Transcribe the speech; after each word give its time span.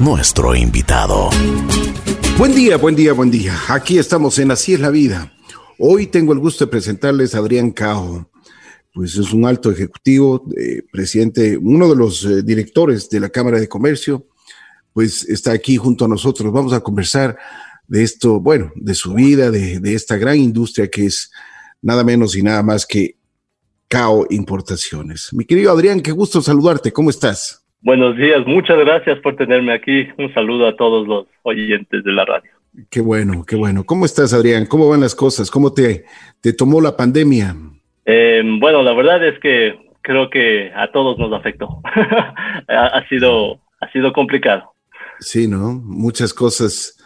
nuestro 0.00 0.56
invitado. 0.56 1.28
Buen 2.38 2.54
día, 2.54 2.78
buen 2.78 2.96
día, 2.96 3.12
buen 3.12 3.30
día. 3.30 3.54
Aquí 3.68 3.98
estamos 3.98 4.38
en 4.38 4.50
Así 4.50 4.72
es 4.72 4.80
la 4.80 4.88
vida. 4.88 5.32
Hoy 5.78 6.06
tengo 6.06 6.32
el 6.32 6.38
gusto 6.38 6.64
de 6.64 6.70
presentarles 6.70 7.34
a 7.34 7.38
Adrián 7.38 7.70
Cao. 7.72 8.30
Pues 8.94 9.16
es 9.16 9.32
un 9.32 9.44
alto 9.44 9.70
ejecutivo, 9.70 10.46
eh, 10.56 10.82
presidente, 10.90 11.58
uno 11.58 11.88
de 11.90 11.94
los 11.94 12.24
eh, 12.24 12.42
directores 12.42 13.08
de 13.10 13.20
la 13.20 13.28
Cámara 13.28 13.60
de 13.60 13.68
Comercio, 13.68 14.26
pues 14.94 15.24
está 15.28 15.52
aquí 15.52 15.76
junto 15.76 16.06
a 16.06 16.08
nosotros. 16.08 16.50
Vamos 16.52 16.72
a 16.72 16.80
conversar 16.80 17.36
de 17.86 18.02
esto, 18.02 18.40
bueno, 18.40 18.72
de 18.74 18.94
su 18.94 19.12
vida, 19.12 19.50
de, 19.50 19.78
de 19.78 19.94
esta 19.94 20.16
gran 20.16 20.38
industria 20.38 20.88
que 20.88 21.04
es 21.04 21.30
nada 21.82 22.02
menos 22.02 22.34
y 22.34 22.42
nada 22.42 22.62
más 22.62 22.86
que 22.86 23.18
Cao 23.88 24.26
Importaciones. 24.30 25.28
Mi 25.32 25.44
querido 25.44 25.70
Adrián, 25.70 26.00
qué 26.00 26.12
gusto 26.12 26.40
saludarte. 26.40 26.92
¿Cómo 26.92 27.10
estás? 27.10 27.61
Buenos 27.82 28.16
días, 28.16 28.46
muchas 28.46 28.78
gracias 28.78 29.18
por 29.18 29.34
tenerme 29.34 29.72
aquí. 29.72 30.06
Un 30.16 30.32
saludo 30.32 30.68
a 30.68 30.76
todos 30.76 31.08
los 31.08 31.26
oyentes 31.42 32.04
de 32.04 32.12
la 32.12 32.24
radio. 32.24 32.50
Qué 32.90 33.00
bueno, 33.00 33.44
qué 33.44 33.56
bueno. 33.56 33.82
¿Cómo 33.84 34.04
estás, 34.04 34.32
Adrián? 34.32 34.66
¿Cómo 34.66 34.88
van 34.88 35.00
las 35.00 35.16
cosas? 35.16 35.50
¿Cómo 35.50 35.72
te, 35.72 36.04
te 36.40 36.52
tomó 36.52 36.80
la 36.80 36.96
pandemia? 36.96 37.56
Eh, 38.06 38.42
bueno, 38.60 38.82
la 38.82 38.92
verdad 38.94 39.26
es 39.26 39.38
que 39.40 39.74
creo 40.00 40.30
que 40.30 40.70
a 40.74 40.92
todos 40.92 41.18
nos 41.18 41.32
afectó. 41.32 41.82
ha, 42.68 43.08
sido, 43.08 43.60
ha 43.80 43.90
sido 43.90 44.12
complicado. 44.12 44.72
Sí, 45.18 45.48
¿no? 45.48 45.72
Muchas 45.72 46.32
cosas, 46.32 46.96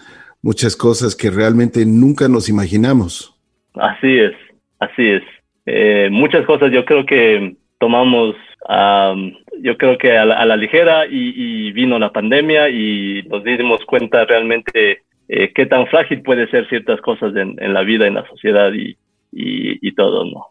muchas 0.43 0.77
cosas 0.77 1.17
que 1.17 1.31
realmente 1.31 1.87
nunca 1.87 2.29
nos 2.29 2.51
imaginamos. 2.51 3.35
Así 3.75 4.19
es, 4.19 4.33
así 4.79 5.09
es. 5.09 5.23
Eh, 5.65 6.09
muchas 6.11 6.45
cosas 6.47 6.71
yo 6.71 6.85
creo 6.85 7.07
que 7.07 7.57
tomamos, 7.79 8.37
yo 8.69 9.77
creo 9.79 9.99
que 9.99 10.17
a 10.17 10.25
la, 10.25 10.57
ligera 10.57 11.07
y, 11.09 11.73
vino 11.73 11.99
la 11.99 12.13
pandemia 12.13 12.69
y 12.69 13.23
nos 13.29 13.45
dimos 13.45 13.85
cuenta 13.87 14.25
realmente 14.25 15.03
eh, 15.29 15.53
qué 15.55 15.67
tan 15.67 15.87
frágil 15.87 16.23
puede 16.23 16.49
ser 16.51 16.69
ciertas 16.69 17.01
cosas 17.01 17.35
en, 17.37 17.75
la 17.75 17.83
vida, 17.83 18.07
en 18.07 18.15
la 18.15 18.27
sociedad 18.29 18.73
y, 18.73 18.97
y, 19.33 19.95
todo, 19.95 20.25
¿no? 20.25 20.47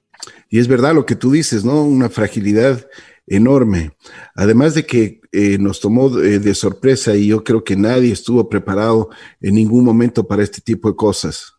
Y 0.49 0.59
es 0.59 0.67
verdad 0.67 0.94
lo 0.94 1.05
que 1.05 1.16
tú 1.16 1.31
dices, 1.31 1.66
¿no? 1.66 1.83
Una 1.83 2.09
fragilidad 2.09 2.85
enorme. 3.27 3.91
Además 4.35 4.75
de 4.75 4.85
que 4.85 5.19
eh, 5.31 5.57
nos 5.57 5.79
tomó 5.79 6.09
de 6.09 6.53
sorpresa 6.55 7.16
y 7.16 7.27
yo 7.27 7.44
creo 7.44 7.63
que 7.63 7.75
nadie 7.75 8.11
estuvo 8.13 8.47
preparado 8.47 9.09
en 9.41 9.55
ningún 9.55 9.83
momento 9.83 10.25
para 10.25 10.44
este 10.44 10.61
tipo 10.61 10.89
de 10.89 10.95
cosas. 10.95 11.55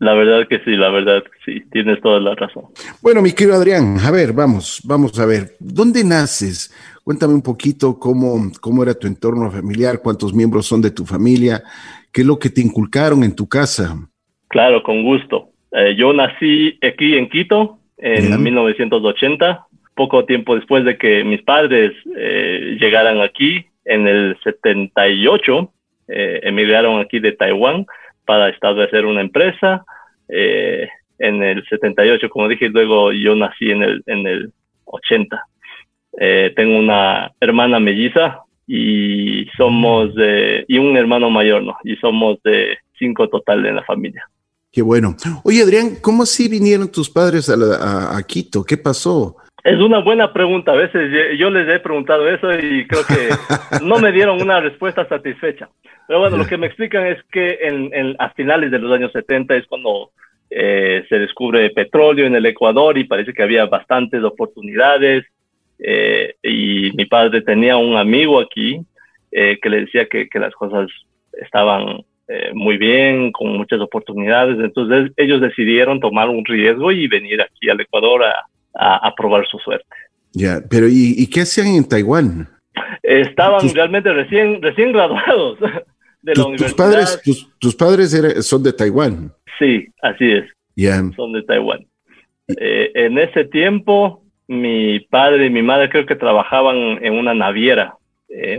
La 0.00 0.14
verdad 0.14 0.48
que 0.48 0.58
sí, 0.60 0.76
la 0.76 0.88
verdad 0.88 1.22
que 1.22 1.30
sí, 1.44 1.62
tienes 1.70 2.00
toda 2.00 2.20
la 2.20 2.34
razón. 2.34 2.64
Bueno, 3.02 3.20
mi 3.20 3.32
querido 3.32 3.56
Adrián, 3.56 3.98
a 4.02 4.10
ver, 4.10 4.32
vamos, 4.32 4.80
vamos 4.84 5.18
a 5.20 5.26
ver, 5.26 5.56
¿dónde 5.60 6.02
naces? 6.04 6.74
Cuéntame 7.04 7.34
un 7.34 7.42
poquito 7.42 7.98
cómo, 7.98 8.50
cómo 8.62 8.82
era 8.82 8.94
tu 8.94 9.06
entorno 9.06 9.50
familiar, 9.50 10.00
cuántos 10.02 10.32
miembros 10.32 10.64
son 10.64 10.80
de 10.80 10.90
tu 10.90 11.04
familia, 11.04 11.62
qué 12.12 12.22
es 12.22 12.26
lo 12.26 12.38
que 12.38 12.48
te 12.48 12.62
inculcaron 12.62 13.22
en 13.24 13.36
tu 13.36 13.46
casa. 13.46 13.94
Claro, 14.48 14.82
con 14.82 15.02
gusto. 15.02 15.50
Eh, 15.70 15.94
yo 15.98 16.14
nací 16.14 16.78
aquí 16.80 17.18
en 17.18 17.28
Quito 17.28 17.78
en 17.98 18.42
1980, 18.42 19.66
poco 19.94 20.24
tiempo 20.24 20.56
después 20.56 20.82
de 20.86 20.96
que 20.96 21.24
mis 21.24 21.42
padres 21.42 21.92
eh, 22.16 22.78
llegaran 22.80 23.20
aquí, 23.20 23.66
en 23.84 24.08
el 24.08 24.38
78, 24.42 25.72
eh, 26.08 26.40
emigraron 26.44 27.00
aquí 27.00 27.20
de 27.20 27.32
Taiwán 27.32 27.84
para 28.30 28.48
establecer 28.48 29.06
una 29.06 29.22
empresa. 29.22 29.84
Eh, 30.28 30.88
en 31.18 31.42
el 31.42 31.66
78, 31.68 32.30
como 32.30 32.46
dije, 32.46 32.68
luego 32.68 33.10
yo 33.10 33.34
nací 33.34 33.72
en 33.72 33.82
el, 33.82 34.04
en 34.06 34.24
el 34.24 34.52
80. 34.84 35.42
Eh, 36.20 36.52
tengo 36.54 36.78
una 36.78 37.32
hermana 37.40 37.80
melliza 37.80 38.38
y 38.68 39.46
somos 39.56 40.14
de, 40.14 40.64
y 40.68 40.78
un 40.78 40.96
hermano 40.96 41.28
mayor, 41.28 41.64
¿no? 41.64 41.76
Y 41.82 41.96
somos 41.96 42.40
de 42.44 42.78
cinco 42.96 43.28
total 43.28 43.66
en 43.66 43.74
la 43.74 43.82
familia. 43.82 44.22
Qué 44.70 44.82
bueno. 44.82 45.16
Oye, 45.42 45.64
Adrián, 45.64 45.96
¿cómo 46.00 46.22
así 46.22 46.46
vinieron 46.46 46.88
tus 46.92 47.10
padres 47.10 47.50
a, 47.50 48.16
a 48.16 48.22
Quito? 48.22 48.62
¿Qué 48.62 48.76
pasó? 48.76 49.38
Es 49.62 49.78
una 49.78 49.98
buena 49.98 50.32
pregunta. 50.32 50.72
A 50.72 50.76
veces 50.76 51.38
yo 51.38 51.50
les 51.50 51.68
he 51.68 51.80
preguntado 51.80 52.28
eso 52.28 52.52
y 52.52 52.86
creo 52.86 53.02
que 53.04 53.28
no 53.84 53.98
me 53.98 54.12
dieron 54.12 54.40
una 54.40 54.60
respuesta 54.60 55.06
satisfecha. 55.06 55.68
Pero 56.06 56.20
bueno, 56.20 56.36
lo 56.36 56.46
que 56.46 56.56
me 56.56 56.66
explican 56.66 57.06
es 57.06 57.22
que 57.30 57.58
en, 57.60 58.16
a 58.18 58.30
finales 58.30 58.70
de 58.70 58.78
los 58.78 58.92
años 58.92 59.12
70 59.12 59.56
es 59.56 59.66
cuando 59.66 60.10
eh, 60.48 61.04
se 61.08 61.18
descubre 61.18 61.70
petróleo 61.70 62.26
en 62.26 62.34
el 62.34 62.46
Ecuador 62.46 62.96
y 62.98 63.04
parece 63.04 63.32
que 63.32 63.42
había 63.42 63.66
bastantes 63.66 64.22
oportunidades. 64.24 65.24
Eh, 65.78 66.34
y 66.42 66.90
mi 66.94 67.06
padre 67.06 67.42
tenía 67.42 67.76
un 67.76 67.96
amigo 67.96 68.40
aquí 68.40 68.80
eh, 69.30 69.58
que 69.60 69.70
le 69.70 69.80
decía 69.82 70.06
que, 70.06 70.28
que 70.28 70.38
las 70.38 70.54
cosas 70.54 70.88
estaban 71.32 72.04
muy 72.52 72.76
bien, 72.76 73.32
con 73.32 73.56
muchas 73.56 73.80
oportunidades. 73.80 74.56
Entonces 74.60 75.10
ellos 75.16 75.40
decidieron 75.40 75.98
tomar 75.98 76.28
un 76.28 76.44
riesgo 76.44 76.92
y 76.92 77.08
venir 77.08 77.42
aquí 77.42 77.68
al 77.68 77.80
Ecuador 77.80 78.22
a, 78.22 78.36
a, 78.74 79.14
probar 79.14 79.46
su 79.46 79.58
suerte. 79.58 79.86
Ya, 80.32 80.60
pero 80.68 80.86
¿y, 80.88 81.26
qué 81.28 81.42
hacían 81.42 81.68
en 81.68 81.88
Taiwán? 81.88 82.48
Estaban 83.02 83.68
realmente 83.74 84.12
recién, 84.12 84.62
recién 84.62 84.92
graduados 84.92 85.58
de 86.22 86.34
la 86.34 86.44
universidad. 86.44 86.68
Tus 86.68 86.74
padres, 86.74 87.22
tus, 87.58 87.74
padres 87.74 88.46
son 88.46 88.62
de 88.62 88.72
Taiwán. 88.72 89.32
Sí, 89.58 89.88
así 90.02 90.32
es. 90.32 90.44
Ya. 90.76 91.02
Son 91.16 91.32
de 91.32 91.42
Taiwán. 91.42 91.86
Eh, 92.58 92.90
en 92.94 93.18
ese 93.18 93.44
tiempo, 93.44 94.22
mi 94.46 95.00
padre 95.00 95.46
y 95.46 95.50
mi 95.50 95.62
madre 95.62 95.88
creo 95.88 96.06
que 96.06 96.16
trabajaban 96.16 96.76
en 97.02 97.14
una 97.14 97.34
naviera, 97.34 97.94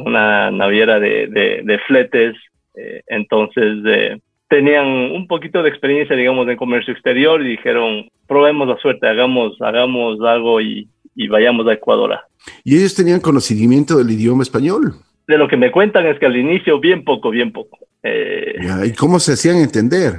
una 0.06 0.52
naviera 0.52 1.00
de, 1.00 1.28
de, 1.28 1.80
fletes. 1.88 2.36
Eh, 2.76 3.02
entonces, 3.08 4.22
tenían 4.52 4.86
un 4.86 5.28
poquito 5.28 5.64
de 5.64 5.70
experiencia, 5.70 6.14
digamos, 6.14 6.46
en 6.50 6.58
comercio 6.58 6.92
exterior 6.92 7.42
y 7.42 7.52
dijeron, 7.52 8.10
probemos 8.28 8.68
la 8.68 8.78
suerte, 8.80 9.08
hagamos, 9.08 9.56
hagamos 9.62 10.20
algo 10.20 10.60
y, 10.60 10.90
vayamos 11.30 11.66
a 11.68 11.74
Ecuador. 11.74 12.20
¿Y 12.66 12.76
ellos 12.76 12.94
tenían 12.94 13.22
conocimiento 13.22 13.98
del 13.98 14.12
idioma 14.12 14.44
español? 14.44 14.96
De 15.26 15.38
lo 15.38 15.48
que 15.48 15.56
me 15.56 15.72
cuentan 15.72 16.06
es 16.06 16.20
que 16.20 16.26
al 16.26 16.36
inicio 16.36 16.82
bien 16.82 17.06
poco, 17.06 17.30
bien 17.30 17.54
poco. 17.54 17.78
Eh, 18.04 18.56
¿Y 18.86 18.92
cómo 18.92 19.20
se 19.20 19.34
hacían 19.34 19.56
entender? 19.56 20.16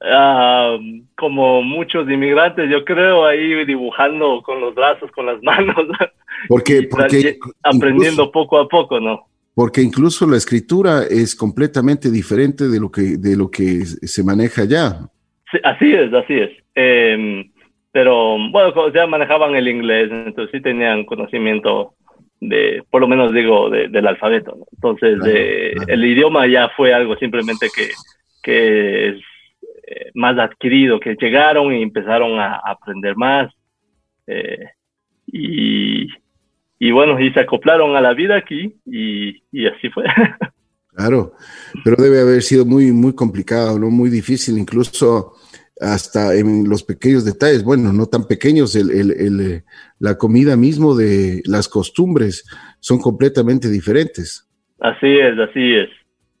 Ah, 0.00 0.76
como 1.16 1.62
muchos 1.62 2.08
inmigrantes, 2.08 2.70
yo 2.70 2.84
creo, 2.84 3.26
ahí 3.26 3.64
dibujando 3.64 4.40
con 4.44 4.60
los 4.60 4.76
brazos, 4.76 5.10
con 5.10 5.26
las 5.26 5.42
manos. 5.42 5.88
Porque, 6.46 6.84
porque 6.88 7.38
aprendiendo 7.64 8.30
poco 8.30 8.56
a 8.60 8.68
poco, 8.68 9.00
¿no? 9.00 9.26
Porque 9.54 9.82
incluso 9.82 10.26
la 10.26 10.36
escritura 10.36 11.04
es 11.08 11.36
completamente 11.36 12.10
diferente 12.10 12.68
de 12.68 12.80
lo 12.80 12.90
que, 12.90 13.16
de 13.18 13.36
lo 13.36 13.50
que 13.50 13.84
se 13.84 14.24
maneja 14.24 14.62
allá. 14.62 14.98
así 15.62 15.92
es, 15.92 16.12
así 16.12 16.34
es. 16.34 16.50
Em, 16.74 17.50
pero 17.92 18.36
bueno, 18.50 18.92
ya 18.92 19.06
manejaban 19.06 19.54
el 19.54 19.68
inglés, 19.68 20.10
entonces 20.10 20.50
sí 20.52 20.60
tenían 20.60 21.04
conocimiento 21.04 21.94
de, 22.40 22.82
por 22.90 23.00
lo 23.00 23.08
menos 23.08 23.32
digo, 23.32 23.70
del 23.70 24.06
alfabeto. 24.06 24.66
Entonces, 24.72 25.18
el 25.86 26.04
idioma 26.04 26.46
ya 26.46 26.70
fue 26.76 26.92
algo 26.92 27.16
simplemente 27.16 27.68
que, 27.74 27.90
que 28.42 29.08
es 29.08 29.16
eh, 29.86 30.10
más 30.14 30.38
adquirido, 30.38 30.98
que 30.98 31.14
llegaron 31.14 31.74
y 31.74 31.82
empezaron 31.82 32.38
a, 32.38 32.56
aprender 32.56 33.16
más. 33.16 33.52
Eh, 34.26 34.66
y, 35.26 36.08
y 36.78 36.90
bueno, 36.90 37.18
y 37.20 37.32
se 37.32 37.40
acoplaron 37.40 37.96
a 37.96 38.00
la 38.00 38.14
vida 38.14 38.36
aquí 38.36 38.74
y, 38.86 39.66
así 39.66 39.88
fue. 39.90 40.04
Claro, 40.96 41.32
pero 41.82 41.96
debe 42.00 42.20
haber 42.20 42.40
sido 42.40 42.64
muy, 42.64 42.92
muy 42.92 43.16
complicado, 43.16 43.80
¿no? 43.80 43.90
Muy 43.90 44.10
difícil, 44.10 44.56
incluso 44.56 45.32
hasta 45.80 46.36
en 46.36 46.68
los 46.68 46.84
pequeños 46.84 47.24
detalles, 47.24 47.64
bueno, 47.64 47.92
no 47.92 48.06
tan 48.06 48.28
pequeños, 48.28 48.76
el, 48.76 48.92
el, 48.92 49.64
la 49.98 50.16
comida 50.16 50.56
mismo 50.56 50.94
de 50.94 51.42
las 51.46 51.68
costumbres 51.68 52.44
son 52.78 53.00
completamente 53.00 53.68
diferentes. 53.68 54.48
Así 54.78 55.18
es, 55.18 55.36
así 55.36 55.74
es. 55.74 55.88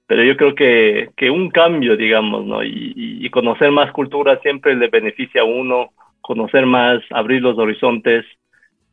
Pero 0.06 0.22
yo 0.22 0.36
creo 0.36 0.54
que, 0.54 1.10
que 1.16 1.30
un 1.30 1.50
cambio, 1.50 1.96
digamos, 1.96 2.46
¿no? 2.46 2.62
Y, 2.62 2.92
y, 2.94 3.30
conocer 3.30 3.72
más 3.72 3.90
cultura 3.90 4.38
siempre 4.40 4.76
le 4.76 4.88
beneficia 4.88 5.40
a 5.40 5.46
uno, 5.46 5.90
conocer 6.20 6.64
más, 6.64 7.02
abrir 7.10 7.42
los 7.42 7.58
horizontes 7.58 8.24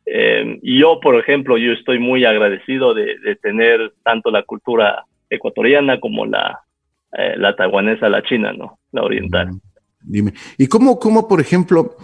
eh, 0.06 0.58
y 0.62 0.80
yo, 0.80 1.00
por 1.00 1.16
ejemplo, 1.16 1.56
yo 1.56 1.72
estoy 1.72 1.98
muy 1.98 2.24
agradecido 2.24 2.94
de, 2.94 3.16
tener 3.40 3.92
tanto 4.02 4.30
la 4.30 4.42
cultura 4.42 5.04
ecuatoriana 5.30 6.00
como 6.00 6.26
la, 6.26 6.60
eh, 7.16 7.34
la 7.36 7.54
taiwanesa, 7.54 8.08
la 8.08 8.22
china, 8.22 8.52
¿no? 8.52 8.78
La 8.92 9.02
oriental. 9.02 9.50
Dime, 10.00 10.32
¿y 10.58 10.66
cómo, 10.66 10.98
cómo, 10.98 11.28
por 11.28 11.40
ejemplo, 11.40 11.96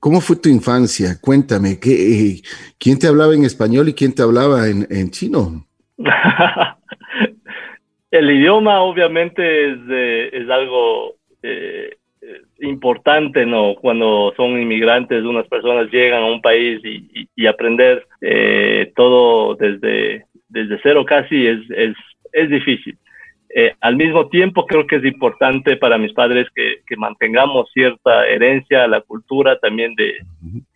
cómo 0.00 0.20
fue 0.20 0.36
tu 0.36 0.48
infancia? 0.48 1.18
Cuéntame, 1.20 1.78
¿qué, 1.78 1.90
eh, 1.92 2.42
¿quién 2.78 2.98
te 2.98 3.06
hablaba 3.06 3.34
en 3.34 3.44
español 3.44 3.88
y 3.88 3.94
quién 3.94 4.14
te 4.14 4.22
hablaba 4.22 4.68
en, 4.68 4.86
en 4.90 5.10
chino? 5.10 5.66
El 8.10 8.30
idioma 8.30 8.80
obviamente 8.80 9.72
es, 9.72 9.78
es 10.32 10.50
algo 10.50 11.16
eh, 11.42 11.96
importante, 12.62 13.44
¿no? 13.44 13.74
Cuando 13.74 14.32
son 14.36 14.60
inmigrantes, 14.60 15.24
unas 15.24 15.46
personas 15.48 15.90
llegan 15.90 16.22
a 16.22 16.26
un 16.26 16.40
país 16.40 16.80
y, 16.84 17.46
aprender 17.46 18.06
eh, 18.20 18.92
todo 18.94 19.56
desde, 19.56 20.26
desde 20.48 20.78
cero 20.82 21.04
casi 21.04 21.46
es, 21.46 21.58
es, 21.70 21.94
es 22.32 22.48
difícil. 22.48 22.96
Eh, 23.54 23.74
al 23.80 23.96
mismo 23.96 24.28
tiempo, 24.28 24.64
creo 24.64 24.86
que 24.86 24.96
es 24.96 25.04
importante 25.04 25.76
para 25.76 25.98
mis 25.98 26.12
padres 26.12 26.46
que, 26.54 26.76
que 26.86 26.96
mantengamos 26.96 27.70
cierta 27.72 28.26
herencia, 28.26 28.86
la 28.86 29.00
cultura 29.02 29.58
también 29.58 29.94
de, 29.96 30.14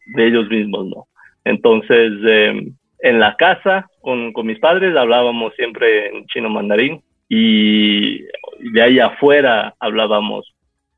de 0.07 0.27
ellos 0.27 0.49
mismos, 0.51 0.87
¿no? 0.87 1.07
Entonces, 1.45 2.13
eh, 2.27 2.69
en 2.99 3.21
la 3.21 3.37
casa 3.37 3.89
con, 4.01 4.33
con, 4.33 4.47
mis 4.47 4.59
padres 4.59 4.97
hablábamos 4.97 5.55
siempre 5.55 6.09
en 6.09 6.27
chino 6.27 6.51
mandarín 6.51 7.01
y 7.29 8.23
de 8.73 8.83
ahí 8.83 8.99
afuera 8.99 9.75
hablábamos 9.79 10.53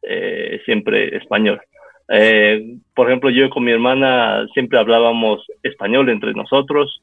eh, 0.08 0.60
siempre 0.64 1.16
español. 1.16 1.60
Eh, 2.08 2.78
por 2.94 3.08
ejemplo, 3.08 3.30
yo 3.30 3.50
con 3.50 3.64
mi 3.64 3.72
hermana 3.72 4.46
siempre 4.54 4.78
hablábamos 4.78 5.44
español 5.62 6.08
entre 6.08 6.32
nosotros, 6.32 7.02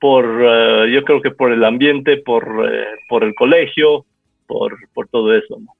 por, 0.00 0.24
uh, 0.26 0.86
yo 0.86 1.04
creo 1.04 1.20
que 1.20 1.30
por 1.30 1.52
el 1.52 1.62
ambiente, 1.64 2.16
por, 2.16 2.44
por 3.08 3.22
el 3.22 3.34
colegio, 3.34 4.06
por, 4.46 4.76
por 4.94 5.08
todo 5.08 5.34
eso. 5.36 5.58
¿no? 5.60 5.72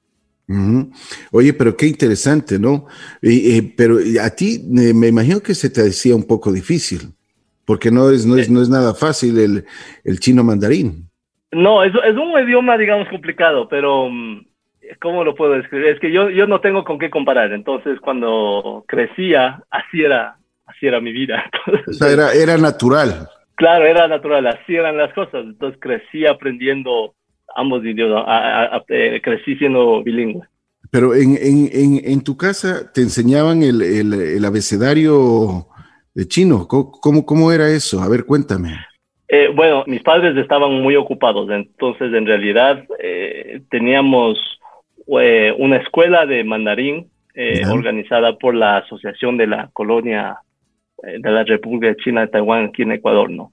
Uh 0.49 0.55
-huh. 0.55 0.93
Oye, 1.33 1.53
pero 1.53 1.77
qué 1.77 1.87
interesante, 1.87 2.59
¿no? 2.59 2.87
Eh, 3.21 3.73
pero 3.77 3.99
a 4.23 4.31
ti 4.31 4.57
eh, 4.79 4.95
me 4.95 5.09
imagino 5.09 5.41
que 5.41 5.55
se 5.55 5.69
te 5.69 5.83
decía 5.83 6.17
un 6.17 6.27
poco 6.27 6.51
difícil, 6.53 7.01
porque 7.67 7.91
no 7.91 8.11
es, 8.11 8.25
no 8.25 8.37
es, 8.37 8.49
no 8.49 8.63
es 8.63 8.69
nada 8.71 8.95
fácil 8.95 9.39
el, 9.39 9.65
el 10.05 10.21
chino 10.21 10.43
mandarín. 10.43 11.09
No, 11.53 11.83
es, 11.83 11.93
es 11.95 12.17
un 12.17 12.31
idioma, 12.43 12.79
digamos, 12.79 13.09
complicado, 13.09 13.69
pero 13.69 14.05
um, 14.05 14.43
¿cómo 15.01 15.25
lo 15.25 15.35
puedo 15.35 15.53
describir? 15.53 15.89
Es 15.89 16.01
que 16.01 16.13
yo, 16.13 16.31
yo 16.31 16.47
no 16.47 16.61
tengo 16.61 16.85
con 16.85 16.99
qué 16.99 17.11
comparar. 17.11 17.53
Entonces, 17.53 17.99
cuando 18.01 18.85
crecía, 18.87 19.63
así 19.71 20.03
era, 20.03 20.37
así 20.67 20.87
era 20.87 21.01
mi 21.01 21.13
vida. 21.13 21.45
Entonces, 21.53 21.89
o 21.89 21.93
sea, 21.93 22.13
era, 22.13 22.33
era 22.33 22.57
natural. 22.57 23.29
Claro, 23.55 23.87
era 23.87 24.07
natural, 24.07 24.47
así 24.47 24.77
eran 24.77 24.97
las 24.97 25.13
cosas. 25.13 25.45
Entonces, 25.45 25.79
crecí 25.81 26.27
aprendiendo 26.27 27.15
ambos 27.57 27.85
idiomas, 27.85 28.25
a, 28.27 28.63
a, 28.63 28.77
a, 28.77 28.85
eh, 28.89 29.21
crecí 29.23 29.57
siendo 29.57 30.03
bilingüe. 30.03 30.47
Pero 30.91 31.15
en, 31.15 31.37
en, 31.37 31.69
en, 31.73 32.01
en 32.05 32.25
tu 32.25 32.37
casa 32.37 32.91
te 32.93 33.03
enseñaban 33.03 33.63
el, 33.63 33.83
el, 33.83 34.15
el, 34.15 34.45
abecedario 34.45 35.67
de 36.15 36.27
chino. 36.27 36.67
¿Cómo, 36.67 37.27
¿Cómo 37.27 37.53
era 37.53 37.69
eso? 37.69 38.01
A 38.01 38.09
ver, 38.09 38.25
cuéntame. 38.25 38.77
Eh, 39.29 39.49
bueno, 39.55 39.85
mis 39.87 40.03
padres 40.03 40.35
estaban 40.39 40.73
muy 40.81 40.97
ocupados, 40.97 41.51
entonces 41.51 42.15
en 42.15 42.25
realidad 42.25 42.83
eh, 42.99 43.61
teníamos 43.71 44.39
eh, 45.21 45.55
una 45.57 45.77
escuela 45.77 46.27
de 46.27 46.45
mandarín 46.45 47.11
eh, 47.35 47.63
organizada 47.71 48.37
por 48.37 48.55
la 48.55 48.77
Asociación 48.79 49.39
de 49.39 49.47
la 49.47 49.71
Colonia 49.73 50.39
eh, 51.03 51.17
de 51.19 51.31
la 51.31 51.45
República 51.45 51.97
China 51.97 52.23
de 52.23 52.29
Taiwán 52.29 52.67
aquí 52.67 52.83
en 52.83 52.93
Ecuador, 52.93 53.31
¿no? 53.31 53.53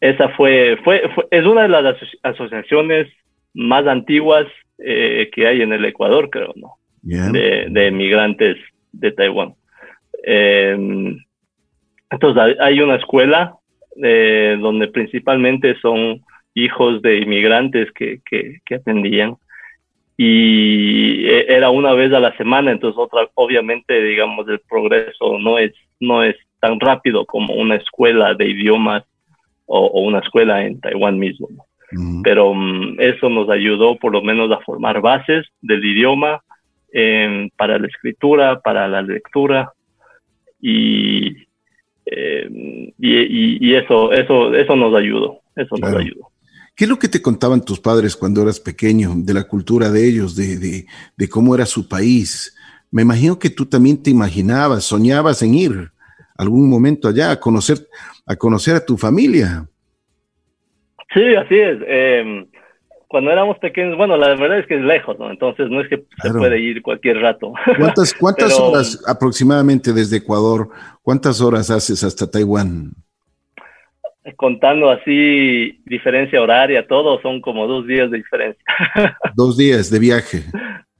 esa 0.00 0.28
fue, 0.30 0.76
fue, 0.82 1.08
fue, 1.14 1.28
es 1.30 1.44
una 1.46 1.62
de 1.62 1.68
las 1.68 1.94
aso 1.94 2.06
asociaciones 2.24 3.06
más 3.52 3.86
antiguas 3.86 4.46
que 4.76 5.46
hay 5.46 5.62
en 5.62 5.72
el 5.72 5.84
Ecuador, 5.84 6.28
creo, 6.28 6.52
¿no? 6.56 6.74
Yeah. 7.02 7.30
De, 7.30 7.68
de 7.70 7.92
migrantes 7.92 8.56
de 8.90 9.12
Taiwán. 9.12 9.54
entonces 12.10 12.56
hay 12.60 12.80
una 12.80 12.96
escuela 12.96 13.54
donde 13.94 14.88
principalmente 14.88 15.76
son 15.80 16.24
hijos 16.54 17.02
de 17.02 17.18
inmigrantes 17.18 17.90
que, 17.92 18.20
que, 18.28 18.60
que, 18.64 18.76
atendían 18.76 19.36
y 20.16 21.26
e, 21.26 21.46
era 21.48 21.70
una 21.70 21.92
vez 21.92 22.12
a 22.12 22.20
la 22.20 22.36
semana, 22.36 22.70
entonces 22.70 22.98
otra, 22.98 23.28
obviamente, 23.34 24.00
digamos, 24.02 24.48
el 24.48 24.60
progreso 24.60 25.38
no 25.38 25.58
es, 25.58 25.72
no 26.00 26.22
es 26.22 26.36
tan 26.60 26.78
rápido 26.78 27.26
como 27.26 27.54
una 27.54 27.74
escuela 27.74 28.34
de 28.34 28.48
idiomas 28.48 29.04
o, 29.66 29.86
o 29.86 30.00
una 30.02 30.20
escuela 30.20 30.64
en 30.64 30.80
Taiwán 30.80 31.18
mismo. 31.18 31.48
¿no? 31.50 31.64
Uh 31.92 31.96
-huh. 31.96 32.20
Pero 32.22 32.50
um, 32.50 32.96
eso 32.98 33.28
nos 33.28 33.50
ayudó 33.50 33.96
por 33.96 34.12
lo 34.12 34.22
menos 34.22 34.50
a 34.52 34.60
formar 34.60 35.00
bases 35.00 35.46
del 35.60 35.84
idioma 35.84 36.42
eh, 36.92 37.48
para 37.56 37.78
la 37.78 37.86
escritura, 37.86 38.60
para 38.60 38.86
la 38.86 39.02
lectura 39.02 39.72
y, 40.60 41.36
eh, 42.06 42.48
y, 42.98 43.14
y, 43.18 43.58
y, 43.60 43.74
eso, 43.74 44.12
eso, 44.12 44.54
eso 44.54 44.76
nos 44.76 44.94
ayudó, 44.94 45.40
eso 45.56 45.74
claro. 45.76 45.94
nos 45.94 46.02
ayudó. 46.02 46.28
¿Qué 46.74 46.84
es 46.84 46.90
lo 46.90 46.98
que 46.98 47.08
te 47.08 47.22
contaban 47.22 47.64
tus 47.64 47.78
padres 47.78 48.16
cuando 48.16 48.42
eras 48.42 48.58
pequeño, 48.58 49.12
de 49.16 49.34
la 49.34 49.44
cultura 49.44 49.90
de 49.90 50.08
ellos, 50.08 50.34
de, 50.34 50.58
de, 50.58 50.86
de, 51.16 51.28
cómo 51.28 51.54
era 51.54 51.66
su 51.66 51.88
país? 51.88 52.56
Me 52.90 53.02
imagino 53.02 53.38
que 53.38 53.50
tú 53.50 53.66
también 53.66 54.02
te 54.02 54.10
imaginabas, 54.10 54.84
soñabas 54.84 55.42
en 55.42 55.54
ir 55.54 55.90
algún 56.36 56.68
momento 56.68 57.08
allá 57.08 57.30
a 57.30 57.40
conocer 57.40 57.78
a, 58.26 58.36
conocer 58.36 58.76
a 58.76 58.84
tu 58.84 58.96
familia. 58.96 59.66
Sí, 61.12 61.34
así 61.34 61.54
es. 61.56 61.78
Eh, 61.86 62.46
cuando 63.06 63.30
éramos 63.30 63.58
pequeños, 63.58 63.96
bueno, 63.96 64.16
la 64.16 64.34
verdad 64.34 64.58
es 64.58 64.66
que 64.66 64.76
es 64.76 64.82
lejos, 64.82 65.16
¿no? 65.18 65.30
Entonces 65.30 65.68
no 65.70 65.80
es 65.80 65.88
que 65.88 66.02
claro. 66.02 66.34
se 66.34 66.38
puede 66.38 66.60
ir 66.60 66.82
cualquier 66.82 67.18
rato. 67.18 67.52
¿Cuántas, 67.78 68.12
cuántas 68.18 68.52
Pero, 68.52 68.66
horas 68.66 69.04
aproximadamente 69.06 69.92
desde 69.92 70.16
Ecuador, 70.16 70.70
cuántas 71.02 71.40
horas 71.40 71.70
haces 71.70 72.02
hasta 72.02 72.28
Taiwán? 72.28 72.92
Contando 74.36 74.90
así 74.90 75.80
diferencia 75.84 76.40
horaria, 76.40 76.86
todo 76.86 77.20
son 77.20 77.40
como 77.40 77.66
dos 77.66 77.86
días 77.86 78.10
de 78.10 78.18
diferencia. 78.18 78.64
Dos 79.34 79.56
días 79.56 79.90
de 79.90 79.98
viaje. 79.98 80.44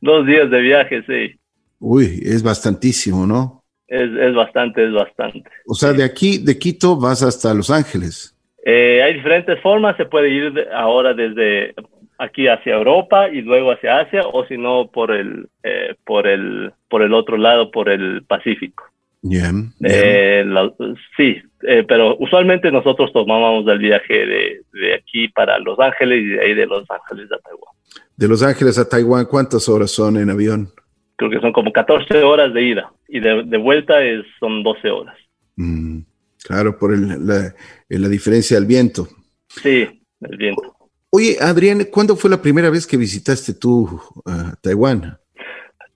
Dos 0.01 0.27
días 0.27 0.51
de 0.51 0.61
viaje, 0.61 1.03
sí. 1.07 1.39
Uy, 1.79 2.21
es 2.23 2.43
bastantísimo, 2.43 3.27
¿no? 3.27 3.63
Es, 3.87 4.11
es 4.11 4.35
bastante, 4.35 4.87
es 4.87 4.93
bastante. 4.93 5.45
O 5.67 5.75
sea, 5.75 5.93
de 5.93 6.05
aquí, 6.05 6.39
de 6.39 6.59
Quito, 6.59 6.97
vas 6.97 7.23
hasta 7.23 7.55
Los 7.55 7.71
Ángeles. 7.71 8.37
Eh, 8.65 9.03
hay 9.03 9.15
diferentes 9.15 9.61
formas, 9.61 9.97
se 9.97 10.07
puede 10.07 10.31
ir 10.31 10.69
ahora 10.75 11.13
desde 11.13 11.75
aquí 12.19 12.49
hacia 12.49 12.75
Europa 12.75 13.29
y 13.29 13.43
luego 13.43 13.73
hacia 13.73 14.01
Asia, 14.01 14.23
o 14.27 14.47
si 14.47 14.57
no, 14.57 14.91
por 14.91 15.11
el, 15.13 15.49
eh, 15.63 15.95
por, 16.05 16.27
el, 16.27 16.73
por 16.89 17.03
el 17.03 17.13
otro 17.13 17.37
lado, 17.37 17.71
por 17.71 17.89
el 17.89 18.25
Pacífico. 18.25 18.85
Yeah. 19.23 19.53
Eh, 19.83 20.45
la, 20.47 20.71
sí, 21.17 21.43
eh, 21.67 21.85
pero 21.87 22.17
usualmente 22.19 22.71
nosotros 22.71 23.13
tomábamos 23.13 23.67
el 23.69 23.79
viaje 23.79 24.27
de, 24.27 24.63
de, 24.73 24.95
aquí 24.95 25.29
para 25.29 25.59
Los 25.59 25.79
Ángeles 25.79 26.23
y 26.23 26.27
de 26.29 26.41
ahí 26.41 26.55
de 26.55 26.67
Los 26.67 26.85
Ángeles 26.91 27.31
a 27.33 27.39
Taiwán. 27.39 27.75
De 28.17 28.29
Los 28.29 28.43
Ángeles 28.43 28.79
a 28.79 28.89
Taiwán, 28.89 29.27
¿cuántas 29.27 29.69
horas 29.69 29.91
son 29.91 30.17
en 30.17 30.31
avión? 30.31 30.69
Creo 31.17 31.31
que 31.31 31.41
son 31.41 31.53
como 31.53 31.73
14 31.73 32.23
horas 32.23 32.53
de 32.53 32.63
ida 32.63 32.93
y 33.09 33.21
de, 33.21 33.45
de 33.45 33.59
vuelta 33.59 34.03
es, 34.03 34.25
son 34.41 34.63
12 34.63 34.91
horas. 34.91 35.17
Mm, 35.57 36.01
claro, 36.45 36.79
por 36.79 36.93
el, 36.93 37.27
la, 37.27 37.55
la, 37.89 38.09
diferencia 38.09 38.59
del 38.59 38.67
viento. 38.67 39.07
Sí, 39.49 39.87
el 40.21 40.37
viento. 40.37 40.75
Oye, 41.11 41.37
Adrián, 41.41 41.87
¿cuándo 41.93 42.17
fue 42.17 42.29
la 42.29 42.43
primera 42.43 42.71
vez 42.71 42.87
que 42.87 42.97
visitaste 42.97 43.55
tú 43.55 44.01
uh, 44.25 44.57
Taiwán? 44.61 45.17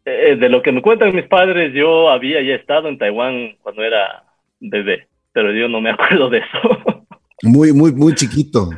Eh, 0.04 0.36
de 0.36 0.48
lo 0.48 0.62
que 0.62 0.72
me 0.72 0.80
cuentan 0.80 1.14
mis 1.14 1.26
padres, 1.26 1.74
yo 1.74 2.08
había 2.08 2.40
ya 2.40 2.54
estado 2.54 2.88
en 2.88 2.98
Taiwán 2.98 3.56
cuando 3.60 3.82
era 3.82 4.24
bebé, 4.60 5.08
pero 5.38 5.52
yo 5.52 5.68
no 5.68 5.80
me 5.80 5.90
acuerdo 5.96 6.28
de 6.30 6.38
eso. 6.38 7.04
Muy, 7.44 7.72
muy, 7.72 7.92
muy 7.92 8.12
chiquito. 8.14 8.70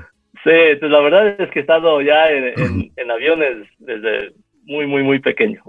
Sí, 0.45 0.77
pues 0.79 0.91
la 0.91 1.01
verdad 1.01 1.41
es 1.41 1.49
que 1.51 1.61
he 1.61 1.63
estado 1.63 2.03
ya 2.03 2.29
en, 2.29 2.45
en, 2.61 2.93
en 2.97 3.11
aviones 3.11 3.67
desde 3.79 4.35
muy, 4.65 4.87
muy, 4.87 5.03
muy 5.03 5.21
pequeño. 5.21 5.63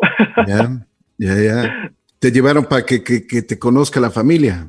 Ya, 0.45 0.69
ya, 1.17 1.35
ya. 1.41 1.91
¿Te 2.19 2.29
llevaron 2.29 2.65
para 2.65 2.85
que, 2.85 3.01
que, 3.05 3.25
que 3.25 3.41
te 3.41 3.57
conozca 3.57 4.01
la 4.01 4.11
familia? 4.11 4.67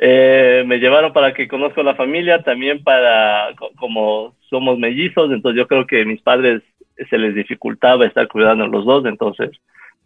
Eh, 0.00 0.62
me 0.68 0.78
llevaron 0.78 1.12
para 1.12 1.34
que 1.34 1.48
conozca 1.48 1.82
la 1.82 1.96
familia, 1.96 2.44
también 2.44 2.84
para, 2.84 3.48
como 3.80 4.36
somos 4.48 4.78
mellizos, 4.78 5.32
entonces 5.32 5.58
yo 5.58 5.66
creo 5.66 5.84
que 5.84 6.04
mis 6.04 6.22
padres 6.22 6.62
se 7.10 7.18
les 7.18 7.34
dificultaba 7.34 8.06
estar 8.06 8.28
cuidando 8.28 8.64
a 8.64 8.68
los 8.68 8.84
dos, 8.84 9.04
entonces 9.04 9.50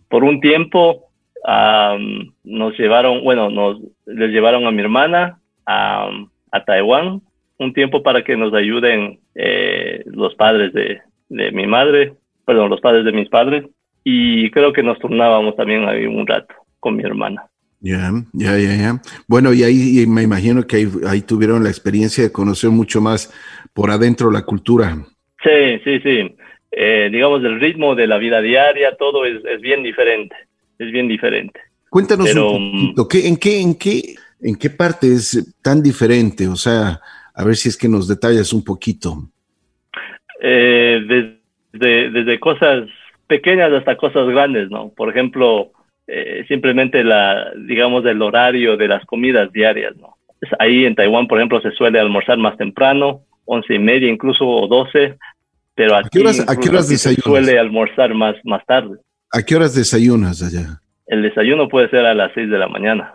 por 0.08 0.24
un 0.24 0.40
tiempo 0.40 1.10
um, 1.44 2.32
nos 2.44 2.78
llevaron, 2.78 3.22
bueno, 3.22 3.50
nos 3.50 3.78
les 4.06 4.30
llevaron 4.30 4.66
a 4.66 4.70
mi 4.70 4.80
hermana 4.80 5.39
a, 5.66 6.10
a 6.52 6.64
Taiwán 6.64 7.22
un 7.58 7.72
tiempo 7.74 8.02
para 8.02 8.24
que 8.24 8.36
nos 8.36 8.54
ayuden 8.54 9.20
eh, 9.34 10.02
los 10.06 10.34
padres 10.34 10.72
de, 10.72 11.00
de, 11.28 11.52
mi 11.52 11.66
madre, 11.66 12.14
perdón, 12.46 12.70
los 12.70 12.80
padres 12.80 13.04
de 13.04 13.12
mis 13.12 13.28
padres, 13.28 13.64
y 14.02 14.50
creo 14.50 14.72
que 14.72 14.82
nos 14.82 14.98
turnábamos 14.98 15.56
también 15.56 15.86
ahí 15.86 16.06
un 16.06 16.26
rato 16.26 16.54
con 16.78 16.96
mi 16.96 17.02
hermana. 17.02 17.44
Ya, 17.80 18.10
ya, 18.32 18.58
ya, 18.58 18.76
ya. 18.76 19.02
Bueno, 19.28 19.52
y 19.52 19.62
ahí 19.62 20.00
y 20.00 20.06
me 20.06 20.22
imagino 20.22 20.66
que 20.66 20.76
ahí, 20.76 20.88
ahí, 21.06 21.20
tuvieron 21.20 21.62
la 21.62 21.70
experiencia 21.70 22.24
de 22.24 22.32
conocer 22.32 22.70
mucho 22.70 23.00
más 23.00 23.30
por 23.74 23.90
adentro 23.90 24.30
la 24.30 24.44
cultura. 24.44 24.96
Sí, 25.42 25.80
sí, 25.84 26.00
sí 26.00 26.36
eh, 26.70 27.08
digamos, 27.10 27.42
el 27.44 27.60
ritmo 27.60 27.94
de 27.94 28.06
la 28.06 28.18
vida 28.18 28.40
diaria, 28.40 28.96
todo 28.96 29.24
es, 29.24 29.44
es 29.44 29.60
bien 29.60 29.82
diferente, 29.82 30.34
es 30.78 30.90
bien 30.92 31.08
diferente. 31.08 31.60
Cuéntanos 31.88 32.28
Pero, 32.28 32.52
un 32.52 32.94
poquito, 32.94 33.08
¿qué, 33.08 33.26
en, 33.26 33.36
qué, 33.36 33.60
en, 33.60 33.74
qué, 33.74 34.14
¿en 34.42 34.56
qué 34.56 34.70
parte 34.70 35.12
es 35.12 35.54
tan 35.62 35.82
diferente? 35.82 36.48
O 36.48 36.56
sea, 36.56 37.00
a 37.34 37.44
ver 37.44 37.56
si 37.56 37.68
es 37.68 37.76
que 37.76 37.88
nos 37.88 38.08
detallas 38.08 38.52
un 38.52 38.64
poquito. 38.64 39.30
Eh, 40.42 41.36
desde, 41.72 42.10
desde 42.10 42.40
cosas 42.40 42.88
pequeñas 43.26 43.72
hasta 43.72 43.96
cosas 43.96 44.26
grandes, 44.28 44.70
¿no? 44.70 44.90
Por 44.90 45.10
ejemplo, 45.10 45.72
eh, 46.06 46.44
simplemente 46.48 47.04
la, 47.04 47.52
digamos, 47.54 48.04
el 48.06 48.20
horario 48.22 48.76
de 48.76 48.88
las 48.88 49.04
comidas 49.06 49.52
diarias, 49.52 49.96
¿no? 49.96 50.16
ahí 50.58 50.84
en 50.84 50.94
Taiwán, 50.94 51.26
por 51.26 51.38
ejemplo, 51.38 51.60
se 51.60 51.70
suele 51.72 52.00
almorzar 52.00 52.38
más 52.38 52.56
temprano, 52.56 53.22
once 53.44 53.74
y 53.74 53.78
media, 53.78 54.08
incluso 54.08 54.66
doce, 54.68 55.18
pero 55.74 55.96
aquí, 55.96 56.06
¿A 56.06 56.56
qué 56.56 56.68
horas, 56.68 56.88
se 56.88 57.14
suele 57.16 57.58
almorzar 57.58 58.14
más, 58.14 58.36
más 58.44 58.64
tarde. 58.66 58.98
¿A 59.32 59.42
qué 59.42 59.56
horas 59.56 59.74
desayunas 59.74 60.42
allá? 60.42 60.80
El 61.10 61.22
desayuno 61.22 61.68
puede 61.68 61.90
ser 61.90 62.06
a 62.06 62.14
las 62.14 62.30
seis 62.34 62.48
de 62.48 62.56
la 62.56 62.68
mañana. 62.68 63.14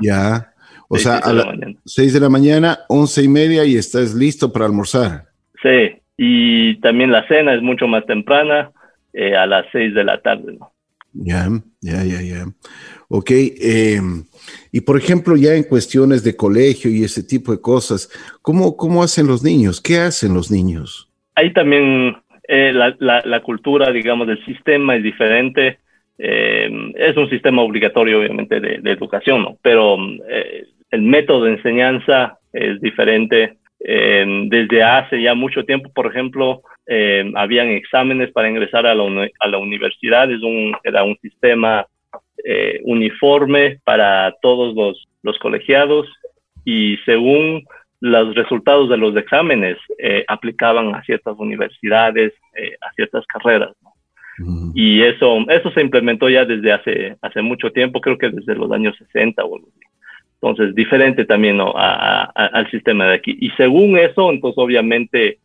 Ya, 0.00 0.52
o 0.88 0.98
sea, 0.98 1.18
a 1.18 1.32
las 1.32 1.46
seis 1.84 2.12
de 2.12 2.18
la 2.18 2.28
mañana, 2.28 2.80
once 2.88 3.22
y 3.22 3.28
media 3.28 3.64
y 3.64 3.76
estás 3.76 4.14
listo 4.14 4.52
para 4.52 4.66
almorzar. 4.66 5.26
Sí, 5.62 5.96
y 6.16 6.74
también 6.80 7.12
la 7.12 7.26
cena 7.28 7.54
es 7.54 7.62
mucho 7.62 7.86
más 7.86 8.04
temprana, 8.04 8.72
eh, 9.12 9.36
a 9.36 9.46
las 9.46 9.64
seis 9.70 9.94
de 9.94 10.02
la 10.02 10.20
tarde, 10.20 10.56
¿no? 10.58 10.72
Ya, 11.12 11.48
ya, 11.80 12.02
ya, 12.02 12.20
ya. 12.20 12.46
Ok, 13.08 13.30
em, 13.30 14.24
y 14.72 14.80
por 14.80 14.96
ejemplo, 14.96 15.36
ya 15.36 15.54
en 15.54 15.62
cuestiones 15.62 16.24
de 16.24 16.34
colegio 16.34 16.90
y 16.90 17.04
ese 17.04 17.22
tipo 17.22 17.52
de 17.52 17.60
cosas, 17.60 18.10
¿cómo, 18.42 18.76
cómo 18.76 19.04
hacen 19.04 19.28
los 19.28 19.44
niños? 19.44 19.80
¿Qué 19.80 19.98
hacen 19.98 20.34
los 20.34 20.50
niños? 20.50 21.08
Ahí 21.36 21.52
también 21.52 22.16
eh, 22.48 22.72
la, 22.72 23.22
la, 23.24 23.42
cultura, 23.42 23.92
digamos, 23.92 24.26
del 24.26 24.44
sistema 24.44 24.96
es 24.96 25.04
diferente. 25.04 25.78
Em, 26.22 26.92
es 26.96 27.16
un 27.16 27.30
sistema 27.30 27.62
obligatorio, 27.62 28.20
obviamente, 28.20 28.60
de, 28.60 28.90
educación, 28.90 29.42
¿no? 29.42 29.56
pero 29.62 29.96
eh, 30.28 30.66
el 30.90 31.02
método 31.02 31.44
de 31.44 31.52
enseñanza 31.52 32.38
es 32.52 32.80
diferente. 32.80 33.56
Em, 33.82 34.48
desde 34.50 34.82
hace 34.82 35.22
ya 35.22 35.34
mucho 35.34 35.64
tiempo, 35.64 35.90
por 35.94 36.06
ejemplo, 36.06 36.62
habían 37.36 37.68
exámenes 37.68 38.32
para 38.32 38.50
ingresar 38.50 38.84
a 38.84 38.94
la, 38.96 39.58
universidad, 39.58 40.28
es 40.30 40.42
un, 40.42 40.74
era 40.82 41.04
un 41.04 41.16
sistema 41.22 41.86
eh, 42.44 42.80
uniforme 42.84 43.80
para 43.84 44.34
todos 44.40 44.74
los, 45.22 45.38
colegiados 45.38 46.08
y 46.64 46.96
según 47.04 47.64
los 48.00 48.34
resultados 48.34 48.88
de 48.88 48.96
los 48.96 49.14
exámenes 49.16 49.76
eh, 49.98 50.24
aplicaban 50.26 50.94
a 50.94 51.02
ciertas 51.02 51.34
universidades, 51.38 52.32
eh, 52.54 52.76
a 52.80 52.92
ciertas 52.94 53.26
carreras. 53.26 53.72
Y 54.74 55.02
eso, 55.02 55.38
eso 55.48 55.70
se 55.72 55.80
implementó 55.80 56.28
ya 56.28 56.44
desde 56.44 56.72
hace, 56.72 57.16
hace 57.20 57.42
mucho 57.42 57.70
tiempo, 57.72 58.00
creo 58.00 58.18
que 58.18 58.30
desde 58.30 58.54
los 58.54 58.70
años 58.72 58.94
60 58.98 59.44
o 59.44 59.60
Entonces, 60.34 60.74
diferente 60.74 61.24
también 61.24 61.58
¿no? 61.58 61.74
al 61.76 62.70
sistema 62.70 63.06
de 63.06 63.14
aquí. 63.14 63.36
Y 63.40 63.50
según 63.50 63.98
eso, 63.98 64.30
entonces 64.30 64.58
obviamente 64.58 65.38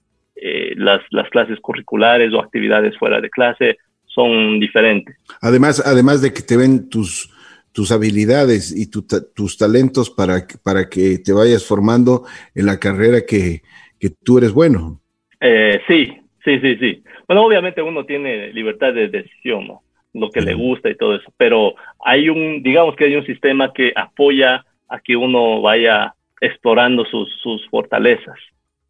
las, 0.76 1.02
las 1.12 1.30
clases 1.30 1.60
curriculares 1.60 2.34
o 2.34 2.40
actividades 2.40 2.98
fuera 2.98 3.20
de 3.20 3.30
clase 3.30 3.78
son 4.16 4.60
diferentes. 4.60 5.16
Además, 5.42 5.84
además 5.86 6.22
de 6.22 6.34
que 6.34 6.42
te 6.42 6.56
ven 6.56 6.90
tus, 6.90 7.30
tus 7.74 7.92
habilidades 7.92 8.74
y 8.76 8.90
tus 8.90 9.58
talentos 9.58 10.10
para, 10.10 10.48
para 10.64 10.90
que 10.90 11.20
te 11.20 11.34
vayas 11.34 11.66
formando 11.66 12.24
en 12.56 12.66
la 12.66 12.80
carrera 12.80 13.26
que, 13.28 13.62
que 14.00 14.10
tú 14.10 14.38
eres 14.38 14.54
bueno. 14.54 15.02
Eh, 15.42 15.82
sí, 15.88 16.14
sí, 16.44 16.60
sí, 16.62 16.78
sí. 16.78 17.04
Bueno, 17.28 17.44
obviamente 17.44 17.82
uno 17.82 18.06
tiene 18.06 18.52
libertad 18.54 18.94
de 18.94 19.08
decisión, 19.08 19.68
¿no? 19.68 19.82
Lo 20.14 20.30
que 20.30 20.42
le 20.42 20.54
gusta 20.54 20.90
y 20.90 20.96
todo 20.96 21.16
eso, 21.16 21.30
pero 21.36 21.76
hay 22.04 22.30
un, 22.30 22.64
digamos 22.64 22.96
que 22.96 23.04
hay 23.04 23.16
un 23.18 23.26
sistema 23.26 23.74
que 23.74 23.92
apoya 23.96 24.66
a 24.88 25.00
que 25.00 25.18
uno 25.18 25.62
vaya 25.62 26.14
explorando 26.40 27.04
sus, 27.06 27.30
sus 27.42 27.68
fortalezas. 27.70 28.38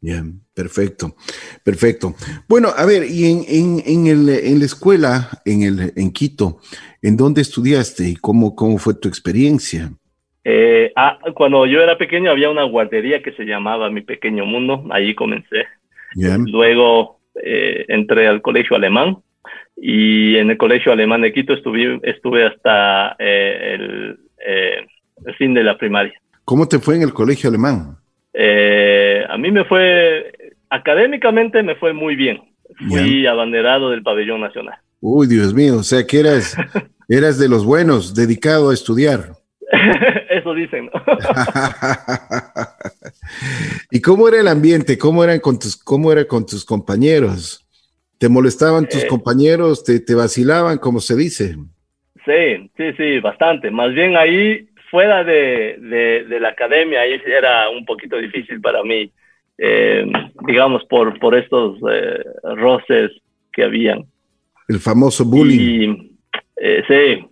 Bien, 0.01 0.39
perfecto, 0.53 1.15
perfecto. 1.63 2.13
Bueno, 2.47 2.67
a 2.77 2.85
ver, 2.85 3.05
y 3.09 3.25
en, 3.25 3.43
en, 3.47 3.83
en, 3.87 4.05
el, 4.05 4.29
en 4.29 4.59
la 4.59 4.65
escuela, 4.65 5.29
en, 5.45 5.63
el, 5.63 5.93
en 5.95 6.11
Quito, 6.11 6.59
¿en 7.01 7.17
dónde 7.17 7.41
estudiaste 7.41 8.07
y 8.07 8.15
cómo, 8.15 8.55
cómo 8.55 8.77
fue 8.77 8.93
tu 8.93 9.07
experiencia? 9.07 9.89
Eh, 10.43 10.93
ah, 10.95 11.17
cuando 11.33 11.65
yo 11.65 11.81
era 11.81 11.97
pequeño 11.97 12.29
había 12.29 12.51
una 12.51 12.65
guardería 12.65 13.23
que 13.23 13.31
se 13.31 13.45
llamaba 13.45 13.89
Mi 13.89 14.01
Pequeño 14.01 14.45
Mundo, 14.45 14.85
ahí 14.91 15.15
comencé. 15.15 15.65
Luego 16.13 17.14
eh, 17.43 17.85
entré 17.87 18.27
al 18.27 18.41
colegio 18.41 18.75
alemán 18.75 19.17
y 19.77 20.37
en 20.37 20.49
el 20.49 20.57
colegio 20.57 20.91
alemán 20.91 21.21
de 21.21 21.33
Quito 21.33 21.53
estuve, 21.53 21.99
estuve 22.03 22.45
hasta 22.45 23.15
eh, 23.19 23.75
el, 23.75 24.19
el 25.25 25.35
fin 25.35 25.53
de 25.53 25.63
la 25.63 25.77
primaria. 25.77 26.13
¿Cómo 26.43 26.67
te 26.67 26.79
fue 26.79 26.95
en 26.95 27.01
el 27.01 27.13
colegio 27.13 27.49
alemán? 27.49 27.97
Eh, 28.33 29.23
a 29.27 29.37
mí 29.37 29.51
me 29.51 29.65
fue, 29.65 30.31
académicamente 30.69 31.63
me 31.63 31.75
fue 31.75 31.93
muy 31.93 32.15
bien. 32.15 32.41
Fui 32.89 33.25
abanderado 33.25 33.91
del 33.91 34.03
pabellón 34.03 34.41
nacional. 34.41 34.75
Uy, 34.99 35.27
Dios 35.27 35.53
mío, 35.53 35.77
o 35.77 35.83
sea 35.83 36.05
que 36.05 36.19
eras, 36.19 36.57
eras 37.09 37.39
de 37.39 37.47
los 37.47 37.63
buenos, 37.63 38.13
dedicado 38.13 38.69
a 38.69 38.73
estudiar. 38.73 39.33
Eso 40.29 40.53
dicen. 40.53 40.89
¿Y 43.91 44.01
cómo 44.01 44.27
era 44.27 44.39
el 44.39 44.47
ambiente? 44.47 44.97
¿Cómo, 44.97 45.23
eran 45.23 45.39
con 45.39 45.59
tus, 45.59 45.75
cómo 45.75 46.11
era 46.11 46.25
con 46.25 46.45
tus 46.45 46.65
compañeros? 46.65 47.65
¿Te 48.17 48.29
molestaban 48.29 48.87
tus 48.87 49.03
eh. 49.03 49.07
compañeros? 49.07 49.83
¿Te, 49.83 49.99
¿Te 49.99 50.15
vacilaban, 50.15 50.77
como 50.77 50.99
se 50.99 51.15
dice? 51.15 51.55
Sí, 52.25 52.71
sí, 52.77 52.93
sí, 52.97 53.19
bastante. 53.19 53.69
Más 53.69 53.93
bien 53.93 54.17
ahí 54.17 54.67
fuera 54.89 55.23
de, 55.23 56.25
de, 56.27 56.39
la 56.39 56.49
academia 56.49 57.01
ahí 57.01 57.19
era 57.25 57.69
un 57.69 57.85
poquito 57.85 58.17
difícil 58.17 58.61
para 58.61 58.83
mí, 58.83 59.11
eh, 59.57 60.05
digamos, 60.47 60.83
por, 60.85 61.19
por 61.19 61.35
estos 61.35 61.77
eh, 61.91 62.23
roces 62.55 63.11
que 63.51 63.63
habían. 63.63 64.05
El 64.67 64.79
famoso 64.79 65.25
bullying. 65.25 66.15
Eh, 66.55 66.83
sí, 66.87 67.27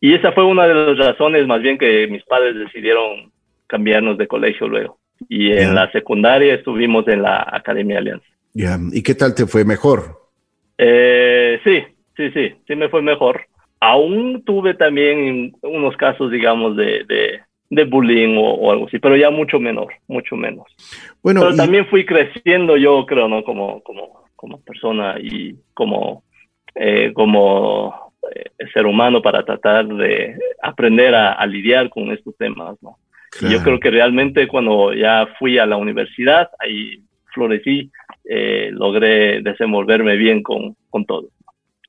y 0.00 0.14
esa 0.14 0.32
fue 0.32 0.44
una 0.44 0.66
de 0.66 0.74
las 0.74 0.98
razones 0.98 1.46
más 1.46 1.60
bien 1.60 1.78
que 1.78 2.06
mis 2.08 2.24
padres 2.24 2.56
decidieron 2.56 3.32
cambiarnos 3.66 4.18
de 4.18 4.26
colegio 4.26 4.68
luego. 4.68 4.98
Y 5.28 5.50
en 5.52 5.74
la 5.74 5.90
secundaria 5.90 6.54
estuvimos 6.54 7.06
en 7.08 7.22
la 7.22 7.44
Academia 7.50 7.98
Alianza. 7.98 8.26
¿Y 8.54 9.02
qué 9.02 9.14
tal 9.14 9.34
te 9.34 9.46
fue 9.46 9.64
mejor? 9.64 10.16
sí, 10.78 11.82
sí, 12.16 12.30
sí, 12.30 12.54
sí 12.66 12.76
me 12.76 12.88
fue 12.88 13.02
mejor 13.02 13.48
aún 13.80 14.42
tuve 14.44 14.74
también 14.74 15.54
unos 15.62 15.96
casos, 15.96 16.30
digamos, 16.30 16.76
de, 16.76 17.04
de, 17.70 17.84
bullying 17.84 18.36
o, 18.38 18.70
algo 18.70 18.86
así, 18.86 18.98
pero 18.98 19.16
ya 19.16 19.30
mucho 19.30 19.60
menor, 19.60 19.92
mucho 20.06 20.36
menos. 20.36 20.66
Bueno, 21.22 21.40
pero 21.40 21.56
también 21.56 21.86
fui 21.86 22.04
creciendo 22.04 22.76
yo, 22.76 23.04
creo, 23.06 23.28
¿no? 23.28 23.44
Como, 23.44 23.82
como, 23.82 24.24
como 24.36 24.60
persona 24.60 25.16
y 25.20 25.56
como, 25.74 26.24
eh, 26.74 27.12
como 27.14 28.07
eh, 28.34 28.50
ser 28.72 28.86
humano 28.86 29.22
para 29.22 29.44
tratar 29.44 29.86
de 29.86 30.36
aprender 30.62 31.14
a, 31.14 31.44
lidiar 31.46 31.88
con 31.88 32.10
estos 32.12 32.36
temas, 32.36 32.76
¿no? 32.82 32.98
Y 33.40 33.52
yo 33.52 33.62
creo 33.62 33.78
que 33.78 33.90
realmente 33.90 34.48
cuando 34.48 34.92
ya 34.94 35.28
fui 35.38 35.58
a 35.58 35.66
la 35.66 35.76
universidad, 35.76 36.48
ahí 36.58 37.02
florecí, 37.34 37.90
eh, 38.24 38.70
logré 38.72 39.42
desenvolverme 39.42 40.16
bien 40.16 40.42
con, 40.42 40.74
con 40.90 41.04
todo. 41.04 41.28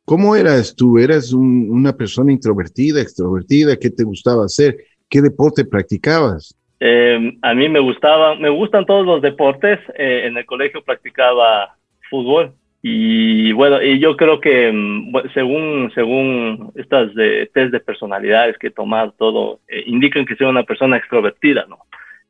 ¿Cómo 0.06 0.36
eras 0.36 0.76
tú? 0.76 0.98
¿Eras 0.98 1.34
una 1.34 1.96
persona 1.96 2.32
introvertida, 2.32 3.02
extrovertida? 3.02 3.78
¿Qué 3.78 3.90
te 3.90 4.04
gustaba 4.04 4.46
hacer? 4.46 4.78
¿Qué 5.08 5.22
deporte 5.22 5.66
practicabas? 5.66 6.56
Em, 6.80 7.38
a 7.42 7.54
mí 7.54 7.70
me 7.70 7.80
gustaba, 7.80 8.36
me 8.36 8.50
gustan 8.50 8.86
todos 8.86 9.06
los 9.06 9.22
deportes. 9.22 9.80
Eh, 9.98 10.26
en 10.26 10.38
el 10.38 10.46
colegio 10.46 10.84
practicaba 10.84 11.76
fútbol 12.10 12.54
y 12.82 13.52
bueno, 13.52 13.82
y 13.82 14.00
yo 14.00 14.16
creo 14.16 14.40
que 14.40 14.72
mm, 14.72 15.14
según 15.34 15.92
según 15.94 16.72
estas 16.76 17.14
test 17.54 17.72
de 17.72 17.80
personalidades 17.80 18.58
que 18.58 18.68
he 18.68 18.72
tomado, 18.72 19.14
todo 19.18 19.60
eh, 19.68 19.84
indican 19.86 20.26
que 20.26 20.36
soy 20.36 20.48
una 20.48 20.64
persona 20.64 20.98
extrovertida, 20.98 21.66
¿no? 21.68 21.80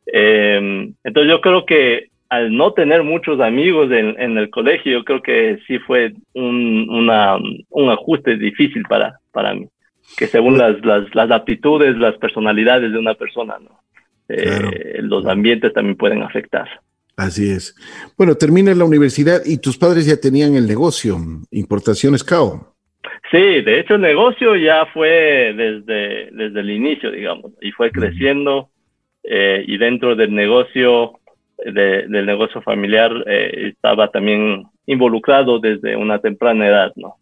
Em, 0.05 0.93
entonces 1.03 1.29
yo 1.29 1.41
creo 1.41 1.65
que 1.65 2.09
al 2.29 2.55
no 2.55 2.73
tener 2.73 3.03
muchos 3.03 3.39
amigos 3.39 3.91
en, 3.91 4.37
el 4.37 4.49
colegio, 4.51 4.99
yo 4.99 5.03
creo 5.03 5.21
que 5.21 5.59
sí 5.65 5.79
fue 5.79 6.13
un, 6.33 6.87
una, 6.89 7.37
un 7.69 7.89
ajuste 7.89 8.37
difícil 8.37 8.83
para, 8.83 9.19
para 9.31 9.55
mí, 9.55 9.67
que 10.15 10.27
según 10.27 10.57
las, 10.57 10.83
las, 10.85 11.13
las 11.15 11.31
aptitudes, 11.31 11.97
las 11.97 12.15
personalidades 12.17 12.91
de 12.91 12.99
una 12.99 13.15
persona, 13.15 13.57
¿no? 13.59 13.79
Eh, 14.29 14.99
los 15.01 15.25
ambientes 15.25 15.73
también 15.73 15.97
pueden 15.97 16.21
afectar. 16.21 16.69
Así 17.19 17.51
es. 17.51 17.75
Bueno, 18.17 18.35
termina 18.35 18.73
la 18.73 18.85
universidad 18.85 19.41
y 19.45 19.57
tus 19.57 19.77
padres 19.77 20.05
ya 20.05 20.15
tenían 20.15 20.55
el 20.55 20.65
negocio, 20.65 21.17
Importaciones 21.51 22.23
CAO. 22.23 22.75
Sí, 23.29 23.61
de 23.61 23.81
hecho 23.81 23.95
el 23.95 24.01
negocio 24.01 24.55
ya 24.55 24.85
fue 24.93 25.53
desde, 25.53 26.31
desde 26.31 26.59
el 26.61 26.69
inicio, 26.69 27.11
digamos, 27.11 27.51
y 27.61 27.71
fue 27.71 27.91
creciendo 27.91 28.69
eh, 29.23 29.63
y 29.67 29.77
dentro 29.77 30.15
del 30.15 30.33
negocio 30.33 31.19
del 31.65 32.25
negocio 32.25 32.61
familiar 32.61 33.11
eh, 33.27 33.71
estaba 33.75 34.09
también 34.09 34.63
involucrado 34.85 35.59
desde 35.59 35.97
una 35.97 36.19
temprana 36.19 36.69
edad, 36.69 36.93
¿no? 36.95 37.17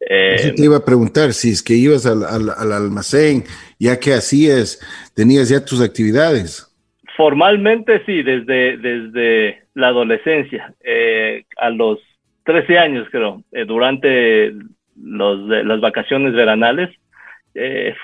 Eh, 0.00 0.52
te 0.56 0.64
iba 0.64 0.76
a 0.76 0.84
preguntar 0.84 1.32
si 1.32 1.50
es 1.50 1.62
que 1.62 1.74
ibas 1.74 2.04
al, 2.04 2.24
al, 2.24 2.72
almacén, 2.72 3.44
ya 3.78 3.98
que 3.98 4.12
hacías, 4.12 4.80
tenías 5.14 5.48
ya 5.48 5.64
tus 5.64 5.80
actividades. 5.80 6.66
Formalmente 7.16 8.04
sí, 8.04 8.22
desde, 8.22 8.76
desde 8.76 9.62
la 9.74 9.88
adolescencia, 9.88 10.74
eh, 10.84 11.44
a 11.56 11.70
los 11.70 11.98
13 12.44 12.78
años 12.78 13.08
creo, 13.10 13.42
eh, 13.52 13.64
durante 13.64 14.52
los, 15.00 15.40
las 15.40 15.80
vacaciones 15.80 16.34
veranales, 16.34 16.90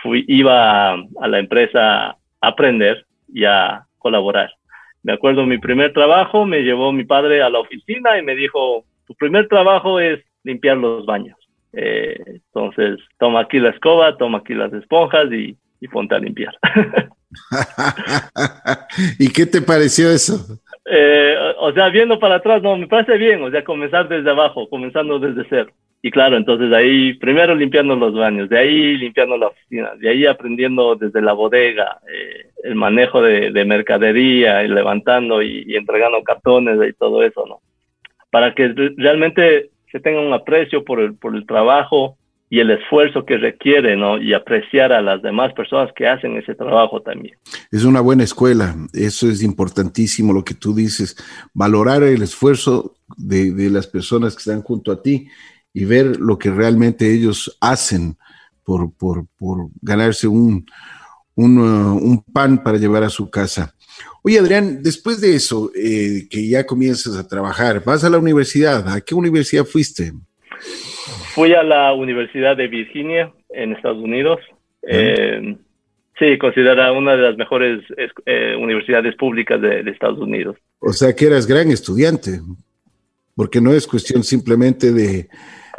fui, 0.03 0.25
iba 0.29 0.95
a, 0.95 1.29
la 1.29 1.39
empresa 1.39 2.07
a 2.09 2.17
aprender 2.41 3.05
y 3.33 3.45
a 3.45 3.85
colaborar. 3.99 4.51
Me 5.03 5.13
acuerdo 5.13 5.45
mi 5.45 5.59
primer 5.59 5.93
trabajo, 5.93 6.47
me 6.47 6.63
llevó 6.63 6.91
mi 6.91 7.05
padre 7.05 7.43
a 7.43 7.51
la 7.51 7.59
oficina 7.59 8.19
y 8.19 8.23
me 8.23 8.35
dijo, 8.35 8.85
tu 9.07 9.15
primer 9.15 9.47
trabajo 9.49 10.01
es 10.01 10.21
limpiar 10.43 10.79
los 10.79 11.05
baños. 11.05 11.37
Eh, 11.75 12.19
entonces, 12.27 12.99
toma 13.19 13.41
aquí 13.41 13.59
la 13.59 13.71
escoba, 13.71 14.17
toma 14.17 14.39
aquí 14.39 14.55
las 14.55 14.73
esponjas 14.73 15.27
y 15.33 15.89
ponte 15.89 16.15
a 16.15 16.19
limpiar. 16.19 16.55
¿Y 19.19 19.33
qué 19.33 19.47
te 19.47 19.63
pareció 19.63 20.11
eso? 20.11 20.61
Eh, 20.85 21.37
o 21.59 21.73
sea, 21.73 21.89
viendo 21.91 22.19
para 22.19 22.37
atrás, 22.37 22.63
no, 22.63 22.77
me 22.77 22.87
parece 22.87 23.17
bien, 23.17 23.43
o 23.43 23.51
sea, 23.51 23.65
comenzar 23.65 24.09
desde 24.09 24.31
abajo, 24.31 24.69
comenzando 24.69 25.19
desde 25.19 25.47
cero. 25.49 25.71
Y 26.05 26.11
claro, 26.11 26.37
entonces 26.37 26.73
ahí, 26.73 27.15
primero 27.15 27.55
limpiando 27.55 27.95
los 27.95 28.13
baños, 28.13 28.49
de 28.49 28.59
ahí 28.59 28.97
limpiando 28.97 29.37
la 29.37 29.49
oficina, 29.49 29.93
de 29.97 30.11
ahí 30.11 30.27
aprendiendo 30.27 30.97
desde 30.97 31.23
la 31.23 31.33
bodega, 31.33 32.01
eh, 32.13 32.47
el 32.65 32.75
manejo 32.75 33.23
de, 33.23 33.65
mercadería, 33.65 34.65
y 34.65 34.69
levantando 34.69 35.41
y, 35.43 35.77
entregando 35.77 36.23
cartones 36.25 36.77
y 36.89 36.93
todo 36.95 37.23
eso, 37.23 37.47
¿no? 37.47 37.61
Para 38.31 38.53
que 38.55 38.75
realmente 38.97 39.71
se 39.93 40.01
tenga 40.01 40.21
un 40.21 40.33
aprecio 40.33 40.85
por 40.85 40.99
el, 41.01 41.15
por 41.15 41.37
el 41.37 41.47
trabajo 41.47 42.17
y 42.53 42.61
el 42.61 42.71
esfuerzo 42.71 43.25
que 43.25 43.39
requiere, 43.39 43.97
¿no? 43.97 44.21
Y 44.21 44.35
apreciar 44.35 44.93
a 44.93 45.01
las 45.01 45.23
demás 45.23 45.55
personas 45.55 45.91
que 45.97 46.07
hacen 46.07 46.37
ese 46.37 46.55
trabajo 46.55 47.01
también. 47.01 47.35
Es 47.71 47.85
una 47.85 48.03
buena 48.03 48.25
escuela, 48.25 48.77
eso 48.93 49.31
es 49.31 49.43
importantísimo 49.43 50.35
lo 50.35 50.45
que 50.45 50.53
tú 50.53 50.75
dices, 50.75 51.17
valorar 51.55 52.03
el 52.03 52.21
esfuerzo 52.21 52.95
de, 53.17 53.53
de 53.53 53.71
las 53.71 53.87
personas 53.87 54.35
que 54.35 54.41
están 54.41 54.61
junto 54.61 54.93
a 54.93 55.01
ti 55.01 55.29
y 55.73 55.87
ver 55.87 56.21
lo 56.21 56.39
que 56.39 56.51
realmente 56.51 57.11
ellos 57.11 57.57
hacen 57.59 58.19
por, 58.65 58.93
por, 58.97 59.25
por 59.39 59.71
ganarse 59.81 60.29
un, 60.29 60.67
un, 61.35 61.57
uh, 61.57 61.97
un, 61.97 62.23
pan 62.23 62.63
para 62.63 62.77
llevar 62.77 63.03
a 63.03 63.09
su 63.09 63.31
casa. 63.31 63.75
Oye, 64.21 64.39
Adrián, 64.39 64.83
después 64.83 65.23
de 65.23 65.37
eso, 65.37 65.71
eh, 65.75 66.29
que 66.29 66.47
ya 66.47 66.67
comienzas 66.67 67.17
a 67.17 67.27
trabajar, 67.27 67.83
vas 67.83 68.05
a 68.05 68.11
la 68.11 68.19
universidad. 68.19 68.87
¿A 68.91 69.01
qué 69.01 69.15
universidad 69.15 69.65
fuiste? 69.65 70.13
Fui 71.35 71.55
a 71.55 71.63
la 71.63 71.93
Universidad 71.95 72.57
de 72.57 72.69
Virginia 72.69 73.33
en 73.51 73.73
Estados 73.73 74.03
Unidos. 74.03 74.39
Eh, 74.83 75.57
sí, 76.19 76.39
considerada 76.39 76.93
una 76.93 77.17
de 77.17 77.23
las 77.23 77.37
mejores 77.37 77.83
eh, 78.27 78.55
universidades 78.57 79.17
públicas 79.17 79.61
de, 79.61 79.81
Estados 79.91 80.19
Unidos. 80.19 80.57
O 80.79 80.93
sea 80.93 81.15
que 81.15 81.27
eras 81.27 81.47
gran 81.47 81.71
estudiante, 81.71 82.41
porque 83.35 83.61
no 83.61 83.73
es 83.73 83.87
cuestión 83.87 84.23
simplemente 84.25 84.93
de, 84.93 85.29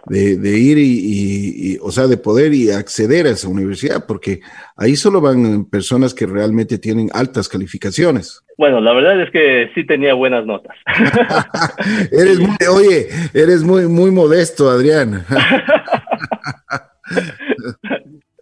de, 0.06 0.60
ir 0.60 0.78
y, 0.80 1.78
o 1.82 1.92
sea, 1.92 2.08
de 2.08 2.18
poder 2.18 2.54
y 2.54 2.72
acceder 2.72 3.26
a 3.26 3.32
esa 3.32 3.48
universidad, 3.48 4.06
porque 4.08 4.42
ahí 4.76 4.96
solo 4.96 5.22
van 5.22 5.66
personas 5.66 6.14
que 6.14 6.26
realmente 6.26 6.78
tienen 6.78 7.10
altas 7.14 7.48
calificaciones. 7.48 8.44
Bueno, 8.58 8.82
la 8.82 8.94
verdad 8.94 9.22
es 9.22 9.32
que 9.32 9.72
sí 9.74 9.86
tenía 9.86 10.14
buenas 10.14 10.46
notas. 10.46 10.76
eres 12.12 12.40
muy, 12.40 12.56
oye, 12.70 13.08
eres 13.34 13.64
muy, 13.64 13.88
muy 13.88 14.12
modesto, 14.12 14.70
Adrián. 14.70 15.26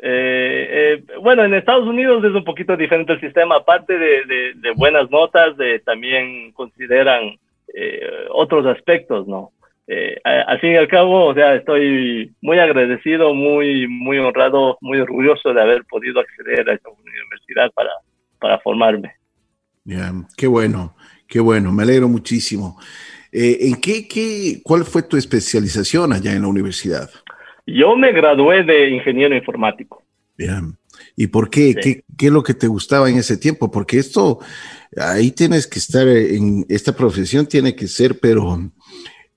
Eh, 0.04 0.68
eh, 0.72 1.04
bueno, 1.22 1.44
en 1.44 1.54
Estados 1.54 1.86
Unidos 1.86 2.24
es 2.24 2.32
un 2.32 2.44
poquito 2.44 2.76
diferente 2.76 3.14
el 3.14 3.22
sistema, 3.22 3.58
aparte 3.58 3.96
de, 4.00 4.72
buenas 4.76 5.12
notas, 5.12 5.56
de, 5.58 5.78
también 5.80 6.52
consideran 6.54 7.38
eh, 7.76 8.02
otros 8.32 8.66
aspectos, 8.66 9.28
¿no? 9.28 9.52
Al 10.24 10.60
fin 10.60 10.72
y 10.72 10.78
al 10.78 10.88
cabo, 10.88 11.26
o 11.26 11.34
sea, 11.34 11.56
estoy 11.56 12.34
muy 12.42 12.60
agradecido, 12.60 13.34
muy, 13.34 13.88
muy 13.88 14.18
honrado, 14.20 14.78
muy 14.82 15.00
orgulloso 15.00 15.54
de 15.54 15.62
haber 15.62 15.84
podido 15.86 16.20
acceder 16.20 16.70
a 16.70 16.74
esta 16.74 16.90
universidad 16.90 17.72
para, 17.74 17.92
para 18.40 18.60
formarme. 18.60 19.14
Ya, 19.84 20.14
qué 20.38 20.48
bueno, 20.48 20.96
qué 21.28 21.40
bueno, 21.40 21.72
me 21.72 21.84
alegro 21.84 22.08
muchísimo. 22.08 22.78
Eh, 23.32 23.58
¿En 23.62 23.80
qué, 23.80 24.08
qué, 24.08 24.62
cuál 24.64 24.84
fue 24.84 25.04
tu 25.04 25.18
especialización 25.18 26.14
allá 26.14 26.34
en 26.34 26.42
la 26.42 26.48
universidad? 26.48 27.10
Yo 27.66 27.96
me 27.96 28.12
gradué 28.12 28.64
de 28.64 28.90
ingeniero 28.90 29.36
informático. 29.36 30.04
Bien. 30.38 30.78
¿Y 31.16 31.28
por 31.28 31.50
qué? 31.50 31.76
qué? 31.76 32.04
¿Qué 32.18 32.28
es 32.28 32.32
lo 32.32 32.44
que 32.44 32.54
te 32.54 32.68
gustaba 32.68 33.10
en 33.10 33.18
ese 33.18 33.38
tiempo? 33.38 33.72
Porque 33.72 33.98
esto, 33.98 34.40
ahí 34.98 35.32
tienes 35.32 35.68
que 35.68 35.80
estar 35.80 36.08
en 36.08 36.66
esta 36.70 36.96
profesión, 36.96 37.48
tiene 37.48 37.76
que 37.76 37.88
ser, 37.88 38.20
pero 38.20 38.72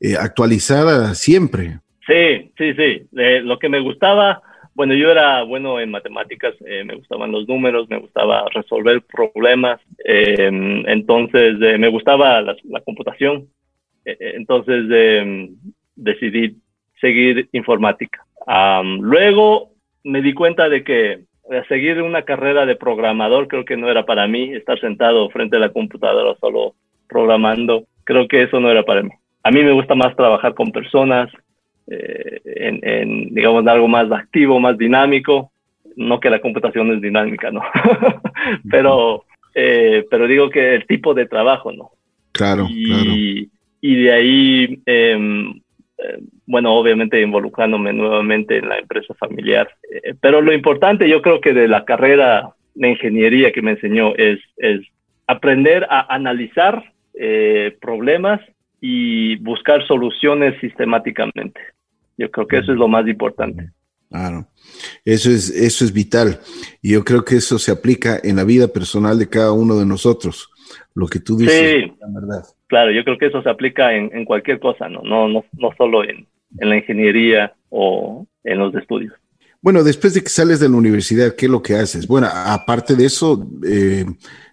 eh, 0.00 0.16
actualizada 0.18 1.14
siempre. 1.14 1.78
Sí, 2.06 2.52
sí, 2.58 2.74
sí. 2.74 3.08
lo 3.12 3.58
que 3.58 3.68
me 3.68 3.80
gustaba 3.80 4.42
bueno, 4.74 4.94
yo 4.94 5.10
era 5.10 5.44
bueno 5.44 5.78
en 5.78 5.90
matemáticas, 5.90 6.54
eh, 6.66 6.82
me 6.84 6.96
gustaban 6.96 7.30
los 7.30 7.46
números, 7.46 7.88
me 7.88 7.98
gustaba 7.98 8.44
resolver 8.52 9.02
problemas, 9.02 9.80
em, 10.04 10.84
entonces 10.88 11.56
eh, 11.62 11.78
me 11.78 11.88
gustaba 11.88 12.40
la, 12.40 12.56
computación, 12.84 13.46
eh, 14.04 14.16
entonces 14.34 14.84
decidí 15.94 16.56
seguir 17.00 17.48
informática. 17.52 18.26
luego 19.00 19.70
me 20.02 20.20
di 20.22 20.34
cuenta 20.34 20.68
de 20.68 20.82
que 20.82 21.24
seguir 21.68 22.02
una 22.02 22.22
carrera 22.22 22.66
de 22.66 22.76
programador 22.76 23.48
creo 23.48 23.64
que 23.64 23.76
no 23.76 23.88
era 23.88 24.04
para 24.04 24.26
mí, 24.26 24.52
estar 24.54 24.78
sentado 24.80 25.30
frente 25.30 25.56
a 25.56 25.60
la 25.60 25.72
computadora 25.72 26.36
solo 26.40 26.74
programando, 27.08 27.84
creo 28.02 28.26
que 28.26 28.42
eso 28.42 28.58
no 28.58 28.70
era 28.70 28.82
para 28.82 29.02
mí. 29.02 29.10
A 29.44 29.50
mí 29.50 29.62
me 29.62 29.72
gusta 29.72 29.94
más 29.94 30.16
trabajar 30.16 30.54
con 30.54 30.72
personas, 30.72 31.30
eh, 31.86 32.40
en, 32.46 33.34
digamos, 33.34 33.66
algo 33.66 33.86
más 33.86 34.10
activo, 34.10 34.58
más 34.58 34.78
dinámico. 34.78 35.52
No 35.96 36.18
que 36.18 36.30
la 36.30 36.40
computación 36.40 36.92
es 36.92 37.02
dinámica, 37.02 37.50
¿no? 37.50 37.62
pero, 38.70 39.24
eh, 39.54 40.06
pero 40.10 40.26
digo 40.26 40.48
que 40.48 40.74
el 40.74 40.86
tipo 40.86 41.12
de 41.12 41.26
trabajo, 41.26 41.72
¿no? 41.72 41.90
Claro, 42.32 42.66
y, 42.70 42.84
claro. 42.86 43.12
Y 43.82 44.02
de 44.02 44.12
ahí, 44.12 44.80
em, 44.86 45.60
eh, 45.98 46.18
bueno, 46.46 46.74
obviamente 46.74 47.20
involucrándome 47.20 47.92
nuevamente 47.92 48.56
en 48.56 48.70
la 48.70 48.78
empresa 48.78 49.12
familiar. 49.12 49.68
pero 50.22 50.40
lo 50.40 50.54
importante, 50.54 51.06
yo 51.06 51.20
creo 51.20 51.42
que 51.42 51.52
de 51.52 51.68
la 51.68 51.84
carrera 51.84 52.54
de 52.74 52.88
ingeniería 52.88 53.52
que 53.52 53.60
me 53.60 53.72
enseñó 53.72 54.14
es, 54.16 54.40
es 54.56 54.80
aprender 55.26 55.86
a 55.90 56.14
analizar 56.14 56.82
problemas 57.80 58.40
y 58.86 59.36
buscar 59.36 59.86
soluciones 59.86 60.60
sistemáticamente. 60.60 61.58
Yo 62.18 62.30
creo 62.30 62.46
que 62.46 62.58
eso 62.58 62.70
es 62.70 62.76
lo 62.76 62.86
más 62.86 63.08
importante. 63.08 63.70
Claro, 64.10 64.46
eso 65.06 65.30
es, 65.30 65.48
eso 65.48 65.86
es 65.86 65.92
vital. 65.94 66.38
Y 66.82 66.92
yo 66.92 67.02
creo 67.02 67.24
que 67.24 67.36
eso 67.36 67.58
se 67.58 67.72
aplica 67.72 68.20
en 68.22 68.36
la 68.36 68.44
vida 68.44 68.68
personal 68.68 69.18
de 69.18 69.30
cada 69.30 69.52
uno 69.52 69.78
de 69.78 69.86
nosotros. 69.86 70.50
Lo 70.94 71.06
que 71.06 71.18
tú 71.18 71.38
dices, 71.38 71.82
sí, 71.82 71.92
la 71.98 72.20
verdad. 72.20 72.44
Claro, 72.66 72.92
yo 72.92 73.02
creo 73.04 73.16
que 73.16 73.28
eso 73.28 73.42
se 73.42 73.48
aplica 73.48 73.94
en, 73.94 74.10
en 74.12 74.26
cualquier 74.26 74.60
cosa, 74.60 74.86
¿no? 74.86 75.00
No, 75.00 75.28
no, 75.28 75.46
no 75.54 75.70
solo 75.78 76.04
en, 76.04 76.26
en, 76.58 76.68
la 76.68 76.76
ingeniería 76.76 77.54
o 77.70 78.26
en 78.44 78.58
los 78.58 78.74
estudios. 78.74 79.14
Bueno, 79.62 79.82
después 79.82 80.12
de 80.12 80.20
que 80.20 80.28
sales 80.28 80.60
de 80.60 80.68
la 80.68 80.76
universidad, 80.76 81.34
¿qué 81.34 81.46
es 81.46 81.50
lo 81.50 81.62
que 81.62 81.76
haces? 81.76 82.06
Bueno, 82.06 82.28
aparte 82.30 82.96
de 82.96 83.06
eso, 83.06 83.48
eh, 83.66 84.04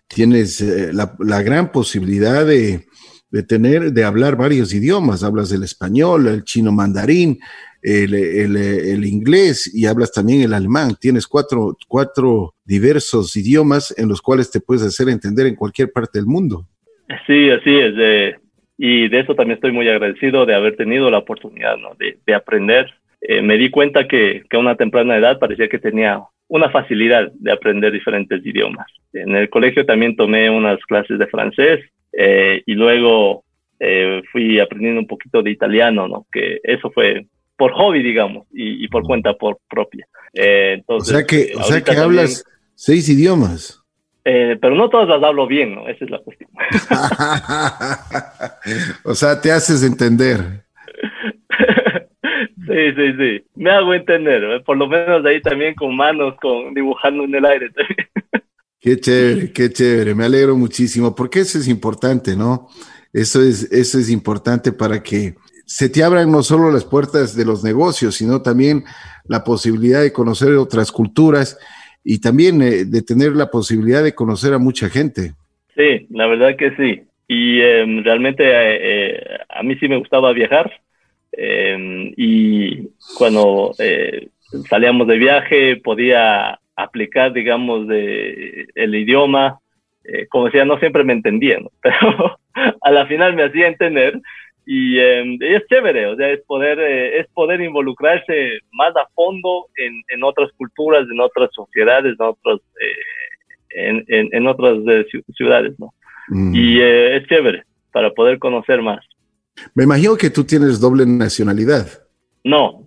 tienes 0.08 0.62
eh, 0.62 0.94
la, 0.94 1.18
la 1.20 1.42
gran 1.42 1.70
posibilidad 1.70 2.46
de, 2.46 2.86
de 3.32 3.44
tener, 3.44 3.94
de 3.94 4.04
hablar 4.04 4.36
varios 4.36 4.74
idiomas. 4.74 5.24
Hablas 5.24 5.52
el 5.52 5.64
español, 5.64 6.28
el 6.28 6.44
chino 6.44 6.72
mandarín, 6.72 7.40
el, 7.82 9.06
inglés 9.06 9.72
y 9.74 9.86
hablas 9.86 10.12
también 10.12 10.42
el 10.42 10.54
alemán. 10.54 10.96
Tienes 11.00 11.26
cuatro, 11.28 11.78
cuatro 11.88 12.54
diversos 12.66 13.36
idiomas 13.36 13.98
en 13.98 14.10
los 14.10 14.22
cuales 14.22 14.52
te 14.52 14.60
puedes 14.60 14.84
hacer 14.84 15.10
entender 15.10 15.48
en 15.48 15.56
cualquier 15.56 15.92
parte 15.92 16.20
del 16.20 16.28
mundo. 16.28 16.66
Sí, 17.26 17.50
así 17.50 17.78
es. 17.78 18.36
y 18.78 19.08
de 19.08 19.20
eso 19.20 19.36
también 19.36 19.56
estoy 19.56 19.72
muy 19.72 19.88
agradecido 19.90 20.46
de 20.46 20.56
haber 20.56 20.76
tenido 20.76 21.10
la 21.10 21.20
oportunidad 21.20 21.76
de, 21.98 22.34
aprender. 22.34 22.94
Eh, 23.22 23.42
me 23.42 23.58
di 23.58 23.70
cuenta 23.70 24.08
que, 24.08 24.44
que 24.50 24.58
a 24.58 24.60
una 24.60 24.76
temprana 24.76 25.18
edad 25.18 25.40
parecía 25.40 25.70
que 25.70 25.80
tenía 25.80 26.22
una 26.48 26.70
facilidad 26.70 27.32
de 27.34 27.52
aprender 27.52 27.94
diferentes 27.94 28.46
idiomas. 28.46 28.88
En 29.14 29.36
el 29.36 29.50
colegio 29.50 29.86
también 29.86 30.16
tomé 30.16 30.50
unas 30.50 30.80
clases 30.86 31.18
de 31.18 31.28
francés 31.28 31.82
eh, 32.14 32.64
y 32.66 32.74
luego 32.74 33.44
eh, 33.80 34.22
fui 34.32 34.60
aprendiendo 34.60 35.02
un 35.02 35.08
poquito 35.08 35.42
de 35.42 35.52
italiano, 35.52 36.08
¿no? 36.08 36.28
Que 36.32 36.60
eso 36.64 36.92
fue 36.92 37.26
por 37.58 37.74
hobby, 37.74 38.02
digamos, 38.02 38.48
y, 38.52 38.88
por 38.88 39.04
cuenta 39.04 39.34
por 39.34 39.60
propia. 39.70 40.08
Eh, 40.34 40.76
entonces, 40.80 41.14
o 41.14 41.18
sea 41.18 41.28
que, 41.28 41.54
o 41.56 41.64
sea 41.64 41.82
que 41.82 41.92
hablas 41.92 42.44
seis 42.76 43.08
idiomas. 43.10 43.84
pero 44.24 44.76
no 44.76 44.90
todas 44.90 45.08
las 45.08 45.24
hablo 45.24 45.46
bien, 45.46 45.76
¿no? 45.76 45.88
Esa 45.88 46.06
es 46.06 46.12
la 46.12 46.20
cuestión. 46.20 46.50
o 49.04 49.14
sea, 49.14 49.40
te 49.40 49.52
haces 49.52 49.84
entender. 49.84 50.40
Sí, 52.68 52.94
sí, 52.96 53.14
sí. 53.18 53.44
Me 53.56 53.72
hago 53.72 53.94
entender. 53.94 54.64
Por 54.64 54.78
lo 54.78 54.88
menos 54.88 55.26
ahí 55.26 55.42
también 55.42 55.76
con 55.76 55.94
manos, 55.96 56.36
con 56.42 56.74
dibujando 56.74 57.26
en 57.26 57.36
el 57.36 57.46
aire 57.46 57.70
también. 57.72 58.08
Qué 58.82 59.00
chévere, 59.00 59.54
qué 59.54 59.70
chévere, 59.70 60.16
me 60.16 60.26
alegro 60.26 60.58
muchísimo, 60.58 61.14
porque 61.16 61.42
eso 61.42 61.60
es 61.60 61.68
importante, 61.68 62.36
¿no? 62.36 62.68
Eso 63.14 63.40
es, 63.40 63.72
eso 63.72 64.00
es 64.00 64.10
importante 64.10 64.72
para 64.72 65.04
que 65.04 65.36
se 65.68 65.88
te 65.88 66.04
abran 66.04 66.32
no 66.32 66.42
solo 66.42 66.72
las 66.72 66.84
puertas 66.84 67.36
de 67.36 67.46
los 67.46 67.64
negocios, 67.64 68.16
sino 68.16 68.42
también 68.42 68.84
la 69.26 69.44
posibilidad 69.44 70.02
de 70.02 70.12
conocer 70.12 70.54
otras 70.54 70.92
culturas 70.92 71.60
y 72.04 72.20
también 72.20 72.62
eh, 72.64 72.86
de 72.86 73.04
tener 73.04 73.34
la 73.34 73.52
posibilidad 73.52 74.04
de 74.04 74.16
conocer 74.16 74.54
a 74.54 74.58
mucha 74.58 74.90
gente. 74.90 75.34
Sí, 75.76 76.08
la 76.10 76.26
verdad 76.26 76.56
que 76.58 76.76
sí. 76.76 77.04
Y 77.28 77.62
em, 77.62 78.04
realmente 78.04 78.44
eh, 78.44 78.80
eh, 78.82 79.38
a 79.48 79.62
mí 79.62 79.76
sí 79.76 79.88
me 79.88 79.98
gustaba 79.98 80.34
viajar. 80.34 80.72
Em, 81.34 82.14
y 82.18 82.90
cuando 83.16 83.74
salíamos 84.68 85.08
de 85.08 85.18
viaje 85.18 85.76
podía 85.78 86.60
aplicar, 86.76 87.34
digamos, 87.34 87.88
de, 87.88 88.68
el 88.76 88.96
idioma. 88.96 89.60
como 90.30 90.46
decía, 90.46 90.66
no 90.66 90.80
siempre 90.80 91.04
me 91.04 91.14
entendían, 91.14 91.68
pero 91.82 92.40
a 92.82 92.92
la 92.92 93.06
final 93.06 93.36
me 93.36 93.44
hacía 93.44 93.68
entender 93.68 94.20
y, 94.66 95.00
em, 95.00 95.38
es 95.42 95.66
chévere, 95.68 96.06
o 96.08 96.16
sea, 96.16 96.30
es 96.30 96.42
poder, 96.42 96.80
es 96.80 97.28
poder 97.34 97.62
involucrarse 97.62 98.60
más 98.72 98.96
a 98.96 99.08
fondo 99.16 99.68
en, 99.76 100.04
en, 100.10 100.24
otras 100.24 100.52
culturas, 100.56 101.08
en 101.12 101.20
otras 101.20 101.50
sociedades, 101.54 102.16
en 102.20 102.26
otros, 102.26 102.62
en, 103.72 104.06
en, 104.08 104.48
otras 104.48 104.78
ciudades, 105.36 105.74
¿no? 105.80 105.94
Mm. 106.30 106.56
Y 106.56 106.80
eh, 106.80 107.18
es 107.18 107.28
chévere 107.28 107.64
para 107.92 108.12
poder 108.12 108.40
conocer 108.40 108.82
más. 108.82 109.04
Me 109.74 109.84
imagino 109.84 110.16
que 110.16 110.30
tú 110.30 110.44
tienes 110.44 110.80
doble 110.80 111.06
nacionalidad. 111.06 111.88
No. 112.44 112.86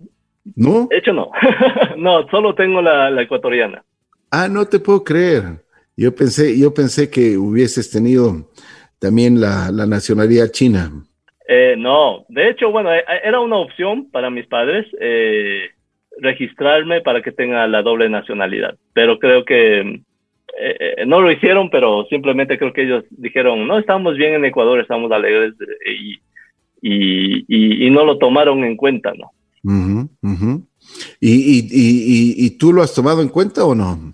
¿No? 0.55 0.87
De 0.89 0.97
hecho, 0.97 1.13
no. 1.13 1.31
no, 1.97 2.27
solo 2.29 2.53
tengo 2.53 2.81
la, 2.81 3.21
ecuatoriana. 3.21 3.83
Ah, 4.31 4.47
no 4.47 4.65
te 4.65 4.79
puedo 4.79 5.03
creer. 5.03 5.43
Yo 5.97 6.13
pensé, 6.13 6.59
yo 6.59 6.73
pensé 6.73 7.09
que 7.09 7.37
hubieses 7.37 7.89
tenido 7.89 8.51
también 8.99 9.39
la, 9.39 9.71
nacionalidad 9.71 10.51
china. 10.51 10.91
Eh, 11.47 11.75
no, 11.77 12.25
de 12.29 12.49
hecho, 12.49 12.71
bueno, 12.71 12.93
eh, 12.93 13.03
era 13.23 13.39
una 13.39 13.57
opción 13.57 14.09
para 14.11 14.29
mis 14.29 14.47
padres 14.47 14.85
registrarme 16.17 17.01
para 17.01 17.21
que 17.21 17.31
tenga 17.31 17.67
la 17.67 17.81
doble 17.81 18.09
nacionalidad, 18.09 18.75
pero 18.93 19.19
creo 19.19 19.43
que 19.43 20.01
eh, 20.57 20.95
eh, 20.97 21.05
no 21.05 21.19
lo 21.19 21.31
hicieron, 21.31 21.69
pero 21.69 22.05
simplemente 22.09 22.57
creo 22.57 22.71
que 22.71 22.83
ellos 22.83 23.03
dijeron, 23.09 23.67
no, 23.67 23.77
estamos 23.77 24.15
bien 24.15 24.35
en 24.35 24.45
Ecuador, 24.45 24.79
estamos 24.79 25.11
alegres 25.11 25.53
y, 25.85 26.13
y, 26.81 27.87
y, 27.87 27.89
no 27.89 28.05
lo 28.05 28.17
tomaron 28.17 28.63
en 28.63 28.77
cuenta, 28.77 29.13
¿no? 29.13 29.31
¿Y, 31.19 32.45
¿Y, 32.45 32.57
tú 32.57 32.73
lo 32.73 32.81
has 32.83 32.93
tomado 32.93 33.21
en 33.21 33.29
cuenta 33.29 33.65
o 33.65 33.73
no? 33.73 34.13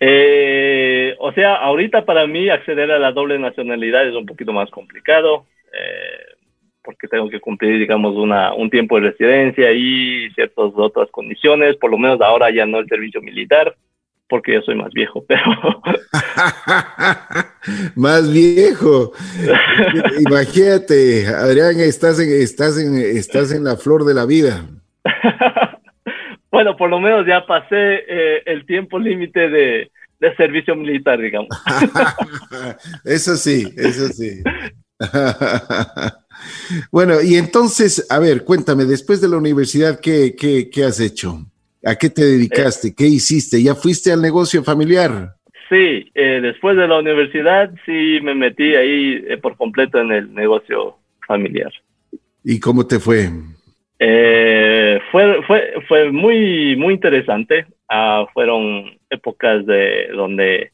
Eh, 0.00 1.14
o 1.18 1.32
sea, 1.32 1.56
ahorita 1.56 2.04
para 2.04 2.26
mí 2.26 2.48
acceder 2.48 2.90
a 2.90 2.98
la 2.98 3.12
doble 3.12 3.38
nacionalidad 3.38 4.06
es 4.06 4.14
un 4.14 4.26
poquito 4.26 4.52
más 4.52 4.70
complicado, 4.70 5.46
porque 6.82 7.08
tengo 7.08 7.28
que 7.28 7.40
cumplir, 7.40 7.78
digamos, 7.78 8.14
una, 8.14 8.54
un 8.54 8.70
tiempo 8.70 9.00
de 9.00 9.10
residencia 9.10 9.72
y 9.72 10.30
ciertas 10.34 10.72
otras 10.76 11.10
condiciones, 11.10 11.76
por 11.76 11.90
lo 11.90 11.98
menos 11.98 12.20
ahora 12.20 12.50
ya 12.50 12.66
no 12.66 12.78
el 12.78 12.88
servicio 12.88 13.22
militar 13.22 13.74
porque 14.28 14.54
yo 14.54 14.62
soy 14.62 14.74
más 14.74 14.92
viejo, 14.92 15.24
pero... 15.28 15.42
más 17.94 18.32
viejo. 18.32 19.12
Imagínate, 20.26 21.26
Adrián, 21.26 21.78
estás 21.80 22.18
en, 22.20 22.30
estás, 22.42 22.78
en, 22.78 22.96
estás 22.96 23.52
en 23.52 23.64
la 23.64 23.76
flor 23.76 24.04
de 24.04 24.14
la 24.14 24.26
vida. 24.26 24.66
bueno, 26.50 26.76
por 26.76 26.90
lo 26.90 27.00
menos 27.00 27.26
ya 27.26 27.46
pasé 27.46 28.04
eh, 28.08 28.42
el 28.46 28.66
tiempo 28.66 28.98
límite 28.98 29.48
de, 29.48 29.90
de 30.20 30.36
servicio 30.36 30.74
militar, 30.74 31.20
digamos. 31.20 31.48
eso 33.04 33.36
sí, 33.36 33.72
eso 33.76 34.08
sí. 34.08 34.42
bueno, 36.90 37.20
y 37.22 37.36
entonces, 37.36 38.06
a 38.10 38.18
ver, 38.18 38.44
cuéntame, 38.44 38.84
después 38.84 39.20
de 39.20 39.28
la 39.28 39.36
universidad, 39.36 40.00
¿qué, 40.00 40.34
qué, 40.38 40.70
qué 40.70 40.84
has 40.84 41.00
hecho? 41.00 41.46
¿A 41.84 41.96
qué 41.96 42.08
te 42.08 42.24
dedicaste? 42.24 42.94
¿Qué 42.94 43.06
hiciste? 43.06 43.62
¿Ya 43.62 43.74
fuiste 43.74 44.12
al 44.12 44.22
negocio 44.22 44.64
familiar? 44.64 45.34
Sí, 45.68 46.10
eh, 46.14 46.40
después 46.42 46.76
de 46.76 46.88
la 46.88 46.98
universidad 46.98 47.70
sí 47.84 48.20
me 48.22 48.34
metí 48.34 48.74
ahí 48.74 49.24
eh, 49.28 49.38
por 49.38 49.56
completo 49.56 49.98
en 49.98 50.12
el 50.12 50.32
negocio 50.34 50.96
familiar. 51.26 51.72
¿Y 52.42 52.60
cómo 52.60 52.86
te 52.86 52.98
fue? 52.98 53.30
Eh, 54.06 55.00
fue, 55.10 55.42
fue, 55.44 55.74
fue 55.88 56.12
muy, 56.12 56.76
muy 56.76 56.94
interesante. 56.94 57.64
Ah, 57.88 58.26
fueron 58.34 58.98
épocas 59.08 59.64
de 59.64 60.08
donde 60.14 60.72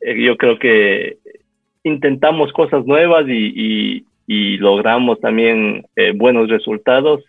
yo 0.00 0.36
creo 0.36 0.58
que 0.60 1.18
intentamos 1.82 2.52
cosas 2.52 2.86
nuevas 2.86 3.24
y, 3.28 4.04
y, 4.28 4.56
logramos 4.58 5.18
también 5.20 5.84
buenos 6.14 6.48
resultados. 6.48 7.24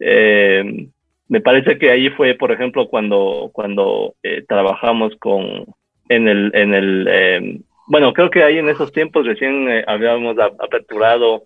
Eh, 0.00 0.88
me 1.28 1.40
parece 1.40 1.78
que 1.78 1.90
ahí 1.90 2.10
fue, 2.10 2.34
por 2.34 2.52
ejemplo, 2.52 2.88
cuando, 2.88 3.50
cuando 3.52 4.14
eh, 4.22 4.44
trabajamos 4.48 5.14
con, 5.18 5.64
en 6.08 6.28
el, 6.28 6.50
en 6.54 6.74
el 6.74 7.08
eh, 7.10 7.60
bueno, 7.88 8.12
creo 8.12 8.30
que 8.30 8.42
ahí 8.42 8.58
en 8.58 8.68
esos 8.68 8.92
tiempos 8.92 9.26
recién 9.26 9.68
eh, 9.68 9.84
habíamos 9.86 10.36
aperturado 10.38 11.44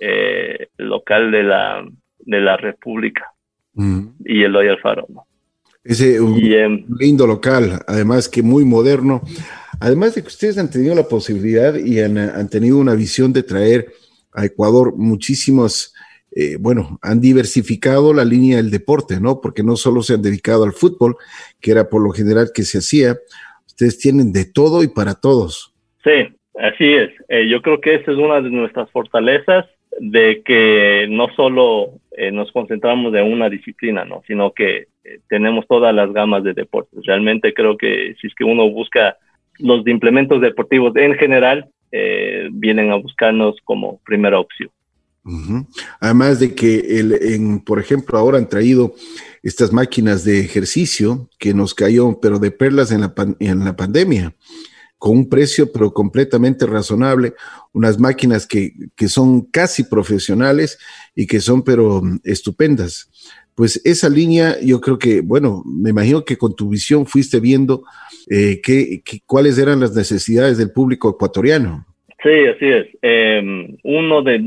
el 0.00 0.68
local 0.78 1.30
de 1.30 1.42
la, 1.44 1.86
de 2.24 2.40
la 2.40 2.56
República 2.56 3.32
mm. 3.74 4.00
y 4.24 4.42
el 4.42 4.52
Loyal 4.52 4.80
Faro. 4.80 5.06
¿no? 5.08 5.26
Ese 5.82 6.20
un 6.20 6.40
em, 6.40 6.86
lindo 6.98 7.26
local, 7.26 7.80
además 7.86 8.28
que 8.28 8.42
muy 8.42 8.64
moderno. 8.64 9.22
Además 9.80 10.14
de 10.14 10.22
que 10.22 10.28
ustedes 10.28 10.56
han 10.56 10.70
tenido 10.70 10.94
la 10.94 11.08
posibilidad 11.08 11.74
y 11.74 12.00
han, 12.00 12.16
han 12.16 12.48
tenido 12.48 12.78
una 12.78 12.94
visión 12.94 13.32
de 13.32 13.42
traer 13.42 13.88
a 14.32 14.44
Ecuador 14.44 14.94
muchísimos 14.96 15.94
eh, 16.36 16.56
bueno, 16.58 16.98
han 17.00 17.20
diversificado 17.20 18.12
la 18.12 18.24
línea 18.24 18.56
del 18.56 18.72
deporte, 18.72 19.20
¿no? 19.20 19.40
Porque 19.40 19.62
no 19.62 19.76
solo 19.76 20.02
se 20.02 20.14
han 20.14 20.22
dedicado 20.22 20.64
al 20.64 20.72
fútbol, 20.72 21.14
que 21.60 21.70
era 21.70 21.88
por 21.88 22.02
lo 22.02 22.10
general 22.10 22.50
que 22.52 22.64
se 22.64 22.78
hacía, 22.78 23.16
ustedes 23.66 23.98
tienen 24.00 24.32
de 24.32 24.44
todo 24.44 24.82
y 24.82 24.88
para 24.88 25.14
todos. 25.14 25.72
Sí, 26.02 26.34
así 26.58 26.92
es. 26.92 27.10
Eh, 27.28 27.48
yo 27.48 27.62
creo 27.62 27.80
que 27.80 27.94
esa 27.94 28.10
es 28.10 28.18
una 28.18 28.40
de 28.40 28.50
nuestras 28.50 28.90
fortalezas, 28.90 29.66
de 30.00 30.42
que 30.44 31.06
no 31.08 31.28
solo 31.36 32.00
eh, 32.16 32.30
nos 32.30 32.50
concentramos 32.52 33.14
en 33.14 33.32
una 33.32 33.48
disciplina, 33.48 34.04
¿no? 34.04 34.22
Sino 34.26 34.52
que 34.52 34.88
tenemos 35.28 35.66
todas 35.68 35.94
las 35.94 36.12
gamas 36.12 36.44
de 36.44 36.54
deportes. 36.54 37.04
Realmente 37.04 37.52
creo 37.52 37.76
que 37.76 38.14
si 38.20 38.26
es 38.26 38.34
que 38.34 38.44
uno 38.44 38.70
busca 38.70 39.16
los 39.58 39.86
implementos 39.86 40.40
deportivos 40.40 40.96
en 40.96 41.14
general, 41.14 41.68
vienen 42.50 42.90
a 42.90 42.96
buscarnos 42.96 43.54
como 43.64 44.00
primera 44.04 44.40
opción. 44.40 44.70
Además 46.00 46.38
de 46.38 46.54
que, 46.54 47.00
el, 47.00 47.12
en, 47.12 47.60
por 47.60 47.80
ejemplo, 47.80 48.18
ahora 48.18 48.36
han 48.36 48.48
traído 48.48 48.94
estas 49.42 49.72
máquinas 49.72 50.24
de 50.24 50.40
ejercicio 50.40 51.30
que 51.38 51.54
nos 51.54 51.74
cayó, 51.74 52.18
pero 52.20 52.38
de 52.38 52.50
perlas 52.50 52.92
en 52.92 53.00
la, 53.00 53.14
en 53.40 53.64
la 53.64 53.74
pandemia, 53.74 54.34
con 55.04 55.18
un 55.18 55.28
precio 55.28 55.70
pero 55.70 55.92
completamente 55.92 56.64
razonable, 56.64 57.34
unas 57.74 58.00
máquinas 58.00 58.46
que, 58.46 58.70
que 58.96 59.08
son 59.08 59.42
casi 59.50 59.84
profesionales 59.84 60.78
y 61.14 61.26
que 61.26 61.40
son 61.40 61.62
pero 61.62 62.00
estupendas. 62.24 63.10
Pues 63.54 63.82
esa 63.84 64.08
línea, 64.08 64.58
yo 64.62 64.80
creo 64.80 64.98
que, 64.98 65.20
bueno, 65.20 65.62
me 65.66 65.90
imagino 65.90 66.24
que 66.24 66.38
con 66.38 66.56
tu 66.56 66.70
visión 66.70 67.04
fuiste 67.04 67.38
viendo 67.38 67.82
eh, 68.30 68.62
cuáles 69.26 69.58
eran 69.58 69.80
las 69.80 69.94
necesidades 69.94 70.56
del 70.56 70.72
público 70.72 71.10
ecuatoriano. 71.10 71.84
Sí, 72.22 72.46
así 72.46 72.66
es. 72.66 72.86
Em, 73.02 73.76
uno 73.82 74.22
de, 74.22 74.38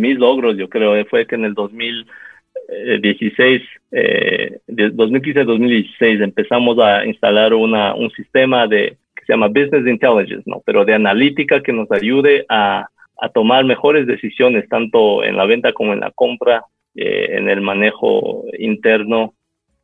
mis 0.00 0.18
logros, 0.18 0.56
yo 0.56 0.68
creo, 0.68 1.06
fue 1.06 1.24
que 1.24 1.36
en 1.36 1.44
el 1.44 1.54
2016, 1.54 3.62
eh, 3.92 4.58
2015-2016, 4.66 5.86
eh, 6.00 6.24
empezamos 6.24 6.80
a 6.80 7.06
instalar 7.06 7.54
una, 7.54 7.94
un 7.94 8.10
sistema 8.10 8.66
de, 8.66 8.96
se 9.30 9.34
llama 9.34 9.48
Business 9.48 9.86
Intelligence, 9.86 10.44
¿no? 10.46 10.62
pero 10.64 10.84
de 10.84 10.94
analítica 10.94 11.62
que 11.62 11.72
nos 11.72 11.90
ayude 11.92 12.44
a, 12.48 12.86
a 13.18 13.28
tomar 13.28 13.64
mejores 13.64 14.06
decisiones, 14.06 14.68
tanto 14.68 15.22
en 15.22 15.36
la 15.36 15.46
venta 15.46 15.72
como 15.72 15.92
en 15.92 16.00
la 16.00 16.10
compra, 16.10 16.64
eh, 16.94 17.36
en 17.36 17.48
el 17.48 17.60
manejo 17.60 18.44
interno 18.58 19.34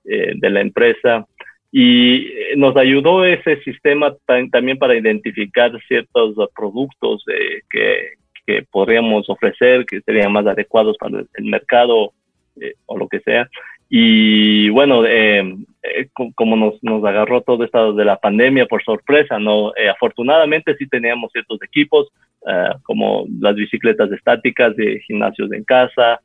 eh, 0.04 0.32
de 0.34 0.50
la 0.50 0.60
empresa 0.60 1.26
y 1.78 2.28
eh, 2.28 2.56
nos 2.56 2.76
ayudó 2.76 3.24
ese 3.24 3.62
sistema 3.62 4.14
también 4.50 4.78
para 4.78 4.96
identificar 4.96 5.70
ciertos 5.86 6.34
productos 6.54 7.22
eh, 7.28 7.60
que, 7.68 8.14
que, 8.46 8.62
podríamos 8.70 9.28
ofrecer, 9.28 9.84
que 9.84 10.00
serían 10.00 10.32
más 10.32 10.46
adecuados 10.46 10.96
para 10.96 11.18
el 11.18 11.44
mercado 11.44 12.12
eh, 12.60 12.74
o 12.86 12.96
lo 12.96 13.08
que 13.08 13.20
sea. 13.20 13.48
Y 13.90 14.70
bueno, 14.70 15.02
como 16.34 16.56
nos, 16.56 16.82
nos 16.82 17.04
agarró 17.04 17.42
todo 17.42 17.64
esto 17.64 17.92
de 17.92 18.04
la 18.04 18.16
pandemia 18.16 18.66
por 18.66 18.82
sorpresa, 18.82 19.38
¿no? 19.38 19.72
afortunadamente 19.90 20.76
sí 20.76 20.88
teníamos 20.88 21.32
ciertos 21.32 21.62
equipos, 21.62 22.08
como 22.82 23.26
las 23.40 23.54
bicicletas 23.54 24.10
estáticas 24.12 24.76
de 24.76 25.00
gimnasios 25.06 25.52
en 25.52 25.64
casa, 25.64 26.20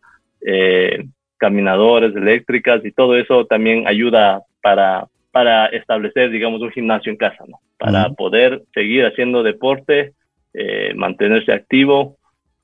caminadores 1.38 2.15
eléctricas 2.15 2.86
y 2.86 2.91
todo 2.91 3.17
eso 3.17 3.45
también 3.45 3.88
ayuda 3.88 4.41
para 4.62 5.08
para 5.32 5.67
establecer, 5.67 6.30
digamos, 6.30 6.62
un 6.62 6.71
gimnasio 6.71 7.12
en 7.12 7.17
casa, 7.17 7.43
¿no? 7.47 7.60
Para 7.78 8.10
poder 8.10 8.62
seguir 8.74 9.06
haciendo 9.06 9.43
deporte, 9.43 10.13
eh, 10.54 10.93
mantenerse 10.95 11.52
activo 11.52 12.17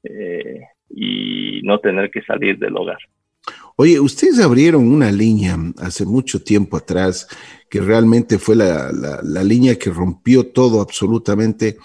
eh, 0.03 0.61
y 0.89 1.61
no 1.63 1.79
tener 1.79 2.11
que 2.11 2.21
salir 2.21 2.59
del 2.59 2.75
hogar. 2.77 2.99
Oye, 3.79 3.99
ustedes 3.99 4.39
abrieron 4.39 4.91
una 4.91 5.11
línea 5.11 5.55
hace 5.77 6.03
mucho 6.03 6.43
tiempo 6.43 6.77
atrás 6.77 7.27
que 7.69 7.79
realmente 7.79 8.39
fue 8.39 8.55
la, 8.55 8.91
la, 8.91 9.43
línea 9.43 9.75
que 9.75 9.91
rompió 9.91 10.47
todo 10.47 10.81
absolutamente. 10.81 11.77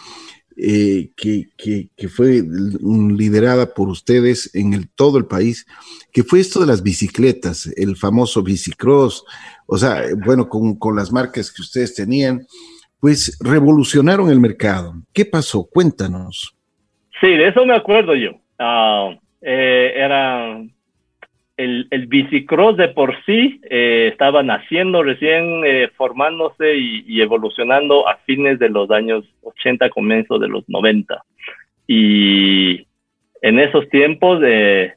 eh, 0.57 1.11
que, 1.17 1.49
que, 1.57 2.09
fue 2.09 2.43
liderada 2.81 3.75
por 3.75 3.89
ustedes 3.89 4.55
en 4.55 4.89
todo 4.95 5.19
el 5.19 5.27
país, 5.27 5.67
que 6.13 6.23
fue 6.25 6.41
esto 6.41 6.61
de 6.61 6.67
las 6.67 6.83
bicicletas, 6.83 7.67
el 7.77 7.97
famoso 7.97 8.43
bicicross, 8.43 9.25
o 9.67 9.77
sea, 9.77 10.03
bueno, 10.25 10.49
con, 10.49 10.77
con 10.77 10.97
las 10.97 11.13
marcas 11.13 11.51
que 11.53 11.63
ustedes 11.63 11.95
tenían, 11.95 12.47
pues 13.01 13.37
revolucionaron 13.41 14.31
el 14.31 14.41
mercado. 14.41 14.95
¿Qué 15.13 15.25
pasó? 15.25 15.65
Cuéntanos. 15.65 16.55
Sí, 17.21 17.29
de 17.29 17.49
eso 17.49 17.67
me 17.67 17.77
acuerdo 17.77 18.15
yo. 18.15 18.31
Ah, 18.59 19.11
eh, 19.41 19.93
era 19.97 20.63
el, 21.57 22.07
bicicross 22.09 22.77
de 22.77 22.89
por 22.89 23.15
sí 23.25 23.61
eh, 23.69 24.09
estaba 24.13 24.43
naciendo 24.43 25.03
recién, 25.03 25.63
eh, 25.65 25.89
formándose 25.97 26.77
y, 26.77 27.21
evolucionando 27.21 28.09
a 28.09 28.17
fines 28.25 28.59
de 28.59 28.69
los 28.69 28.91
años 28.91 29.25
80, 29.43 29.91
comienzo 29.91 30.39
de 30.39 30.49
los 30.49 30.69
90. 30.69 31.23
Y 31.87 32.87
en 33.43 33.59
esos 33.59 33.89
tiempos, 33.91 34.41
eh, 34.45 34.95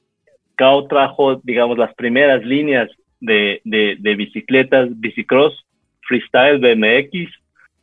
trajo, 0.55 1.41
digamos, 1.43 1.77
las 1.77 1.93
primeras 1.95 2.43
líneas 2.45 2.89
de, 3.19 3.61
de, 3.65 4.15
bicicletas, 4.15 4.89
bicicross, 4.99 5.65
freestyle, 6.01 6.59
BMX, 6.59 7.29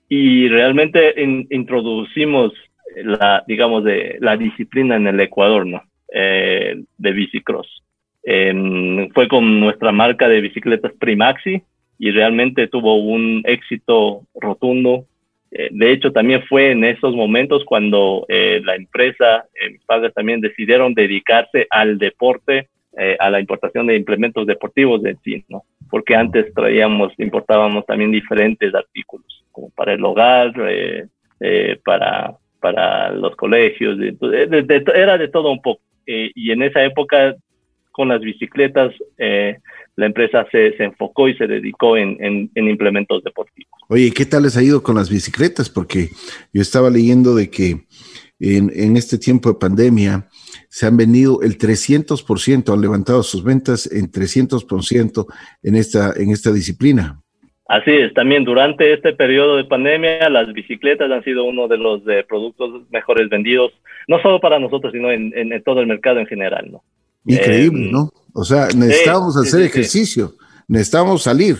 y 0.09 0.49
realmente 0.49 1.15
introducimos 1.51 2.53
la, 2.97 3.43
digamos, 3.47 3.85
de 3.85 4.17
la 4.21 4.37
disciplina 4.37 4.97
en 4.97 5.07
el 5.07 5.21
Ecuador, 5.21 5.67
¿no? 5.67 5.83
de 6.09 7.13
bicicross. 7.13 7.83
Em, 8.25 9.11
fue 9.11 9.27
con 9.27 9.59
nuestra 9.59 9.91
marca 9.91 10.29
de 10.29 10.41
bicicletas 10.41 10.93
Primaxi 10.99 11.63
y 11.99 12.11
realmente 12.11 12.69
tuvo 12.69 12.97
un 12.97 13.43
éxito 13.45 14.23
rotundo. 14.35 15.07
Eh, 15.51 15.69
de 15.73 15.93
hecho, 15.93 16.13
también 16.13 16.43
fue 16.49 16.71
en 16.71 16.85
esos 16.85 17.15
momentos 17.15 17.65
cuando 17.65 18.25
eh, 18.29 18.61
la 18.65 18.77
empresa, 18.77 19.45
eh, 19.55 19.71
mis 19.71 19.85
padres 19.85 20.15
también 20.15 20.41
decidieron 20.41 20.95
dedicarse 20.95 21.67
al 21.71 21.99
deporte, 21.99 22.69
a 23.21 23.31
la 23.31 23.41
importación 23.41 23.87
de 23.87 23.97
implementos 23.97 24.47
deportivos 24.47 25.03
de 25.03 25.17
sí, 25.25 25.43
¿no? 25.49 25.63
Porque 25.89 26.15
antes 26.15 26.53
traíamos, 26.53 27.11
importábamos 27.17 27.87
también 27.87 28.13
diferentes 28.13 28.75
artículos, 28.75 29.47
como 29.51 29.71
para 29.71 29.95
el 29.95 30.05
hogar, 30.05 30.53
para, 31.87 32.37
para 32.61 33.13
los 33.13 33.35
colegios, 33.37 33.99
era 34.95 35.17
de 35.17 35.29
todo 35.29 35.51
un 35.53 35.63
poco. 35.63 35.81
y 36.05 36.53
en 36.53 36.65
esa 36.65 36.85
época 36.85 37.35
con 37.93 38.09
las 38.09 38.21
bicicletas, 38.21 38.93
eh, 39.19 39.59
la 39.97 40.07
empresa 40.07 40.47
se, 40.51 40.77
se, 40.77 40.85
enfocó 40.85 41.29
y 41.29 41.37
se 41.37 41.47
dedicó 41.47 41.97
en, 41.97 42.17
en, 42.21 42.69
implementos 42.69 43.23
deportivos. 43.23 43.71
Oye, 43.89 44.11
¿qué 44.11 44.25
tal 44.25 44.45
les 44.45 44.57
ha 44.57 44.63
ido 44.63 44.83
con 44.83 44.97
las 44.97 45.11
bicicletas? 45.11 45.69
Porque 45.69 46.09
yo 46.53 46.63
estaba 46.63 46.89
leyendo 46.89 47.35
de 47.35 47.51
que 47.51 47.85
en, 48.41 48.73
en 48.75 48.97
este 48.97 49.19
tiempo 49.19 49.51
de 49.51 49.59
pandemia 49.59 50.29
se 50.69 50.87
han 50.87 50.97
vendido 50.97 51.43
el 51.43 51.59
300%, 51.59 52.73
han 52.73 52.81
levantado 52.81 53.23
sus 53.23 53.45
ventas 53.45 53.87
en 53.93 54.11
300% 54.11 55.27
en 55.63 55.77
esta, 55.77 56.13
en 56.17 56.31
esta 56.31 56.53
disciplina. 56.53 57.21
Así 57.69 57.91
es, 57.91 58.13
también 58.15 58.45
durante 58.45 58.93
este 58.93 59.13
periodo 59.13 59.57
de 59.57 59.65
pandemia 59.65 60.29
las 60.29 60.53
bicicletas 60.53 61.11
han 61.11 61.23
sido 61.25 61.45
uno 61.45 61.69
de 61.69 61.79
los 61.79 62.05
de 62.05 62.25
productos 62.25 62.83
mejores 62.91 63.29
vendidos, 63.29 63.73
no 64.09 64.21
solo 64.21 64.41
para 64.41 64.59
nosotros, 64.59 64.93
sino 64.93 65.11
en, 65.11 65.33
en 65.35 65.63
todo 65.63 65.81
el 65.81 65.87
mercado 65.87 66.19
en 66.19 66.27
general, 66.27 66.71
¿no? 66.71 66.83
Increíble, 67.25 67.87
em, 67.87 67.93
¿no? 67.93 68.11
O 68.35 68.45
sea, 68.45 68.69
necesitamos 68.77 69.37
hacer 69.37 69.63
ejercicio, 69.63 70.33
necesitamos 70.69 71.23
salir. 71.23 71.57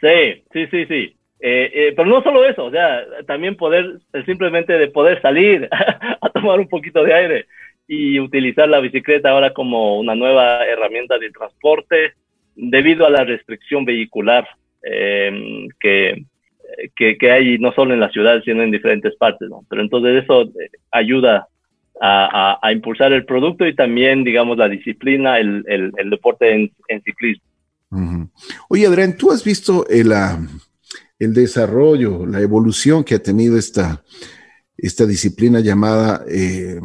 Sí, 0.00 0.44
sí, 0.52 0.66
sí, 0.70 0.86
sí. 0.86 1.16
Eh, 1.42 1.70
eh, 1.74 1.92
pero 1.96 2.06
no 2.06 2.22
solo 2.22 2.44
eso, 2.44 2.66
o 2.66 2.70
sea, 2.70 3.02
también 3.26 3.56
poder, 3.56 3.98
simplemente 4.26 4.74
de 4.74 4.88
poder 4.88 5.22
salir 5.22 5.68
a 6.20 6.28
tomar 6.30 6.60
un 6.60 6.68
poquito 6.68 7.02
de 7.02 7.14
aire 7.14 7.46
y 7.88 8.20
utilizar 8.20 8.68
la 8.68 8.80
bicicleta 8.80 9.30
ahora 9.30 9.52
como 9.54 9.98
una 9.98 10.14
nueva 10.14 10.66
herramienta 10.66 11.18
de 11.18 11.30
transporte 11.30 12.12
debido 12.54 13.06
a 13.06 13.10
la 13.10 13.24
restricción 13.24 13.86
vehicular 13.86 14.46
em, 14.82 15.66
que, 15.80 16.24
que, 16.94 17.16
que, 17.16 17.32
hay 17.32 17.58
no 17.58 17.72
solo 17.72 17.94
en 17.94 18.00
la 18.00 18.10
ciudad, 18.10 18.42
sino 18.44 18.62
en 18.62 18.70
diferentes 18.70 19.16
partes, 19.16 19.48
¿no? 19.48 19.64
Pero 19.68 19.80
entonces 19.80 20.22
eso 20.22 20.42
eh, 20.42 20.70
ayuda 20.90 21.48
a, 22.00 22.72
impulsar 22.72 23.12
el 23.12 23.24
producto 23.24 23.66
y 23.66 23.74
también, 23.74 24.24
digamos, 24.24 24.56
la 24.56 24.68
disciplina, 24.68 25.38
el, 25.38 25.64
el, 25.66 26.10
deporte 26.10 26.54
en, 26.54 27.02
ciclismo. 27.02 27.44
Oye, 28.68 28.86
Adrián, 28.86 29.16
¿tú 29.16 29.30
has 29.30 29.44
visto 29.44 29.86
el, 29.88 30.12
ah, 30.12 30.40
el, 31.18 31.34
desarrollo, 31.34 32.24
la 32.26 32.40
evolución 32.40 33.04
que 33.04 33.16
ha 33.16 33.22
tenido 33.22 33.58
esta, 33.58 34.02
esta 34.76 35.06
disciplina 35.06 35.60
llamada 35.60 36.24
eh, 36.28 36.80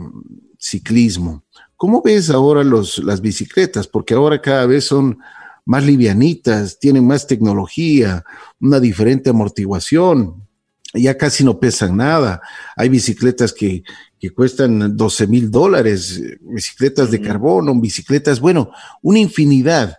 ciclismo? 0.58 1.44
¿Cómo 1.78 2.02
ves 2.02 2.30
ahora 2.30 2.64
los, 2.64 2.98
las 3.00 3.22
bicicletas? 3.22 3.88
Porque 3.88 4.14
ahora 4.14 4.42
cada 4.42 4.66
vez 4.66 4.86
son 4.86 5.20
más 5.66 5.86
livianitas, 5.86 6.80
tienen 6.80 7.08
más 7.08 7.28
tecnología, 7.28 8.24
una 8.60 8.80
diferente 8.80 9.30
amortiguación, 9.30 10.48
ya 10.96 11.18
casi 11.18 11.44
no 11.44 11.60
pesan 11.60 11.98
nada. 11.98 12.42
Hay 12.76 12.90
bicicletas 12.90 13.54
que, 13.54 13.84
que 14.20 14.30
cuestan 14.32 14.96
12 14.96 15.28
mil 15.28 15.52
dólares, 15.52 16.22
bicicletas 16.42 17.12
de 17.12 17.22
carbono, 17.22 17.80
bicicletas, 17.80 18.40
bueno, 18.40 18.72
una 19.02 19.20
infinidad. 19.20 19.96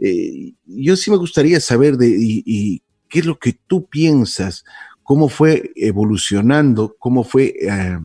Eh, 0.00 0.52
yo 0.66 0.96
sí 0.96 1.10
me 1.10 1.16
gustaría 1.16 1.60
saber 1.60 1.96
de 1.96 2.08
y, 2.08 2.82
qué 3.08 3.20
es 3.20 3.26
lo 3.26 3.38
que 3.38 3.58
tú 3.66 3.88
piensas, 3.88 4.64
cómo 5.02 5.28
fue 5.28 5.72
evolucionando, 5.76 6.94
cómo 6.98 7.24
fue 7.24 7.54
eh, 7.60 7.98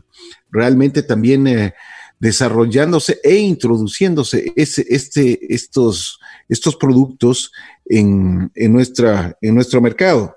realmente 0.50 1.02
también 1.02 1.46
eh, 1.46 1.74
desarrollándose 2.18 3.20
e 3.22 3.36
introduciéndose 3.36 4.52
ese, 4.56 4.86
este, 4.88 5.54
estos, 5.54 6.18
estos 6.48 6.76
productos 6.76 7.52
en, 7.84 8.50
en, 8.54 8.72
nuestra, 8.72 9.36
en 9.42 9.54
nuestro 9.54 9.82
mercado. 9.82 10.34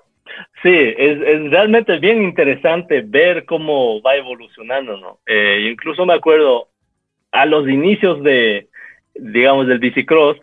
Sí, 0.62 0.74
es, 0.74 1.50
realmente 1.50 1.98
bien 1.98 2.22
interesante 2.22 3.02
ver 3.02 3.44
cómo 3.44 4.02
va 4.02 4.16
evolucionando, 4.16 4.96
¿no? 4.96 5.18
Eh, 5.26 5.68
incluso 5.70 6.04
me 6.04 6.14
acuerdo 6.14 6.68
a 7.30 7.46
los 7.46 7.68
inicios 7.68 8.22
de, 8.22 8.68
digamos, 9.14 9.68
del 9.68 9.78
bicicross, 9.78 10.36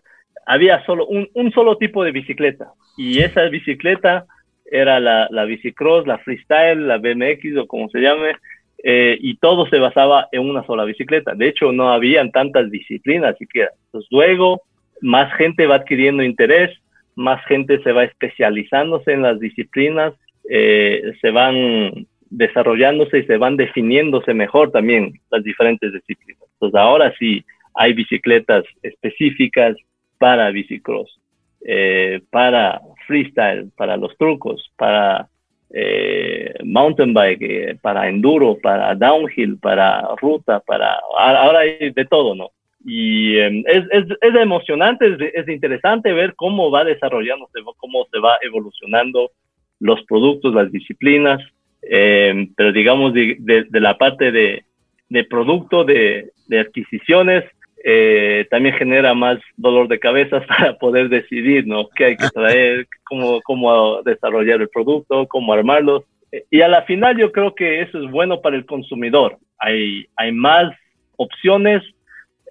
había 0.45 0.85
solo 0.85 1.05
un, 1.07 1.27
un 1.33 1.51
solo 1.51 1.77
tipo 1.77 2.03
de 2.03 2.11
bicicleta 2.11 2.71
y 2.97 3.19
esa 3.19 3.43
bicicleta 3.49 4.25
era 4.65 4.99
la, 4.99 5.27
la 5.31 5.45
bicicross, 5.45 6.07
la 6.07 6.17
freestyle, 6.19 6.87
la 6.87 6.97
BMX 6.97 7.57
o 7.57 7.67
como 7.67 7.89
se 7.89 7.99
llame, 7.99 8.35
eh, 8.83 9.17
y 9.19 9.37
todo 9.37 9.67
se 9.67 9.79
basaba 9.79 10.27
en 10.31 10.47
una 10.47 10.65
sola 10.65 10.85
bicicleta. 10.85 11.33
De 11.33 11.47
hecho, 11.47 11.71
no 11.71 11.91
habían 11.91 12.31
tantas 12.31 12.69
disciplinas 12.69 13.37
siquiera. 13.37 13.71
Entonces, 13.85 14.07
luego, 14.11 14.61
más 15.01 15.33
gente 15.35 15.67
va 15.67 15.75
adquiriendo 15.75 16.23
interés 16.23 16.71
más 17.15 17.43
gente 17.45 17.81
se 17.83 17.91
va 17.91 18.03
especializándose 18.03 19.13
en 19.13 19.21
las 19.21 19.39
disciplinas, 19.39 20.13
eh, 20.49 21.13
se 21.21 21.31
van 21.31 22.07
desarrollándose 22.29 23.19
y 23.19 23.25
se 23.25 23.37
van 23.37 23.57
definiéndose 23.57 24.33
mejor 24.33 24.71
también 24.71 25.13
las 25.31 25.43
diferentes 25.43 25.91
disciplinas. 25.93 26.43
Entonces 26.53 26.79
ahora 26.79 27.13
sí 27.17 27.43
hay 27.73 27.93
bicicletas 27.93 28.63
específicas 28.83 29.75
para 30.17 30.49
bicicross, 30.51 31.19
eh, 31.65 32.21
para 32.29 32.81
freestyle, 33.07 33.71
para 33.75 33.97
los 33.97 34.17
trucos, 34.17 34.71
para 34.77 35.27
eh, 35.71 36.53
mountain 36.63 37.13
bike, 37.13 37.79
para 37.81 38.07
enduro, 38.07 38.57
para 38.61 38.95
downhill, 38.95 39.57
para 39.57 40.07
ruta, 40.21 40.59
para 40.61 40.99
ahora 41.17 41.59
hay 41.59 41.91
de 41.91 42.05
todo, 42.05 42.35
¿no? 42.35 42.51
Y 42.85 43.39
em, 43.39 43.63
es, 43.65 43.83
es, 43.89 44.05
es, 44.21 44.35
emocionante, 44.35 45.07
es, 45.07 45.33
es, 45.33 45.49
interesante 45.49 46.13
ver 46.13 46.35
cómo 46.35 46.69
va 46.69 46.83
desarrollándose, 46.83 47.59
cómo 47.77 48.05
se 48.11 48.19
va 48.19 48.37
evolucionando 48.43 49.31
los 49.79 50.03
productos, 50.03 50.53
las 50.53 50.71
disciplinas, 50.71 51.41
em, 51.81 52.53
pero 52.55 52.71
digamos 52.71 53.11
de, 53.13 53.37
de, 53.39 53.79
la 53.79 53.97
parte 53.97 54.31
de, 54.31 54.63
de 55.09 55.23
producto, 55.23 55.83
de, 55.83 56.31
adquisiciones, 56.51 57.43
eh, 57.83 58.45
también 58.51 58.75
genera 58.75 59.15
más 59.15 59.39
dolor 59.57 59.87
de 59.87 59.99
cabeza 59.99 60.41
para 60.47 60.77
poder 60.77 61.09
decidir, 61.09 61.65
¿no? 61.65 61.89
¿Qué 61.89 62.05
hay 62.05 62.17
que 62.17 62.29
traer? 62.29 62.87
¿Cómo, 63.03 63.41
cómo 63.41 64.03
desarrollar 64.03 64.61
el 64.61 64.69
producto? 64.69 65.27
¿Cómo 65.27 65.53
armarlos? 65.53 66.03
Y 66.51 66.61
a 66.61 66.67
la 66.67 66.83
final 66.83 67.17
yo 67.17 67.31
creo 67.31 67.55
que 67.55 67.81
eso 67.81 67.97
es 68.03 68.11
bueno 68.11 68.41
para 68.41 68.57
el 68.57 68.65
consumidor. 68.65 69.37
Hay, 69.57 70.05
hay 70.17 70.31
más 70.31 70.71
opciones, 71.17 71.81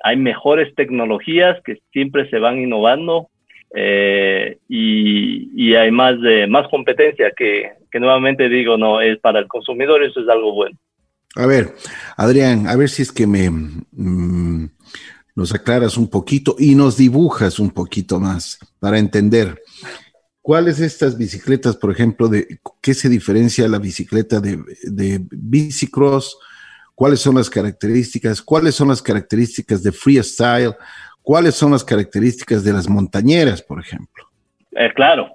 hay 0.04 0.18
mejores 0.18 0.74
tecnologías 0.74 1.56
que 1.64 1.80
siempre 1.90 2.28
se 2.28 2.38
van 2.38 2.60
innovando 2.60 3.30
eh, 3.74 4.58
y, 4.68 5.74
hay 5.74 5.90
más, 5.90 6.20
de, 6.20 6.46
más 6.46 6.68
competencia 6.68 7.32
que, 7.34 7.72
nuevamente 7.94 8.50
digo, 8.50 8.76
no, 8.76 9.00
es 9.00 9.18
para 9.20 9.38
el 9.38 9.48
consumidor, 9.48 10.04
eso 10.04 10.20
es 10.20 10.28
algo 10.28 10.52
bueno. 10.52 10.76
A 11.36 11.46
ver, 11.46 11.72
Adrián, 12.18 12.68
a 12.68 12.76
ver 12.76 12.90
si 12.90 13.00
es 13.00 13.10
que 13.10 13.26
me 13.26 13.48
mm, 13.48 14.68
nos 15.34 15.54
aclaras 15.54 15.96
un 15.96 16.10
poquito 16.10 16.54
y 16.58 16.74
nos 16.74 16.98
dibujas 16.98 17.58
un 17.58 17.70
poquito 17.70 18.20
más 18.20 18.58
para 18.78 18.98
entender. 18.98 19.58
¿Cuáles 20.42 20.80
estas 20.80 21.16
bicicletas, 21.16 21.76
por 21.76 21.90
ejemplo, 21.90 22.28
de 22.28 22.58
qué 22.82 22.92
se 22.92 23.08
diferencia 23.08 23.66
la 23.68 23.78
bicicleta 23.78 24.38
de, 24.38 24.58
de 24.82 25.26
bicicross 25.30 26.36
cuáles 26.94 27.20
son 27.20 27.36
las 27.36 27.50
características, 27.50 28.42
cuáles 28.42 28.74
son 28.74 28.88
las 28.88 29.02
características 29.02 29.82
de 29.82 29.92
freestyle, 29.92 30.74
cuáles 31.22 31.54
son 31.54 31.72
las 31.72 31.84
características 31.84 32.64
de 32.64 32.72
las 32.72 32.88
montañeras, 32.88 33.62
por 33.62 33.80
ejemplo. 33.80 34.24
Eh, 34.72 34.90
claro, 34.94 35.30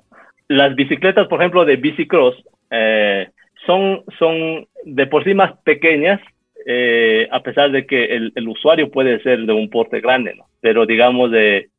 las 0.47 0.75
bicicletas, 0.75 1.27
por 1.27 1.39
ejemplo, 1.39 1.65
de 1.65 1.75
bicicross, 1.75 2.35
eh, 2.71 3.29
son, 3.65 4.03
son 4.17 4.67
de 4.85 5.07
por 5.07 5.23
sí 5.23 5.33
más 5.33 5.57
pequeñas, 5.63 6.19
eh, 6.65 7.27
a 7.31 7.41
pesar 7.41 7.71
de 7.71 7.85
que 7.85 8.05
el, 8.15 8.31
el, 8.35 8.47
usuario 8.47 8.91
puede 8.91 9.21
ser 9.21 9.39
de 9.45 9.53
un 9.53 9.69
porte 9.69 10.01
grande, 10.01 10.35
¿no? 10.35 10.45
Pero 10.61 10.85
digamos 10.85 11.31
de 11.31 11.69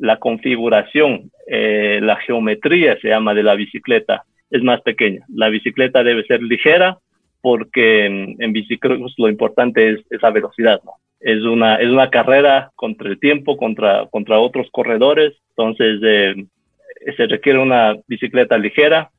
la 0.00 0.16
configuración, 0.18 1.30
eh, 1.46 2.00
la 2.02 2.16
geometría 2.16 2.98
se 3.00 3.08
llama 3.08 3.34
de 3.34 3.42
la 3.42 3.54
bicicleta, 3.54 4.24
es 4.50 4.62
más 4.62 4.80
pequeña. 4.80 5.24
La 5.28 5.50
bicicleta 5.50 6.02
debe 6.02 6.24
ser 6.24 6.42
ligera 6.42 6.98
porque 7.40 8.06
en, 8.06 8.36
en 8.38 8.52
bicicross 8.52 9.14
lo 9.18 9.28
importante 9.28 9.90
es 9.90 10.00
esa 10.10 10.30
velocidad, 10.30 10.80
¿no? 10.84 10.92
Es 11.20 11.42
una, 11.42 11.76
es 11.76 11.88
una 11.88 12.08
carrera 12.08 12.70
contra 12.76 13.08
el 13.08 13.20
tiempo, 13.20 13.56
contra, 13.56 14.06
contra 14.10 14.38
otros 14.38 14.68
corredores, 14.72 15.34
entonces 15.50 16.00
eh, 16.02 16.46
se 17.16 17.26
requiere 17.26 17.58
una 17.58 17.96
bicicleta 18.06 18.56
ligera, 18.56 19.10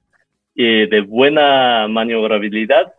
y 0.54 0.88
de 0.88 1.02
buena 1.02 1.88
maniobrabilidad 1.88 2.94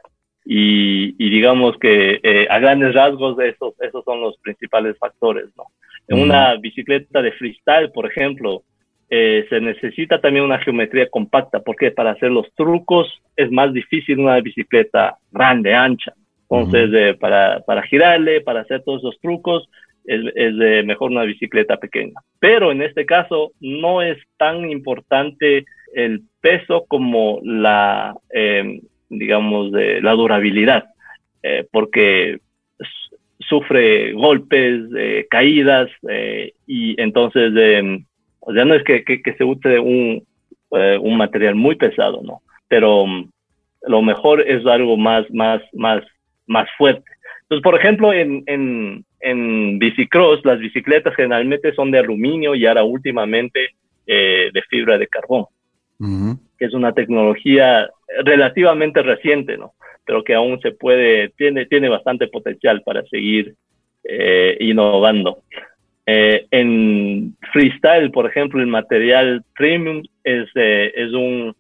y, 0.45 1.15
y 1.25 1.31
digamos 1.31 1.77
que 1.79 2.21
eh, 2.23 2.47
a 2.51 2.59
grandes 2.59 2.95
rasgos 2.95 3.39
esos, 3.41 3.75
esos 3.81 4.05
son 4.05 4.21
los 4.21 4.37
principales 4.39 4.97
factores, 4.99 5.47
¿no? 5.57 5.67
En 6.09 6.19
una 6.19 6.57
bicicleta 6.57 7.23
de 7.23 7.33
freestyle, 7.33 7.93
por 7.93 8.07
ejemplo, 8.07 8.65
eh, 9.15 9.45
se 9.51 9.61
necesita 9.61 10.23
también 10.23 10.47
una 10.47 10.59
geometría 10.59 11.07
compacta, 11.11 11.61
porque 11.61 11.91
para 11.91 12.13
hacer 12.13 12.31
los 12.31 12.51
trucos 12.55 13.21
es 13.37 13.51
más 13.51 13.71
difícil 13.75 14.21
una 14.21 14.41
bicicleta 14.41 15.19
grande, 15.31 15.75
ancha. 15.75 16.15
Entonces, 16.49 16.91
eh, 16.95 17.15
para, 17.21 17.61
para 17.61 17.83
girarle, 17.83 18.41
para 18.41 18.61
hacer 18.63 18.83
todos 18.83 19.03
los 19.03 19.21
trucos, 19.21 19.69
es, 20.07 20.21
es 20.35 20.55
mejor 20.87 21.11
una 21.11 21.25
bicicleta 21.25 21.77
pequeña. 21.77 22.15
Pero 22.41 22.73
en 22.73 22.81
este 22.81 23.05
caso 23.05 23.53
no 23.61 24.01
es 24.01 24.17
tan 24.39 24.71
importante 24.71 25.67
el 25.95 26.23
peso 26.41 26.87
como 26.89 27.39
la, 27.45 28.15
eh, 28.33 28.81
digamos, 29.11 29.73
de 29.73 30.01
la 30.01 30.13
durabilidad, 30.13 30.85
eh, 31.43 31.67
porque 31.71 32.39
sufre 33.41 34.13
golpes, 34.15 34.85
eh, 34.97 35.27
caídas, 35.29 35.91
y 36.67 36.99
entonces, 36.99 37.53
o 38.45 38.53
sea, 38.53 38.65
no 38.65 38.75
es 38.75 38.85
que, 38.85 39.05
que, 39.05 39.23
que 39.23 39.35
se 39.35 39.45
use 39.45 39.79
un, 39.79 40.27
un, 40.71 41.17
material 41.17 41.55
muy 41.55 41.77
pesado, 41.77 42.21
¿no? 42.23 42.43
Pero 42.69 43.03
um, 43.03 43.31
lo 43.83 44.03
mejor 44.03 44.41
es 44.41 44.65
algo 44.67 44.97
más, 44.97 45.25
más, 45.31 45.63
más, 45.73 46.03
más 46.47 46.69
fuerte. 46.77 47.11
Entonces, 47.43 47.63
por 47.63 47.75
ejemplo, 47.75 48.13
en, 48.13 48.43
en, 48.47 49.05
en 49.21 49.79
bicicross, 49.79 50.45
las 50.45 50.59
bicicletas 50.59 51.15
generalmente 51.15 51.75
son 51.75 51.91
de 51.91 51.99
aluminio 51.99 52.55
y 52.55 52.67
ahora 52.67 52.85
últimamente 52.85 53.71
de 54.07 54.63
fibra 54.69 54.99
de 54.99 55.07
carbón 55.07 55.47
que 56.59 56.67
es 56.67 56.75
una 56.75 56.93
tecnología 56.93 57.91
relativamente 58.25 59.03
reciente, 59.03 59.57
¿no? 59.57 59.75
Pero 60.05 60.25
que 60.25 60.35
aún 60.35 60.61
se 60.61 60.73
puede, 60.73 61.31
tiene, 61.31 61.67
tiene 61.67 61.89
bastante 61.89 62.29
potencial 62.29 62.83
para 62.83 63.03
seguir 63.07 63.55
eh, 64.05 64.57
innovando. 64.61 65.43
Eh, 66.07 66.47
en 66.51 67.37
freestyle, 67.53 68.11
por 68.11 68.27
ejemplo, 68.27 68.61
el 68.61 68.67
material 68.67 69.45
premium 69.55 70.03
es, 70.25 70.49
eh, 70.55 70.93
es, 70.97 71.13
un, 71.13 71.55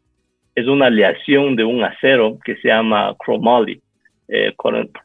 es 0.54 0.66
una 0.66 0.86
aleación 0.86 1.54
de 1.54 1.64
un 1.64 1.84
acero 1.84 2.38
que 2.44 2.56
se 2.56 2.68
llama 2.68 3.14
chromoly. 3.24 3.80
Eh, 4.28 4.54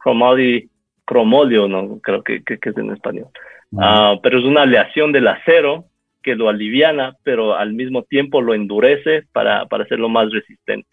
chromoly, 0.02 0.68
cromolio, 1.04 1.68
no 1.68 1.98
creo 2.00 2.22
que, 2.22 2.42
que, 2.42 2.58
es 2.60 2.76
en 2.76 2.90
español. 2.92 3.28
Uh, 3.70 4.18
pero 4.22 4.38
es 4.38 4.44
una 4.44 4.62
aleación 4.62 5.12
del 5.12 5.28
acero 5.28 5.84
que 6.22 6.34
lo 6.34 6.48
aliviana, 6.48 7.14
pero 7.22 7.54
al 7.54 7.74
mismo 7.74 8.02
tiempo 8.02 8.40
lo 8.40 8.54
endurece 8.54 9.24
para, 9.32 9.66
para 9.66 9.84
hacerlo 9.84 10.08
más 10.08 10.30
resistente. 10.32 10.88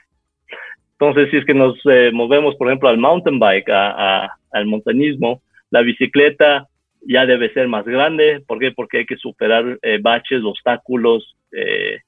Entonces, 1.00 1.30
si 1.32 1.38
es 1.38 1.46
que 1.46 1.54
nos 1.54 1.78
eh, 1.90 2.12
movemos, 2.14 2.56
por 2.56 2.68
ejemplo, 2.68 2.90
al 2.90 2.98
mountain 2.98 3.40
bike, 3.40 3.70
a, 3.70 4.30
al 4.52 4.66
montañismo, 4.66 5.42
la 5.70 5.82
bicicleta 5.82 6.68
ya 7.06 7.26
debe 7.26 7.54
ser 7.54 7.68
más 7.68 7.86
grande. 7.86 8.42
¿Por 8.46 8.60
qué? 8.60 8.72
Porque 8.72 9.00
hay 9.00 9.06
que 9.06 9.18
superar 9.18 9.80
eh, 9.82 10.00
baches, 10.02 10.44
obstáculos, 10.44 11.36
eh, 11.52 12.00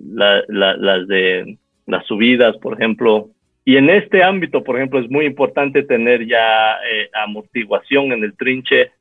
las 0.00 1.08
de 1.08 1.58
las 1.86 2.06
subidas, 2.06 2.56
por 2.58 2.74
ejemplo. 2.74 3.30
Y 3.64 3.76
en 3.76 3.90
este 3.90 4.22
ámbito, 4.22 4.62
por 4.62 4.76
ejemplo, 4.76 5.00
es 5.00 5.10
muy 5.10 5.26
importante 5.26 5.82
tener 5.82 6.26
ya 6.26 6.78
amortiguación 7.24 8.12
en 8.12 8.22
el 8.22 8.36
trinche 8.36 8.92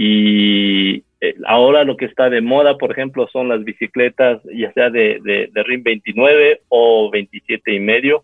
y, 0.00 1.02
eh, 1.20 1.34
ahora 1.46 1.82
lo 1.82 1.96
que 1.96 2.04
está 2.04 2.30
de 2.30 2.40
moda, 2.40 2.78
por 2.78 2.92
ejemplo, 2.92 3.28
son 3.32 3.48
las 3.48 3.64
bicicletas, 3.64 4.40
ya 4.54 4.72
sea 4.72 4.90
de, 4.90 5.18
de, 5.24 5.50
de 5.52 5.62
RIM 5.64 5.82
29 5.82 6.60
o 6.68 7.10
27 7.10 7.74
y 7.74 7.80
medio, 7.80 8.22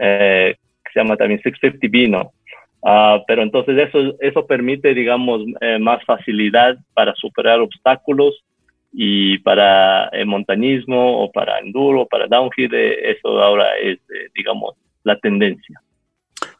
eh, 0.00 0.56
que 0.84 0.92
se 0.92 0.98
llama 0.98 1.16
también 1.16 1.40
650B, 1.42 2.10
¿no? 2.10 2.32
Uh, 2.82 3.20
pero 3.26 3.42
entonces 3.42 3.76
eso, 3.76 4.14
eso 4.20 4.46
permite, 4.46 4.94
digamos, 4.94 5.42
eh, 5.60 5.78
más 5.78 6.02
facilidad 6.04 6.78
para 6.94 7.14
superar 7.14 7.60
obstáculos 7.60 8.42
y 8.92 9.38
para 9.38 10.08
el 10.08 10.26
montañismo 10.26 11.22
o 11.22 11.30
para 11.30 11.58
enduro, 11.58 12.06
para 12.06 12.26
downhill, 12.26 12.74
eh, 12.74 13.10
eso 13.10 13.42
ahora 13.42 13.76
es, 13.76 13.98
eh, 13.98 14.30
digamos, 14.34 14.74
la 15.04 15.18
tendencia. 15.18 15.80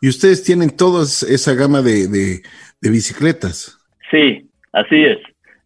¿Y 0.01 0.09
ustedes 0.09 0.45
tienen 0.45 0.77
toda 0.77 1.05
esa 1.05 1.55
gama 1.55 1.83
de, 1.83 2.07
de, 2.07 2.43
de 2.81 2.91
bicicletas? 2.91 3.79
Sí, 4.11 4.49
así 4.73 5.05
es. 5.05 5.19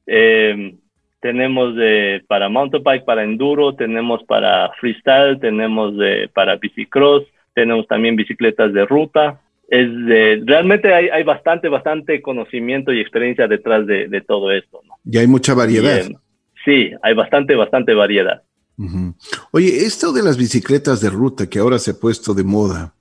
Eh, 0.07 0.75
tenemos 1.21 1.75
de, 1.75 2.23
para 2.29 2.49
mountain 2.49 2.83
bike, 2.83 3.05
para 3.05 3.25
enduro, 3.25 3.75
tenemos 3.75 4.23
para 4.25 4.71
freestyle, 4.81 5.39
tenemos 5.41 5.97
de, 5.97 6.29
para 6.33 6.57
bicicross, 6.57 7.25
tenemos 7.55 7.87
también 7.87 8.17
bicicletas 8.17 8.73
de 8.73 8.85
ruta. 8.87 9.41
Es 9.75 9.89
de, 10.07 10.41
realmente 10.47 10.95
hay, 10.95 11.09
hay 11.09 11.25
bastante, 11.25 11.69
bastante 11.69 12.23
conocimiento 12.23 12.93
y 12.93 13.01
experiencia 13.01 13.49
detrás 13.49 13.85
de, 13.89 14.07
de 14.07 14.21
todo 14.21 14.53
esto. 14.53 14.81
¿no? 14.87 14.95
Y 15.05 15.19
hay 15.19 15.27
mucha 15.27 15.53
variedad. 15.53 16.05
Y, 16.09 16.13
eh, 16.13 16.17
sí, 16.65 16.91
hay 17.03 17.15
bastante, 17.15 17.57
bastante 17.57 17.93
variedad. 17.93 18.41
Uh 18.77 18.85
-huh. 18.85 19.15
Oye, 19.51 19.85
esto 19.85 20.13
de 20.13 20.23
las 20.23 20.37
bicicletas 20.37 21.01
de 21.01 21.11
ruta 21.11 21.49
que 21.49 21.59
ahora 21.59 21.81
se 21.81 21.91
ha 21.91 21.95
puesto 21.95 22.35
de 22.35 22.45
moda, 22.45 22.95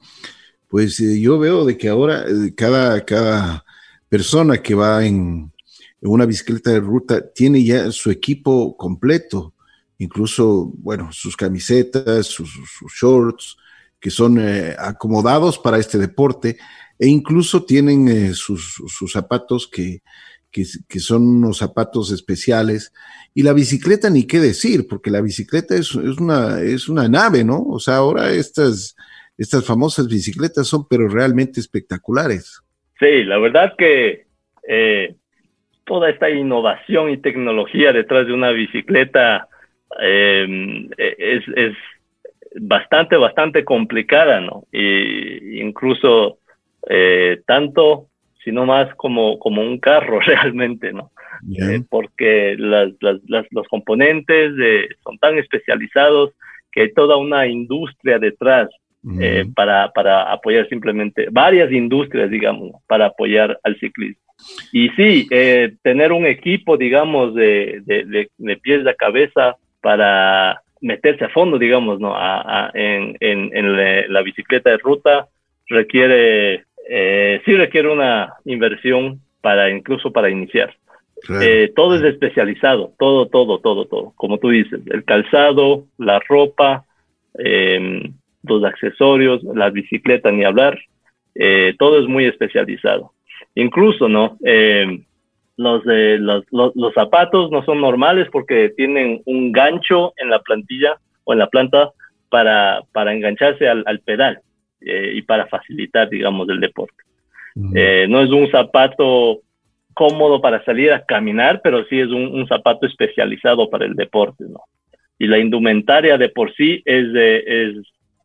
pues 0.67 0.99
eh, 0.99 1.21
yo 1.21 1.37
veo 1.37 1.63
de 1.63 1.77
que 1.77 1.89
ahora 1.89 2.23
eh, 2.27 2.55
cada, 2.55 3.05
cada 3.05 3.63
persona 4.09 4.57
que 4.57 4.73
va 4.73 5.05
en, 5.05 5.51
una 6.01 6.25
bicicleta 6.25 6.71
de 6.71 6.79
ruta 6.79 7.21
tiene 7.33 7.63
ya 7.63 7.91
su 7.91 8.09
equipo 8.09 8.75
completo, 8.75 9.53
incluso, 9.99 10.71
bueno, 10.77 11.09
sus 11.11 11.37
camisetas, 11.37 12.25
sus, 12.25 12.49
sus 12.51 12.91
shorts, 12.99 13.57
que 14.03 14.09
son 14.09 14.37
eh, 14.37 14.75
acomodados 14.77 15.57
para 15.57 15.77
este 15.77 15.97
deporte, 15.97 16.57
e 16.99 17.07
incluso 17.07 17.63
tienen 17.63 18.09
eh, 18.09 18.33
sus, 18.33 18.83
zapatos 19.09 19.65
que, 19.65 20.01
que, 20.51 20.99
son 20.99 21.37
unos 21.37 21.59
zapatos 21.59 22.11
especiales. 22.11 22.91
Y 23.33 23.43
la 23.43 23.53
bicicleta, 23.53 24.09
ni 24.09 24.27
qué 24.27 24.41
decir, 24.41 24.87
porque 24.89 25.09
la 25.09 25.21
bicicleta 25.21 25.73
es, 25.75 25.95
una, 25.95 26.59
es 26.59 26.89
una 26.89 27.07
nave, 27.07 27.45
¿no? 27.45 27.63
O 27.63 27.79
sea, 27.79 27.95
ahora 27.95 28.29
estas, 28.31 28.97
estas 29.37 29.65
famosas 29.65 30.09
bicicletas 30.09 30.67
son, 30.67 30.85
pero 30.89 31.07
realmente 31.07 31.61
espectaculares. 31.61 32.61
Sí, 32.99 33.23
la 33.23 33.37
verdad 33.37 33.71
que 33.77 34.25
eh, 34.67 35.15
toda 35.85 36.09
esta 36.09 36.29
innovación 36.29 37.09
y 37.09 37.21
tecnología 37.21 37.93
detrás 37.93 38.27
de 38.27 38.33
una 38.33 38.51
bicicleta 38.51 39.47
eh, 40.01 40.89
es, 40.97 41.77
bastante, 42.55 43.17
bastante 43.17 43.63
complicada, 43.63 44.39
¿no? 44.41 44.63
Y 44.71 45.61
incluso 45.61 46.39
eh, 46.89 47.41
tanto, 47.45 48.07
sino 48.43 48.65
más 48.65 48.93
como, 48.95 49.39
como 49.39 49.61
un 49.61 49.79
carro 49.79 50.19
realmente, 50.25 50.93
¿no? 50.93 51.11
Yeah. 51.47 51.73
Eh, 51.73 51.83
porque 51.89 52.55
las, 52.57 52.89
las, 53.01 53.17
las, 53.27 53.45
los 53.51 53.67
componentes 53.67 54.53
son 55.03 55.17
tan 55.17 55.37
especializados 55.37 56.31
que 56.71 56.81
hay 56.81 56.93
toda 56.93 57.17
una 57.17 57.47
industria 57.47 58.19
detrás 58.19 58.69
eh, 59.19 59.45
para, 59.53 59.91
para 59.91 60.31
apoyar 60.31 60.67
simplemente 60.69 61.27
varias 61.29 61.69
industrias, 61.71 62.29
digamos, 62.29 62.71
para 62.87 63.07
apoyar 63.07 63.59
al 63.61 63.77
ciclismo. 63.77 64.21
Y 64.71 64.89
sí, 64.91 65.27
eh, 65.29 65.75
tener 65.81 66.13
un 66.13 66.25
equipo, 66.25 66.77
digamos, 66.77 67.35
de, 67.35 67.81
de, 67.85 68.05
de, 68.05 68.29
de, 68.37 68.57
pies 68.57 68.85
de 68.85 68.95
cabeza 68.95 69.57
para 69.81 70.62
meterse 70.83 71.23
a 71.23 71.29
fondo, 71.29 71.57
digamos, 71.57 71.99
¿no? 71.99 72.13
A, 72.13 72.67
a, 72.67 72.71
en, 72.73 73.15
en, 73.21 73.49
en 73.55 74.13
la, 74.13 74.21
bicicleta 74.21 74.69
de 74.69 74.77
ruta 74.77 75.29
requiere, 75.67 76.65
eh, 76.89 77.41
sí 77.45 77.55
requiere 77.55 77.89
una 77.89 78.33
inversión 78.45 79.21
para 79.41 79.71
incluso 79.71 80.11
para 80.11 80.29
iniciar. 80.29 80.75
Claro. 81.21 81.41
Eh, 81.41 81.71
todo 81.73 81.95
es 81.95 82.03
especializado, 82.03 82.91
todo, 82.99 83.27
todo, 83.27 83.59
todo, 83.59 83.85
todo. 83.85 84.11
Como 84.17 84.39
tú 84.39 84.49
dices, 84.49 84.81
el 84.87 85.05
calzado, 85.05 85.85
la 85.97 86.19
ropa, 86.19 86.83
eh, 87.39 88.11
los 88.43 88.63
accesorios, 88.65 89.41
la 89.43 89.69
bicicleta, 89.69 90.31
ni 90.31 90.43
hablar. 90.43 90.77
todo 91.79 92.01
es 92.01 92.07
muy 92.09 92.25
especializado. 92.25 93.13
Incluso, 93.55 94.09
¿no? 94.09 94.37
Los, 95.57 95.83
los, 95.85 96.45
los, 96.51 96.93
zapatos 96.93 97.51
no 97.51 97.63
son 97.63 97.81
normales 97.81 98.27
porque 98.31 98.73
tienen 98.75 99.21
un 99.25 99.51
gancho 99.51 100.13
en 100.17 100.29
la 100.29 100.39
plantilla 100.39 100.97
o 101.23 101.33
en 101.33 101.39
la 101.39 101.47
planta 101.47 101.91
para, 102.29 102.81
para 102.91 103.13
engancharse 103.13 103.67
al, 103.67 103.99
pedal 103.99 104.39
y 104.81 105.21
para 105.21 105.45
facilitar, 105.47 106.09
digamos, 106.09 106.49
el 106.49 106.59
deporte. 106.59 107.03
no 107.55 108.21
es 108.21 108.29
un 108.31 108.49
zapato 108.49 109.41
cómodo 109.93 110.41
para 110.41 110.63
salir 110.65 110.91
a 110.91 111.05
caminar, 111.05 111.61
pero 111.63 111.85
sí 111.85 111.99
es 111.99 112.09
un, 112.09 112.47
zapato 112.47 112.85
especializado 112.87 113.69
para 113.69 113.85
el 113.85 113.95
deporte, 113.95 114.45
¿no? 114.47 114.61
Y 115.19 115.27
la 115.27 115.37
indumentaria 115.37 116.17
de 116.17 116.29
por 116.29 116.53
sí 116.55 116.81
es, 116.85 117.05
es, 117.15 117.75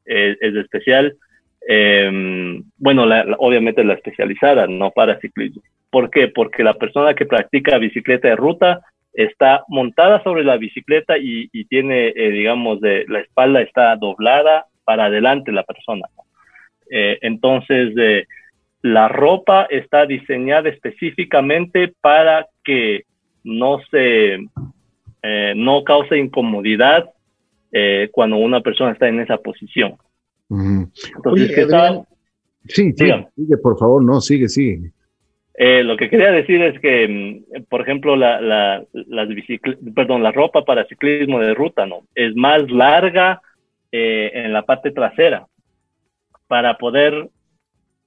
es, 0.06 0.56
especial. 0.56 1.14
Em, 1.66 2.64
bueno, 2.78 3.04
obviamente 3.38 3.84
la 3.84 3.94
especializada, 3.94 4.66
no 4.66 4.90
para 4.90 5.20
ciclismo. 5.20 5.62
¿Por 5.90 6.10
qué? 6.10 6.28
Porque 6.28 6.62
la 6.62 6.74
persona 6.74 7.14
que 7.14 7.26
practica 7.26 7.78
bicicleta 7.78 8.28
de 8.28 8.36
ruta 8.36 8.80
está 9.12 9.64
montada 9.68 10.22
sobre 10.22 10.44
la 10.44 10.56
bicicleta 10.56 11.16
y, 11.18 11.48
tiene, 11.64 12.08
eh, 12.08 12.30
digamos, 12.30 12.80
de, 12.80 13.04
la 13.08 13.20
espalda 13.20 13.62
está 13.62 13.96
doblada 13.96 14.66
para 14.84 15.06
adelante 15.06 15.52
la 15.52 15.64
persona. 15.64 16.06
Eh, 16.90 17.18
entonces, 17.22 17.94
eh, 17.98 18.26
la 18.82 19.08
ropa 19.08 19.66
está 19.70 20.06
diseñada 20.06 20.68
específicamente 20.68 21.92
para 22.00 22.46
que 22.64 23.02
no 23.44 23.80
se 23.90 24.38
no 25.54 25.84
cause 25.84 26.16
incomodidad 26.16 27.10
eh, 27.70 28.08
cuando 28.12 28.36
una 28.36 28.62
persona 28.62 28.92
está 28.92 29.08
en 29.08 29.20
esa 29.20 29.36
posición. 29.36 29.96
Entonces, 30.48 31.50
sí, 32.64 32.92
sigue, 32.92 33.56
por 33.62 33.78
favor, 33.78 34.02
no, 34.02 34.20
sigue, 34.22 34.48
sigue. 34.48 34.90
Eh, 35.60 35.82
lo 35.82 35.96
que 35.96 36.08
quería 36.08 36.30
decir 36.30 36.62
es 36.62 36.78
que, 36.80 37.08
mm, 37.08 37.64
por 37.68 37.80
ejemplo, 37.80 38.14
la, 38.14 38.40
la, 38.40 38.84
perdón, 39.94 40.22
la 40.22 40.32
ropa 40.32 40.64
para 40.64 40.86
ciclismo 40.86 41.40
de 41.40 41.54
ruta, 41.54 41.84
¿no? 41.84 42.02
Es 42.14 42.34
más 42.36 42.70
larga 42.70 43.42
en 43.90 44.52
la 44.52 44.62
parte 44.66 44.90
trasera 44.90 45.46
para 46.46 46.76
poder 46.76 47.30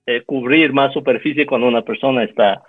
eh, 0.08 0.24
cubrir 0.26 0.74
más 0.74 0.94
superficie 0.94 1.46
cuando 1.46 1.68
una 1.68 1.84
persona 1.84 2.24
está, 2.24 2.62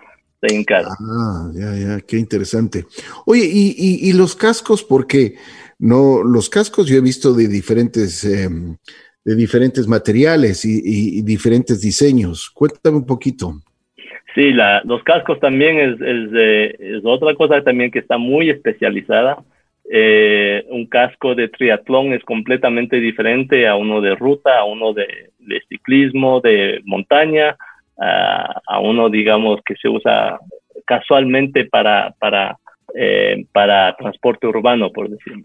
hincada. 0.42 0.88
Ah, 1.00 1.50
ya, 1.54 1.74
ya, 1.76 2.00
qué 2.00 2.18
interesante. 2.18 2.84
Oye, 3.26 3.44
y, 3.44 4.12
los 4.12 4.34
cascos, 4.34 4.82
porque 4.82 5.36
no, 5.78 6.22
los 6.22 6.50
cascos 6.50 6.88
yo 6.88 6.96
he 6.96 7.00
visto 7.00 7.32
de 7.32 7.46
diferentes, 7.46 8.24
em, 8.24 8.76
de 9.24 9.34
diferentes 9.36 9.86
materiales 9.86 10.64
y, 10.64 11.22
diferentes 11.22 11.80
diseños. 11.80 12.50
Cuéntame 12.50 12.98
un 12.98 13.06
poquito. 13.06 13.62
Sí, 14.34 14.52
la, 14.52 14.80
los 14.84 15.02
cascos 15.02 15.38
también 15.40 15.78
es, 15.78 16.00
es, 16.00 17.04
otra 17.04 17.34
cosa 17.34 17.62
también 17.62 17.90
que 17.90 17.98
está 17.98 18.16
muy 18.16 18.48
especializada. 18.48 19.38
Eh, 19.90 20.64
un 20.70 20.86
casco 20.86 21.34
de 21.34 21.48
triatlón 21.48 22.14
es 22.14 22.24
completamente 22.24 22.96
diferente 22.96 23.68
a 23.68 23.76
uno 23.76 24.00
de 24.00 24.14
ruta, 24.14 24.58
a 24.58 24.64
uno 24.64 24.94
de, 24.94 25.06
ciclismo, 25.68 26.40
de 26.40 26.80
montaña, 26.84 27.56
a, 27.98 28.80
uno, 28.80 29.10
digamos, 29.10 29.60
que 29.66 29.76
se 29.76 29.88
usa 29.88 30.38
casualmente 30.86 31.66
para, 31.66 32.14
para, 32.18 32.56
eh, 32.94 33.44
para 33.52 33.94
transporte 33.96 34.46
urbano, 34.46 34.90
por 34.90 35.10
decirlo. 35.10 35.44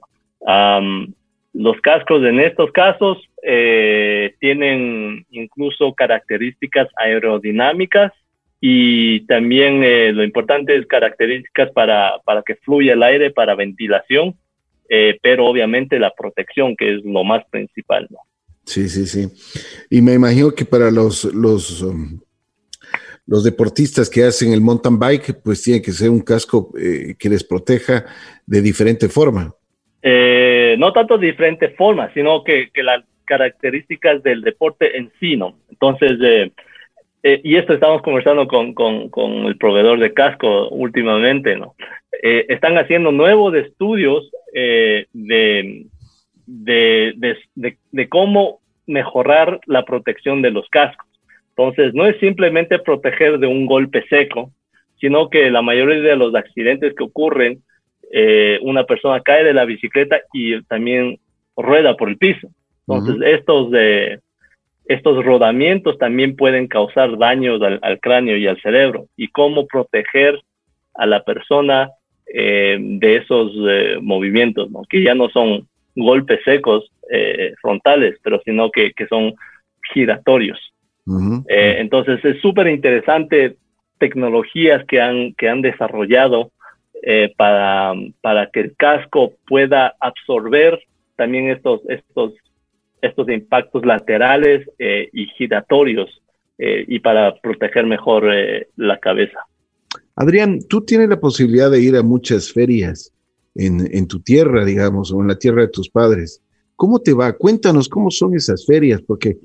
los 1.54 1.82
cascos 1.82 2.24
en 2.24 2.40
estos 2.40 2.72
casos 2.72 3.18
eh, 3.44 4.34
tienen 4.40 5.26
incluso 5.32 5.94
características 5.94 6.88
aerodinámicas 6.96 8.14
y 8.60 9.22
también 9.28 9.84
eh, 9.84 10.12
lo 10.12 10.24
importante 10.24 10.76
es 10.76 10.88
características 10.88 11.72
para, 11.72 12.20
para 12.26 12.42
que 12.42 12.56
fluya 12.56 12.94
el 12.94 13.04
aire, 13.04 13.32
para 13.32 13.56
ventilación, 13.56 14.36
eh, 14.90 15.20
pero 15.22 15.46
obviamente 15.46 16.00
la 16.00 16.14
protección, 16.18 16.76
que 16.76 16.96
es 16.96 17.06
lo 17.06 17.24
más 17.24 17.44
principal. 17.52 18.08
¿no? 18.10 18.18
Sí, 18.66 18.90
sí, 18.90 19.06
sí. 19.06 19.28
Y 19.90 20.02
me 20.02 20.14
imagino 20.14 20.52
que 20.52 20.66
para 20.66 20.90
los, 20.90 21.26
los, 21.26 21.82
um, 21.84 22.20
los 23.28 23.44
deportistas 23.44 24.10
que 24.10 24.24
hacen 24.24 24.52
el 24.54 24.62
mountain 24.62 24.98
bike, 24.98 25.40
pues 25.44 25.62
tiene 25.62 25.82
que 25.82 25.92
ser 25.92 26.10
un 26.10 26.22
casco 26.22 26.74
eh, 26.80 27.16
que 27.20 27.30
les 27.30 27.44
proteja 27.44 28.06
de 28.46 28.62
diferente 28.62 29.08
forma. 29.08 29.54
no 30.04 30.94
tanto 30.94 31.18
de 31.18 31.28
diferente 31.28 31.70
forma, 31.70 32.12
sino 32.14 32.44
que, 32.44 32.70
que 32.74 32.82
las 32.82 33.04
características 33.26 34.24
del 34.24 34.42
deporte 34.42 34.98
en 34.98 35.12
sí, 35.20 35.36
¿no? 35.36 35.60
Entonces, 35.70 36.18
eh, 37.30 37.42
y 37.44 37.58
esto 37.58 37.74
estamos 37.74 38.02
conversando 38.04 38.48
con, 38.48 38.74
con, 38.74 39.10
con, 39.10 39.48
el 39.48 39.58
proveedor 39.58 40.00
de 40.00 40.14
casco 40.14 40.70
últimamente, 40.70 41.58
¿no? 41.58 41.76
Eh, 42.24 42.46
están 42.48 42.78
haciendo 42.78 43.12
nuevos 43.12 43.54
estudios 43.54 44.32
eh, 44.54 45.08
de, 45.12 45.88
de, 46.46 47.36
de, 47.56 47.78
de, 47.92 48.08
cómo 48.08 48.62
mejorar 48.86 49.60
la 49.66 49.84
protección 49.84 50.42
de 50.42 50.52
los 50.52 50.70
cascos. 50.70 51.06
Entonces, 51.50 51.94
no 51.94 52.06
es 52.06 52.18
simplemente 52.22 52.80
proteger 52.80 53.40
de 53.40 53.48
un 53.48 53.66
golpe 53.66 54.06
seco, 54.08 54.54
sino 55.02 55.30
que 55.30 55.52
la 55.52 55.62
mayoría 55.62 56.00
de 56.00 56.16
los 56.16 56.34
accidentes 56.34 56.96
que 56.96 57.04
ocurren, 57.04 57.62
una 58.62 58.86
persona 58.86 59.20
cae 59.20 59.44
de 59.44 59.54
la 59.54 59.66
bicicleta 59.66 60.22
y 60.32 60.62
también 60.64 61.20
rueda 61.58 61.98
por 61.98 62.08
el 62.08 62.18
piso. 62.18 62.48
Entonces, 62.88 63.18
estos 63.28 63.70
de 63.70 64.22
estos 64.88 65.24
rodamientos 65.24 65.98
también 65.98 66.36
pueden 66.36 66.68
causar 66.68 67.18
daños 67.18 67.62
al, 67.62 68.00
cráneo 68.00 68.38
y 68.38 68.48
al 68.48 68.62
cerebro 68.62 69.08
y 69.18 69.28
cómo 69.28 69.68
proteger 69.68 70.42
a 70.96 71.06
la 71.06 71.24
persona 71.24 71.92
eh, 72.34 72.78
de 72.80 73.18
esos 73.18 73.52
eh, 73.70 73.98
movimientos, 74.02 74.70
¿no? 74.72 74.84
que 74.90 75.04
ya 75.04 75.14
no 75.14 75.30
son 75.30 75.68
golpes 75.96 76.40
secos 76.44 76.90
eh, 77.12 77.54
frontales, 77.62 78.18
pero 78.24 78.42
sino 78.46 78.72
que, 78.72 78.94
que 78.94 79.08
son 79.08 79.34
giratorios. 79.94 80.60
entonces 81.48 82.24
es 82.26 82.42
súper 82.42 82.68
interesante 82.68 83.56
tecnologías 83.98 84.86
que 84.86 85.02
han, 85.02 85.34
que 85.34 85.48
han 85.48 85.62
desarrollado 85.62 86.52
para, 87.38 87.94
para 88.22 88.50
que 88.52 88.60
el 88.60 88.76
casco 88.76 89.34
pueda 89.48 89.96
absorber 90.02 90.80
también 91.16 91.50
estos, 91.50 91.82
estos 91.88 92.34
estos 93.02 93.30
impactos 93.30 93.86
laterales 93.86 94.68
eh, 94.80 95.10
y 95.14 95.28
giratorios 95.38 96.10
eh, 96.58 96.86
y 96.88 97.00
para 97.00 97.40
proteger 97.40 97.86
mejor 97.86 98.34
eh, 98.34 98.68
la 98.76 99.00
cabeza. 99.00 99.40
Adrián, 100.16 100.60
tú 100.68 100.82
tienes 100.82 101.10
la 101.10 101.20
posibilidad 101.20 101.70
de 101.70 101.82
ir 101.82 101.96
a 101.96 102.04
muchas 102.04 102.52
ferias 102.52 103.14
en, 103.56 103.88
en, 103.96 104.08
tu 104.08 104.20
tierra, 104.20 104.66
digamos, 104.66 105.12
o 105.12 105.22
en 105.22 105.28
la 105.28 105.38
tierra 105.38 105.62
de 105.62 105.68
tus 105.68 105.90
padres. 105.90 106.42
¿Cómo 106.76 107.00
te 107.00 107.14
va? 107.14 107.34
Cuéntanos 107.34 107.88
cómo 107.88 108.10
son 108.10 108.36
esas 108.36 108.66
ferias, 108.66 109.02
porque 109.02 109.38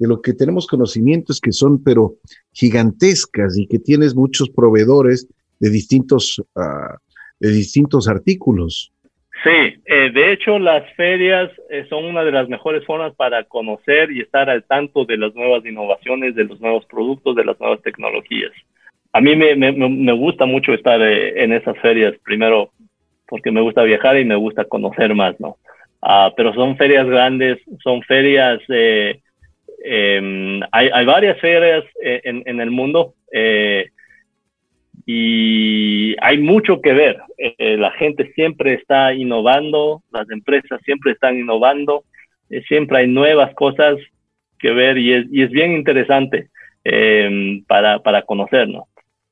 de 0.00 0.08
lo 0.08 0.22
que 0.22 0.32
tenemos 0.32 0.66
conocimiento 0.66 1.32
es 1.32 1.40
que 1.40 1.52
son, 1.52 1.82
pero 1.82 2.16
gigantescas 2.52 3.58
y 3.58 3.66
que 3.66 3.78
tienes 3.78 4.14
muchos 4.14 4.48
proveedores 4.48 5.28
de 5.58 5.70
distintos, 5.70 6.38
uh, 6.38 6.96
de 7.38 7.50
distintos 7.50 8.08
artículos. 8.08 8.92
Sí, 9.42 9.80
eh, 9.86 10.10
de 10.12 10.32
hecho 10.32 10.58
las 10.58 10.84
ferias 10.94 11.50
eh, 11.70 11.86
son 11.88 12.04
una 12.04 12.22
de 12.24 12.32
las 12.32 12.48
mejores 12.48 12.84
formas 12.84 13.14
para 13.14 13.44
conocer 13.44 14.10
y 14.10 14.20
estar 14.20 14.50
al 14.50 14.64
tanto 14.64 15.06
de 15.06 15.16
las 15.16 15.34
nuevas 15.34 15.64
innovaciones, 15.64 16.34
de 16.34 16.44
los 16.44 16.60
nuevos 16.60 16.84
productos, 16.84 17.36
de 17.36 17.44
las 17.44 17.58
nuevas 17.58 17.80
tecnologías. 17.80 18.52
A 19.12 19.20
mí 19.20 19.34
me, 19.34 20.12
gusta 20.12 20.44
mucho 20.44 20.74
estar 20.74 21.00
eh, 21.00 21.42
en 21.42 21.52
esas 21.52 21.76
ferias, 21.78 22.14
primero 22.22 22.70
porque 23.26 23.50
me 23.50 23.60
gusta 23.60 23.82
viajar 23.82 24.18
y 24.18 24.24
me 24.24 24.34
gusta 24.34 24.64
conocer 24.64 25.14
más, 25.14 25.38
¿no? 25.40 25.56
Ah, 26.02 26.32
pero 26.36 26.52
son 26.52 26.76
ferias 26.76 27.06
grandes, 27.06 27.58
son 27.82 28.02
ferias, 28.02 28.60
em, 29.84 30.60
hay, 30.72 30.90
hay, 30.92 31.06
varias 31.06 31.38
ferias 31.40 31.84
en, 32.02 32.42
en 32.44 32.60
el 32.60 32.70
mundo 32.70 33.14
y 35.12 36.14
hay 36.20 36.38
mucho 36.38 36.80
que 36.80 36.92
ver. 36.92 37.18
Eh, 37.36 37.76
la 37.76 37.90
gente 37.90 38.32
siempre 38.34 38.74
está 38.74 39.12
innovando, 39.12 40.04
las 40.12 40.30
empresas 40.30 40.80
siempre 40.84 41.10
están 41.10 41.36
innovando, 41.36 42.04
eh, 42.48 42.62
siempre 42.68 42.98
hay 42.98 43.08
nuevas 43.08 43.52
cosas 43.54 43.96
que 44.60 44.70
ver 44.70 44.98
y 44.98 45.12
es, 45.12 45.26
y 45.32 45.42
es 45.42 45.50
bien 45.50 45.72
interesante 45.72 46.50
em, 46.84 47.64
para, 47.64 47.98
para 47.98 48.22
conocernos. 48.22 48.84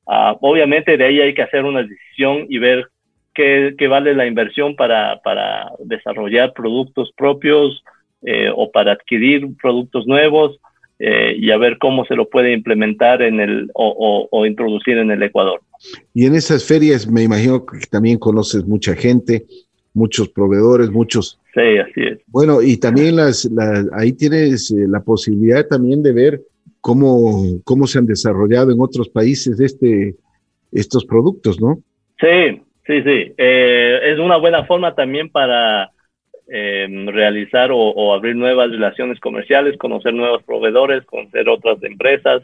Ah, 0.05 0.37
obviamente 0.41 0.97
de 0.97 1.05
ahí 1.05 1.21
hay 1.21 1.33
que 1.33 1.43
hacer 1.43 1.65
una 1.65 1.85
decisión 1.85 2.47
y 2.49 2.59
ver 2.59 2.89
qué, 3.33 3.77
vale 3.89 4.15
la 4.15 4.27
inversión 4.27 4.75
para, 4.75 5.21
para 5.23 5.71
desarrollar 5.85 6.55
productos 6.55 7.13
propios 7.17 7.85
eh, 8.23 8.51
o 8.53 8.73
para 8.73 8.91
adquirir 8.91 9.47
productos 9.63 10.09
nuevos 10.09 10.59
y 11.01 11.53
a 11.53 11.57
ver 11.57 11.79
cómo 11.79 12.05
se 12.07 12.17
lo 12.17 12.29
puede 12.29 12.53
implementar 12.53 13.23
en 13.23 13.39
el 13.39 13.71
o, 13.73 14.45
introducir 14.45 14.99
en 14.99 15.13
el 15.13 15.23
Ecuador. 15.23 15.61
Y 16.15 16.27
en 16.27 16.35
esas 16.35 16.65
ferias 16.65 17.09
me 17.09 17.23
imagino 17.23 17.65
que 17.65 17.87
también 17.91 18.19
conoces 18.19 18.67
mucha 18.67 18.95
gente, 18.95 19.47
muchos 19.95 20.29
proveedores, 20.29 20.91
muchos. 20.91 21.39
Sí, 21.55 21.79
así 21.79 22.01
es. 22.03 22.19
Bueno, 22.27 22.63
y 22.63 22.77
también 22.77 23.17
las, 23.17 23.49
ahí 23.93 24.13
tienes 24.13 24.71
eh, 24.71 24.87
la 24.89 25.01
posibilidad 25.01 25.67
también 25.67 26.03
de 26.03 26.13
ver 26.13 26.43
cómo, 26.81 27.61
cómo 27.65 27.87
se 27.87 27.99
han 27.99 28.07
desarrollado 28.07 28.73
en 28.73 28.81
otros 28.81 29.09
países 29.09 29.61
este, 29.61 30.15
estos 30.73 31.05
productos, 31.05 31.61
¿no? 31.61 31.79
Sí, 32.21 32.63
sí, 32.87 33.03
sí. 33.03 33.33
Eh, 33.37 34.01
es 34.05 34.19
una 34.19 34.37
buena 34.37 34.65
forma 34.65 34.95
también 34.95 35.31
para 35.31 35.91
em, 36.49 37.07
realizar 37.09 37.71
o, 37.73 38.15
abrir 38.15 38.37
nuevas 38.37 38.71
relaciones 38.71 39.21
comerciales, 39.21 39.77
conocer 39.79 40.15
nuevos 40.15 40.43
proveedores, 40.43 41.05
conocer 41.05 41.49
otras 41.49 41.83
empresas. 41.83 42.43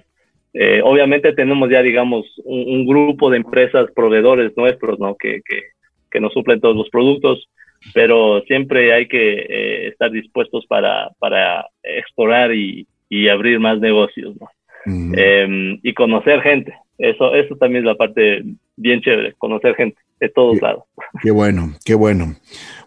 Eh, 0.54 0.80
obviamente 0.82 1.32
tenemos 1.32 1.68
ya, 1.68 1.82
digamos, 1.82 2.24
un, 2.44 2.86
grupo 2.86 3.28
de 3.28 3.38
empresas 3.38 3.90
proveedores 3.94 4.56
nuestros, 4.56 4.98
¿no? 5.00 5.16
Que, 5.16 5.42
que, 5.44 5.62
que, 6.10 6.20
nos 6.20 6.32
suplen 6.32 6.60
todos 6.60 6.76
los 6.76 6.88
productos, 6.90 7.48
pero 7.92 8.40
siempre 8.42 8.94
hay 8.94 9.08
que 9.08 9.32
eh, 9.32 9.88
estar 9.88 10.10
dispuestos 10.12 10.64
para, 10.66 11.10
para 11.18 11.66
explorar 11.82 12.54
y, 12.54 12.86
y 13.08 13.28
abrir 13.28 13.58
más 13.58 13.80
negocios, 13.80 14.34
¿no? 14.40 14.48
Em, 14.86 15.80
y 15.82 15.94
conocer 15.94 16.40
gente. 16.42 16.74
Eso, 16.98 17.34
eso 17.34 17.56
también 17.56 17.84
es 17.84 17.86
la 17.86 17.96
parte 17.96 18.44
bien 18.76 19.00
chévere, 19.00 19.34
conocer 19.38 19.74
gente 19.74 19.96
de 20.20 20.28
todos 20.28 20.60
lados. 20.60 20.84
Qué 21.22 21.30
bueno, 21.30 21.74
qué 21.84 21.94
bueno. 21.94 22.36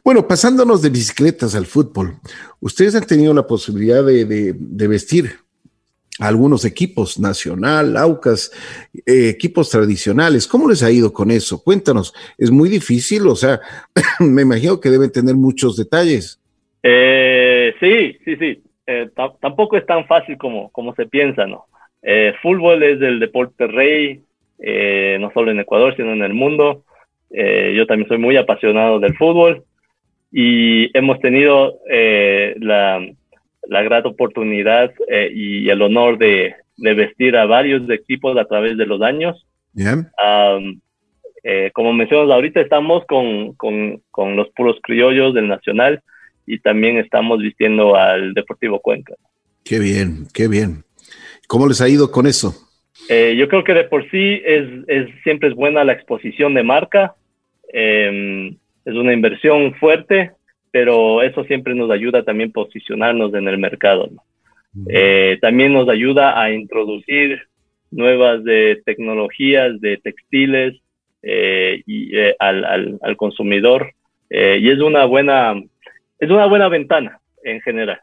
Bueno, 0.04 0.28
pasándonos 0.28 0.82
de 0.82 0.90
bicicletas 0.90 1.56
al 1.56 1.66
fútbol, 1.66 2.16
ustedes 2.62 2.96
han 2.96 3.06
tenido 3.06 3.34
la 3.34 3.48
posibilidad 3.48 4.06
de, 4.06 4.26
de, 4.26 4.88
vestir 4.88 5.32
algunos 6.20 6.66
equipos, 6.66 7.20
Nacional, 7.20 7.98
Aucas, 7.98 8.52
eh, 9.06 9.30
equipos 9.30 9.70
tradicionales. 9.70 10.48
¿Cómo 10.48 10.70
les 10.70 10.84
ha 10.84 10.92
ido 10.92 11.14
con 11.14 11.32
eso? 11.32 11.64
Cuéntanos, 11.64 12.14
¿es 12.38 12.52
muy 12.52 12.70
difícil? 12.70 13.28
O 13.28 13.36
sea, 13.36 13.60
me 14.20 14.42
imagino 14.42 14.80
que 14.80 14.90
deben 14.90 15.12
tener 15.12 15.36
muchos 15.36 15.78
detalles. 15.78 16.40
Eh, 16.84 17.74
sí, 17.80 18.18
sí, 18.24 18.36
sí. 18.38 18.64
Eh, 18.86 19.10
tampoco 19.42 19.78
es 19.78 19.86
tan 19.86 20.08
fácil 20.08 20.38
como, 20.38 20.70
como 20.72 20.96
se 20.96 21.06
piensa, 21.06 21.46
¿no? 21.46 21.66
Eh, 22.02 22.34
fútbol 22.42 22.82
es 22.84 23.02
el 23.02 23.20
deporte 23.20 23.68
rey, 23.68 24.22
no 25.20 25.32
solo 25.34 25.52
en 25.52 25.60
Ecuador, 25.60 25.96
sino 25.96 26.14
en 26.14 26.24
el 26.24 26.34
mundo. 26.34 26.84
Yo 27.30 27.86
también 27.86 28.08
soy 28.08 28.18
muy 28.18 28.38
apasionado 28.38 29.00
del 29.00 29.16
fútbol 29.18 29.64
y 30.32 30.98
hemos 30.98 31.20
tenido 31.20 31.80
la, 32.56 33.06
la 33.70 33.82
grata 33.84 34.10
oportunidad 34.10 34.92
y 35.34 35.70
el 35.70 35.82
honor 35.82 36.18
de, 36.18 36.56
de, 36.78 36.94
vestir 36.94 37.36
a 37.36 37.46
varios 37.46 37.90
equipos 37.90 38.38
a 38.38 38.46
través 38.46 38.78
de 38.78 38.86
los 38.86 39.02
años. 39.02 39.46
como 41.74 41.94
mencionas 41.94 42.32
ahorita, 42.32 42.62
estamos 42.62 43.06
con, 43.06 43.54
con, 43.54 44.02
con, 44.12 44.36
los 44.36 44.50
puros 44.50 44.78
criollos 44.84 45.34
del 45.34 45.48
Nacional 45.48 46.02
y 46.46 46.60
también 46.60 46.98
estamos 46.98 47.40
vistiendo 47.40 47.96
al 47.96 48.34
Deportivo 48.34 48.80
Cuenca. 48.80 49.14
Qué 49.64 49.80
bien, 49.80 50.28
qué 50.34 50.48
bien. 50.48 50.84
¿Cómo 51.48 51.68
les 51.68 51.82
ha 51.82 51.90
ido 51.90 52.12
con 52.12 52.28
eso? 52.28 52.54
Eh, 53.10 53.36
yo 53.38 53.48
creo 53.48 53.64
que 53.64 53.74
de 53.74 53.86
por 53.86 54.10
sí 54.10 54.42
es, 54.46 54.68
es, 54.88 55.08
siempre 55.24 55.50
es 55.50 55.56
buena 55.56 55.84
la 55.84 55.94
exposición 55.94 56.54
de 56.54 56.64
marca. 56.64 57.16
Eh, 57.74 58.56
es 58.86 58.94
una 58.94 59.14
inversión 59.14 59.74
fuerte, 59.76 60.32
pero 60.78 61.24
eso 61.24 61.44
siempre 61.46 61.74
nos 61.74 61.90
ayuda 61.90 62.22
también 62.22 62.52
a 62.52 62.54
posicionarnos 62.54 63.34
en 63.34 63.48
el 63.48 63.58
mercado. 63.58 64.12
Eh, 64.88 65.40
también 65.42 65.74
nos 65.74 65.90
ayuda 65.90 66.40
a 66.40 66.52
introducir 66.52 67.42
nuevas 67.90 68.44
de 68.44 68.80
tecnologías 68.86 69.82
de 69.82 69.98
textiles 69.98 70.76
y, 71.24 72.16
al, 72.38 72.64
al, 72.64 73.00
al, 73.02 73.18
consumidor 73.18 73.92
y 74.30 74.70
es 74.70 74.80
una 74.80 75.06
buena 75.06 75.56
es 76.20 76.30
una 76.30 76.46
buena 76.46 76.70
ventana 76.70 77.20
en 77.44 77.60
general. 77.62 78.00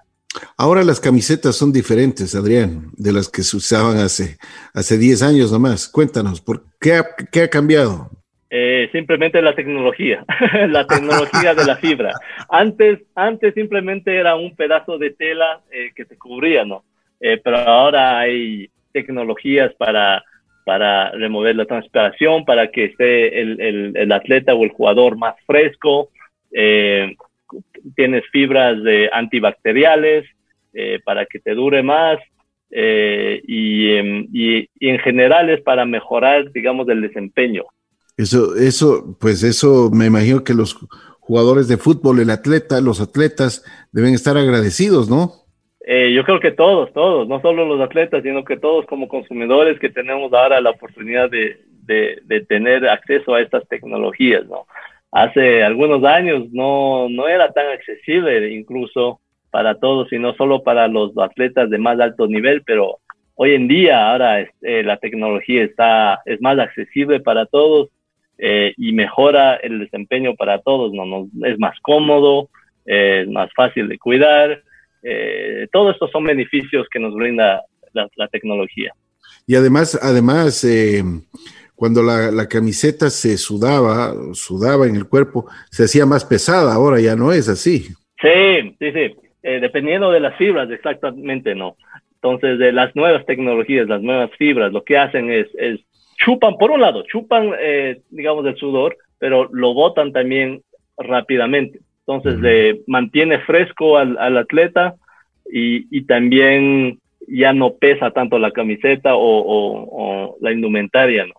Ahora 0.57 0.83
las 0.83 0.99
camisetas 0.99 1.55
son 1.55 1.73
diferentes, 1.73 2.35
Adrián, 2.35 2.91
de 2.97 3.13
las 3.13 3.29
que 3.29 3.45
se 3.45 3.57
usaban 3.57 3.99
hace, 3.99 4.37
hace 4.73 4.99
10 4.99 5.23
años 5.23 5.53
nomás. 5.53 5.87
Cuéntanos, 5.87 6.41
¿por 6.41 6.65
qué, 6.81 6.95
ha, 6.95 7.07
qué 7.31 7.43
ha 7.43 7.49
cambiado? 7.49 8.11
Eh, 8.57 8.89
simplemente 8.93 9.43
la 9.43 9.57
tecnología, 9.57 10.25
la 10.69 10.87
tecnología 10.87 11.55
de 11.55 11.65
la 11.65 11.75
fibra. 11.75 12.13
Antes, 12.49 13.01
antes 13.17 13.53
simplemente 13.53 14.15
era 14.15 14.37
un 14.37 14.55
pedazo 14.55 14.97
de 14.97 15.11
tela 15.11 15.61
eh, 15.73 15.91
que 15.93 16.05
se 16.05 16.17
cubría, 16.17 16.65
¿no? 16.65 16.85
Eh, 17.19 17.41
pero 17.43 17.57
ahora 17.57 18.21
hay 18.21 18.71
tecnologías 18.93 19.75
para, 19.75 20.23
para 20.65 21.11
remover 21.11 21.57
la 21.57 21.65
transpiración, 21.65 22.45
para 22.45 22.71
que 22.71 22.85
esté 22.85 23.41
el, 23.41 23.97
el, 23.97 24.13
atleta 24.13 24.55
o 24.55 24.63
el 24.63 24.71
jugador 24.71 25.19
más 25.19 25.35
fresco. 25.47 26.11
Eh, 26.53 27.13
tienes 27.97 28.23
fibras 28.31 28.81
de 28.85 29.11
antibacteriales 29.13 30.27
eh, 30.75 31.01
para 31.05 31.27
que 31.27 31.41
te 31.41 31.55
dure 31.55 31.83
más 31.83 32.21
eh, 32.71 33.43
em, 33.49 34.29
y, 34.33 34.69
y, 34.79 34.89
en 34.89 35.01
general 35.01 35.51
es 35.51 35.61
para 35.61 35.85
mejorar, 35.85 36.53
digamos, 36.53 36.89
el 36.89 37.03
desempeño. 37.03 37.65
Eso, 38.17 38.57
eso, 38.57 39.17
pues 39.21 39.43
eso 39.43 39.91
me 39.93 40.07
imagino 40.07 40.45
que 40.45 40.55
los 40.55 40.75
jugadores 41.21 41.69
de 41.69 41.77
fútbol, 41.77 42.21
el 42.21 42.31
atleta, 42.31 42.81
los 42.81 43.01
atletas 43.01 43.65
deben 43.93 44.15
estar 44.15 44.37
agradecidos, 44.37 45.09
¿no? 45.09 45.33
Eh, 45.87 46.13
yo 46.15 46.25
creo 46.25 46.41
que 46.41 46.53
todos, 46.53 46.93
todos, 46.93 47.29
no 47.29 47.41
solo 47.41 47.67
los 47.67 47.81
atletas, 47.81 48.23
sino 48.23 48.45
que 48.45 48.57
todos 48.57 48.87
como 48.87 49.09
consumidores 49.09 49.79
que 49.79 49.91
tenemos 49.91 50.33
ahora 50.33 50.61
la 50.61 50.71
oportunidad 50.71 51.29
de, 51.31 51.59
de, 51.83 52.41
tener 52.49 52.89
acceso 52.89 53.35
a 53.35 53.43
estas 53.43 53.69
tecnologías, 53.69 54.47
¿no? 54.47 54.67
hace 55.15 55.63
algunos 55.63 56.03
años 56.05 56.49
no, 56.51 57.09
no 57.09 57.29
era 57.29 57.53
tan 57.53 57.69
accesible 57.69 58.53
incluso 58.53 59.21
para 59.51 59.79
todos, 59.79 60.09
sino 60.09 60.35
solo 60.35 60.65
para 60.65 60.89
los 60.89 61.17
atletas 61.17 61.71
de 61.71 61.79
más 61.79 62.01
alto 62.01 62.27
nivel, 62.27 62.63
pero 62.67 62.99
hoy 63.37 63.55
en 63.55 63.69
día 63.69 64.11
ahora 64.11 64.41
eh, 64.41 64.83
la 64.83 64.97
tecnología 64.97 65.63
está, 65.63 66.21
es 66.27 66.41
más 66.41 66.59
accesible 66.59 67.21
para 67.21 67.47
todos 67.47 67.91
eh, 68.39 68.75
y 68.77 68.93
mejora 68.93 69.57
el 69.57 69.79
desempeño 69.81 70.35
para 70.35 70.61
todos, 70.61 70.93
¿no? 70.93 71.29
es 71.47 71.59
más 71.59 71.79
cómodo, 71.81 72.49
eh, 72.87 73.23
es 73.23 73.29
más 73.29 73.51
fácil 73.55 73.89
de 73.89 73.99
cuidar, 73.99 74.63
todos 75.71 75.93
estos 75.93 76.11
son 76.11 76.25
beneficios 76.25 76.87
que 76.91 76.99
nos 76.99 77.15
brinda 77.15 77.63
la, 77.93 78.09
la 78.17 78.29
tecnología. 78.29 78.95
Y 79.47 79.55
además, 79.55 79.99
además, 80.03 80.65
cuando 81.75 82.03
la, 82.03 82.49
camiseta 82.49 83.11
se 83.11 83.37
sudaba, 83.37 84.15
sudaba 84.33 84.87
en 84.87 84.97
el 84.97 85.07
cuerpo, 85.09 85.47
se 85.71 85.85
hacía 85.85 86.07
más 86.07 86.25
pesada, 86.25 86.73
ahora 86.73 87.01
ya 87.01 87.17
no 87.17 87.33
es 87.33 87.49
así. 87.49 87.89
Sí, 88.23 88.77
sí, 88.79 88.93
sí, 88.93 89.15
eh, 89.43 89.61
dependiendo 89.61 90.11
de 90.11 90.21
las 90.21 90.37
fibras, 90.37 90.71
exactamente 90.71 91.55
no. 91.55 91.77
Entonces, 92.15 92.59
de 92.59 92.73
las 92.73 92.95
nuevas 92.97 93.27
tecnologías, 93.27 93.89
las 93.89 94.01
nuevas 94.01 94.31
fibras, 94.39 94.73
lo 94.73 94.85
que 94.85 94.97
hacen 94.97 95.31
es, 95.31 95.49
es 95.59 95.81
chupan, 96.17 96.57
por 96.57 96.71
un 96.71 96.81
lado, 96.81 97.03
chupan, 97.03 97.53
eh, 97.59 98.01
digamos, 98.11 98.47
el 98.47 98.57
sudor, 98.57 98.97
pero 99.19 99.49
lo 99.53 99.75
botan 99.75 100.13
también 100.13 100.63
rápidamente. 100.97 101.81
Entonces, 102.07 102.39
le 102.39 102.83
mantiene 102.87 103.39
fresco 103.41 103.97
al, 103.97 104.19
al 104.19 104.37
atleta 104.37 104.95
y, 105.51 105.87
y, 105.97 106.03
también 106.03 106.99
ya 107.27 107.55
no 107.55 107.75
pesa 107.75 108.11
tanto 108.11 108.39
la 108.39 108.51
camiseta 108.51 109.15
o, 109.15 109.39
o, 109.39 109.89
o 109.91 110.37
la 110.41 110.53
indumentaria, 110.53 111.27
¿no? 111.27 111.35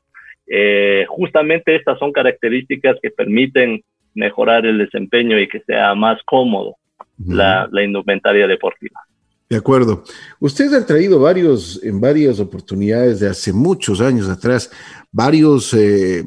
Eh, 0.47 1.05
justamente 1.07 1.75
estas 1.75 1.97
son 1.97 2.11
características 2.11 2.97
que 3.01 3.09
permiten 3.09 3.83
mejorar 4.13 4.65
el 4.65 4.77
desempeño 4.77 5.39
y 5.39 5.47
que 5.47 5.61
sea 5.61 5.95
más 5.95 6.21
cómodo 6.23 6.77
la, 7.17 7.67
indumentaria 7.83 8.47
deportiva. 8.47 9.01
De 9.47 9.57
acuerdo. 9.57 10.03
Ustedes 10.39 10.73
han 10.73 10.87
traído 10.87 11.19
varios, 11.19 11.79
en 11.83 12.01
varias 12.01 12.39
oportunidades 12.39 13.19
de 13.19 13.29
hace 13.29 13.53
muchos 13.53 14.01
años 14.01 14.27
atrás, 14.27 14.71
varios 15.11 15.71
eh, 15.73 16.23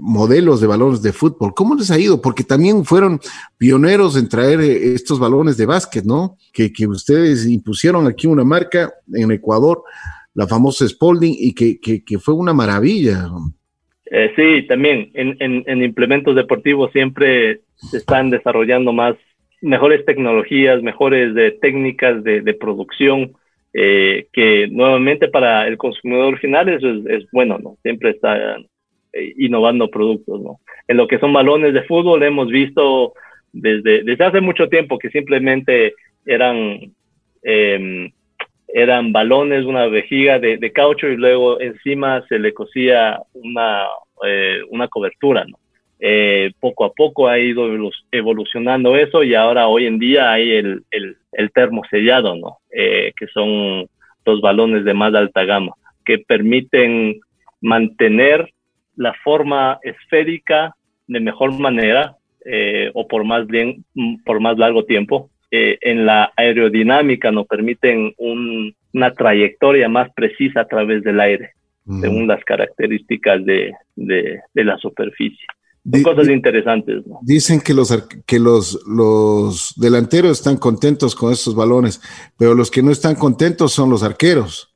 modelos 0.00 0.60
de 0.60 0.68
balones 0.68 1.02
de 1.02 1.12
fútbol. 1.12 1.54
¿Cómo 1.54 1.74
les 1.74 1.90
ha 1.90 1.98
ido? 1.98 2.22
Porque 2.22 2.44
también 2.44 2.84
fueron 2.84 3.20
pioneros 3.58 4.16
en 4.16 4.28
traer 4.28 4.60
eh, 4.60 4.94
estos 4.94 5.18
balones 5.18 5.56
de 5.56 5.66
básquet, 5.66 6.04
¿no? 6.04 6.36
Que, 6.52 6.72
que 6.72 6.86
ustedes 6.86 7.46
impusieron 7.46 8.06
aquí 8.06 8.28
una 8.28 8.44
marca 8.44 8.92
en 9.12 9.32
Ecuador 9.32 9.82
la 10.34 10.46
famosa 10.46 10.88
Spalding, 10.88 11.34
y 11.38 11.54
que, 11.54 11.78
que, 11.80 12.18
fue 12.18 12.34
una 12.34 12.52
maravilla. 12.52 13.28
Eh, 14.06 14.32
sí, 14.36 14.66
también 14.66 15.10
en, 15.14 15.36
en, 15.40 15.82
implementos 15.82 16.34
deportivos 16.34 16.92
siempre 16.92 17.60
se 17.90 17.98
están 17.98 18.30
desarrollando 18.30 18.92
más, 18.92 19.16
mejores 19.62 20.04
tecnologías, 20.04 20.82
mejores 20.82 21.34
de 21.34 21.52
técnicas 21.52 22.22
de, 22.22 22.42
de 22.42 22.54
producción, 22.54 23.32
eh, 23.72 24.26
que 24.32 24.68
nuevamente 24.68 25.28
para 25.28 25.66
el 25.66 25.78
consumidor 25.78 26.38
final 26.38 26.68
es, 26.68 26.82
es, 27.08 27.24
bueno, 27.32 27.58
¿no? 27.58 27.76
Siempre 27.82 28.10
está 28.10 28.56
eh, 29.12 29.34
innovando 29.38 29.88
productos, 29.88 30.42
¿no? 30.42 30.60
En 30.88 30.98
lo 30.98 31.06
que 31.08 31.18
son 31.18 31.32
balones 31.32 31.72
de 31.72 31.84
fútbol 31.84 32.22
hemos 32.22 32.48
visto 32.48 33.14
desde, 33.52 34.02
desde 34.02 34.24
hace 34.24 34.40
mucho 34.40 34.68
tiempo 34.68 34.98
que 34.98 35.10
simplemente 35.10 35.94
eran 36.26 36.92
eh, 37.42 38.12
eran 38.72 39.12
balones, 39.12 39.66
una 39.66 39.86
vejiga 39.86 40.38
de, 40.38 40.56
de, 40.56 40.72
caucho 40.72 41.06
y 41.06 41.16
luego 41.16 41.60
encima 41.60 42.24
se 42.28 42.38
le 42.38 42.54
cosía 42.54 43.20
una, 43.34 43.84
eh, 44.26 44.60
una 44.70 44.88
cobertura, 44.88 45.44
¿no? 45.44 45.58
Eh, 46.04 46.50
poco 46.58 46.84
a 46.84 46.92
poco 46.92 47.28
ha 47.28 47.38
ido 47.38 47.68
evolucionando 48.10 48.96
eso 48.96 49.22
y 49.22 49.36
ahora 49.36 49.68
hoy 49.68 49.86
en 49.86 50.00
día 50.00 50.32
hay 50.32 50.50
el, 50.50 50.82
el, 50.90 51.16
el 51.30 51.52
termosellado, 51.52 52.34
¿no? 52.34 52.58
Eh, 52.72 53.12
que 53.16 53.28
son 53.28 53.86
los 54.24 54.40
balones 54.40 54.84
de 54.84 54.94
más 54.94 55.14
alta 55.14 55.44
gama, 55.44 55.72
que 56.04 56.18
permiten 56.18 57.20
mantener 57.60 58.52
la 58.96 59.14
forma 59.22 59.78
esférica 59.82 60.74
de 61.06 61.20
mejor 61.20 61.58
manera 61.58 62.16
eh, 62.44 62.90
o 62.94 63.06
por 63.06 63.24
más 63.24 63.46
bien 63.46 63.84
por 64.24 64.40
más 64.40 64.58
largo 64.58 64.84
tiempo. 64.84 65.30
Eh, 65.50 65.78
en 65.82 66.06
la 66.06 66.32
aerodinámica 66.36 67.30
nos 67.30 67.46
permiten 67.46 68.14
una 68.16 69.12
trayectoria 69.12 69.88
más 69.88 70.10
precisa 70.14 70.62
a 70.62 70.66
través 70.66 71.04
del 71.04 71.20
aire, 71.20 71.50
según 72.00 72.26
las 72.26 72.42
características 72.42 73.44
de, 73.44 73.72
de, 73.96 74.64
la 74.64 74.78
superficie. 74.78 75.44
Son 75.90 76.02
cosas 76.02 76.28
interesantes. 76.28 77.02
Dicen 77.22 77.60
que 77.60 77.74
los 77.74 77.90
que 78.24 78.38
los, 78.38 78.80
los 78.86 79.74
delanteros 79.76 80.38
están 80.38 80.56
contentos 80.56 81.14
con 81.14 81.32
estos 81.32 81.54
balones, 81.54 82.00
pero 82.36 82.54
los 82.54 82.70
que 82.70 82.82
no 82.82 82.92
están 82.92 83.16
contentos 83.16 83.72
son 83.72 83.90
los 83.90 84.02
arqueros. 84.02 84.72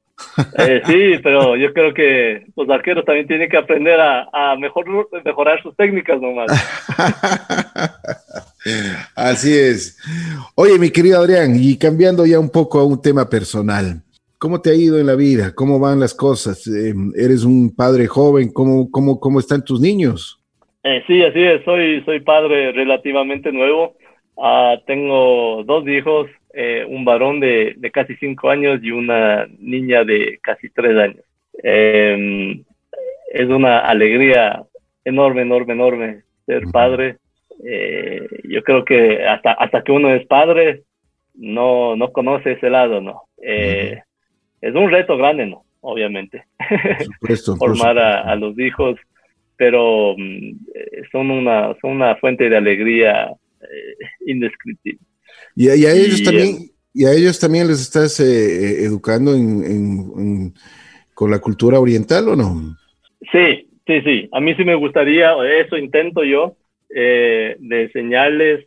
Eh, 0.59 0.83
sí, 0.87 1.21
pero 1.23 1.57
yo 1.57 1.73
creo 1.73 1.95
que 1.95 2.47
los 2.57 2.69
arqueros 2.69 3.05
también 3.05 3.27
tienen 3.27 3.49
que 3.49 3.57
aprender 3.57 4.01
a, 4.01 4.57
mejor, 4.59 4.87
mejorar 5.25 5.63
sus 5.63 5.77
técnicas 5.77 6.21
nomás. 6.21 6.47
Así 9.15 9.57
es. 9.57 9.99
Oye, 10.55 10.79
mi 10.79 10.91
querido 10.91 11.21
Adrián, 11.21 11.55
y 11.57 11.77
cambiando 11.77 12.27
ya 12.27 12.41
un 12.41 12.51
poco 12.51 12.81
a 12.81 12.85
un 12.85 13.01
tema 13.01 13.29
personal, 13.29 14.03
¿cómo 14.39 14.61
te 14.61 14.71
ha 14.71 14.75
ido 14.75 14.99
en 14.99 15.07
la 15.07 15.15
vida? 15.15 15.55
¿Cómo 15.55 15.79
van 15.79 16.01
las 16.01 16.15
cosas? 16.15 16.67
Eh, 16.67 16.95
¿Eres 17.15 17.45
un 17.45 17.75
padre 17.75 18.07
joven? 18.07 18.53
¿Cómo, 18.53 18.91
cómo, 18.91 19.21
cómo 19.21 19.39
están 19.39 19.65
tus 19.65 19.81
niños? 19.81 20.36
Eh, 20.89 21.03
sí, 21.07 21.23
así 21.23 21.43
es. 21.43 21.65
Soy, 21.65 22.03
soy 22.05 22.21
padre 22.21 22.71
relativamente 22.71 23.51
nuevo. 23.51 23.97
Ah, 24.39 24.77
tengo 24.87 25.65
dos 25.65 25.87
hijos, 25.89 26.29
eh, 26.55 26.85
un 26.89 27.05
varón 27.05 27.41
de, 27.41 27.75
de, 27.77 27.91
casi 27.91 28.15
cinco 28.17 28.51
años 28.51 28.81
y 28.83 28.93
una 28.93 29.47
niña 29.59 30.05
de 30.05 30.39
casi 30.43 30.71
tres 30.71 30.97
años. 30.97 31.25
Em, 31.63 32.63
es 33.33 33.49
una 33.49 33.81
alegría 33.81 34.63
enorme, 35.05 35.43
enorme, 35.43 35.73
enorme 35.73 36.23
ser 36.47 36.63
padre. 36.73 37.17
Eh, 37.65 38.29
yo 38.45 38.63
creo 38.63 38.85
que 38.85 39.27
hasta, 39.27 39.53
hasta 39.53 39.83
que 39.83 39.91
uno 39.93 40.15
es 40.15 40.25
padre, 40.27 40.83
no, 41.35 41.97
no 41.97 42.13
conoce 42.13 42.53
ese 42.53 42.71
lado, 42.71 43.01
¿no? 43.01 43.23
Eh, 43.43 44.01
es 44.61 44.75
un 44.75 44.91
reto 44.91 45.17
grande, 45.17 45.47
¿no? 45.47 45.65
Obviamente. 45.81 46.45
Formar 47.59 47.99
a, 47.99 48.35
los 48.37 48.59
hijos, 48.59 48.99
pero 49.57 50.15
mm, 50.17 50.59
son, 51.13 51.31
una, 51.31 51.75
son 51.81 51.93
una 51.93 52.17
fuente 52.17 52.49
de 52.49 52.57
alegría 52.57 53.31
indescriptible. 54.27 55.01
Y, 55.55 55.69
a 55.69 55.93
ellos 55.93 56.23
también, 56.23 56.71
y 56.93 57.05
a 57.07 57.13
ellos 57.13 57.39
también 57.39 57.67
les 57.67 57.81
estás 57.81 58.21
eh, 58.21 58.25
eh, 58.25 58.85
educando 58.85 59.35
en, 59.35 60.53
con 61.15 61.31
la 61.31 61.39
cultura 61.39 61.81
oriental 61.81 62.29
o 62.29 62.37
no? 62.37 62.77
Sí, 63.33 63.69
sí, 63.87 64.01
sí. 64.03 64.29
A 64.33 64.41
mí 64.41 64.55
sí 64.55 64.65
me 64.65 64.75
gustaría, 64.75 65.33
eso 65.61 65.79
intento 65.79 66.25
yo, 66.25 66.57
eh, 66.95 67.57
de 67.59 67.83
enseñarles 67.85 68.65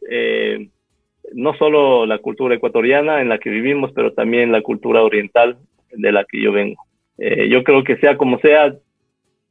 no 1.34 1.54
solo 1.58 2.08
la 2.08 2.18
cultura 2.18 2.56
ecuatoriana 2.56 3.22
en 3.22 3.30
la 3.30 3.38
que 3.38 3.52
vivimos, 3.52 3.92
pero 3.94 4.14
también 4.14 4.52
la 4.52 4.64
cultura 4.64 5.04
oriental 5.04 5.58
de 5.92 6.12
la 6.12 6.26
que 6.26 6.42
yo 6.42 6.52
vengo. 6.52 6.84
yo 7.18 7.64
creo 7.64 7.84
que 7.84 7.98
sea 7.98 8.18
como 8.18 8.40
sea, 8.40 8.76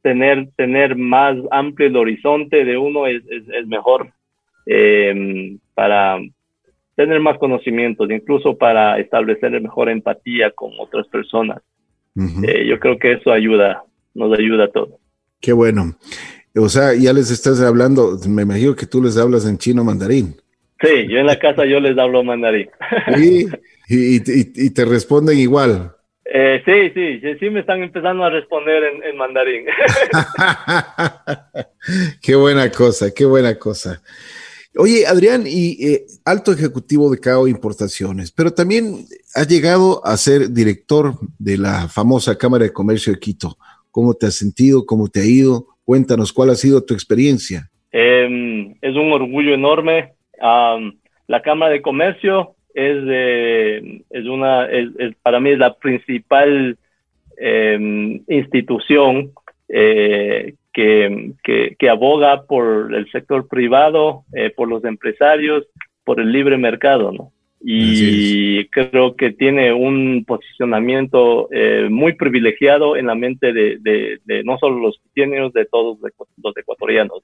tener, 0.01 0.49
tener 0.55 0.95
más 0.95 1.37
amplio 1.51 1.87
el 1.87 1.97
horizonte 1.97 2.65
de 2.65 2.77
uno 2.77 3.07
es, 3.07 3.23
es 3.29 3.67
mejor 3.67 4.11
para, 5.75 6.19
tener 6.95 7.19
más 7.21 7.37
conocimientos, 7.37 8.11
incluso 8.11 8.57
para 8.57 8.99
establecer 8.99 9.59
mejor 9.61 9.89
empatía 9.89 10.51
con 10.51 10.71
otras 10.79 11.07
personas. 11.07 11.61
Eh, 12.43 12.67
yo 12.67 12.77
creo 12.79 12.99
que 12.99 13.13
eso 13.13 13.31
ayuda, 13.31 13.83
nos 14.13 14.37
ayuda 14.37 14.65
a 14.65 14.67
todos. 14.67 14.99
Qué 15.39 15.53
bueno. 15.53 15.95
O 16.57 16.67
sea, 16.67 16.93
ya 16.93 17.13
les 17.13 17.31
estás 17.31 17.61
hablando, 17.61 18.17
me 18.27 18.41
imagino 18.41 18.75
que 18.75 18.85
tú 18.85 19.01
les 19.01 19.17
hablas 19.17 19.47
en 19.47 19.57
chino 19.57 19.83
mandarín. 19.85 20.35
Sí, 20.81 21.07
yo 21.07 21.19
en 21.19 21.27
la 21.27 21.39
casa 21.39 21.65
yo 21.65 21.79
les 21.79 21.97
hablo 21.97 22.23
mandarín. 22.23 22.69
¿Y, 23.17 23.47
y, 23.87 24.69
te 24.71 24.85
responden 24.85 25.37
igual? 25.37 25.93
Eh, 26.31 26.61
sí, 26.63 26.91
sí, 26.93 27.37
sí, 27.39 27.49
me 27.49 27.61
están 27.61 27.81
empezando 27.81 28.23
a 28.23 28.29
responder 28.29 28.83
en, 28.83 29.03
en 29.03 29.17
mandarín. 29.17 29.65
qué 32.21 32.35
buena 32.35 32.69
cosa, 32.69 33.07
qué 33.15 33.25
buena 33.25 33.57
cosa. 33.57 33.99
Oye, 34.77 35.07
Adrián, 35.07 35.45
y 35.47 35.83
eh, 35.83 36.05
alto 36.25 36.51
ejecutivo 36.51 37.09
de 37.09 37.19
CAO 37.19 37.47
Importaciones, 37.47 38.31
pero 38.31 38.53
también 38.53 39.05
has 39.33 39.47
llegado 39.47 40.05
a 40.05 40.15
ser 40.17 40.51
director 40.51 41.15
de 41.39 41.57
la 41.57 41.87
famosa 41.87 42.37
Cámara 42.37 42.65
de 42.65 42.73
Comercio 42.73 43.11
de 43.11 43.19
Quito. 43.19 43.57
¿Cómo 43.89 44.13
te 44.13 44.27
has 44.27 44.35
sentido? 44.35 44.85
¿Cómo 44.85 45.07
te 45.07 45.21
ha 45.21 45.25
ido? 45.25 45.65
Cuéntanos, 45.83 46.31
¿cuál 46.31 46.51
ha 46.51 46.55
sido 46.55 46.85
tu 46.85 46.93
experiencia? 46.93 47.71
Em, 47.91 48.75
es 48.81 48.95
un 48.95 49.11
orgullo 49.11 49.55
enorme. 49.55 50.13
la 50.39 51.41
Cámara 51.41 51.71
de 51.71 51.81
Comercio 51.81 52.55
es, 52.73 54.03
es 54.09 54.25
una, 54.25 54.67
para 55.21 55.39
mí 55.39 55.51
es 55.51 55.59
la 55.59 55.73
principal 55.75 56.77
em, 57.37 58.21
institución 58.27 59.31
eh, 59.67 60.55
que, 60.73 61.33
que, 61.77 61.89
aboga 61.89 62.43
por 62.43 62.93
el 62.95 63.09
sector 63.11 63.47
privado, 63.47 64.23
eh, 64.33 64.51
por 64.55 64.69
los 64.69 64.83
empresarios, 64.85 65.65
por 66.05 66.19
el 66.19 66.31
libre 66.31 66.57
mercado, 66.57 67.11
¿no? 67.11 67.31
Y 67.61 68.65
creo 68.69 69.17
que 69.17 69.31
tiene 69.31 69.73
un 69.73 70.23
posicionamiento 70.25 71.49
eh, 71.51 71.87
muy 71.89 72.13
privilegiado 72.13 72.95
en 72.95 73.07
la 73.07 73.15
mente 73.15 73.51
de, 73.51 73.77
de, 74.23 74.43
no 74.45 74.57
solo 74.57 74.79
los 74.79 74.97
quiteños, 74.99 75.51
de 75.51 75.65
todos 75.65 75.97
los 76.01 76.57
ecuatorianos. 76.57 77.21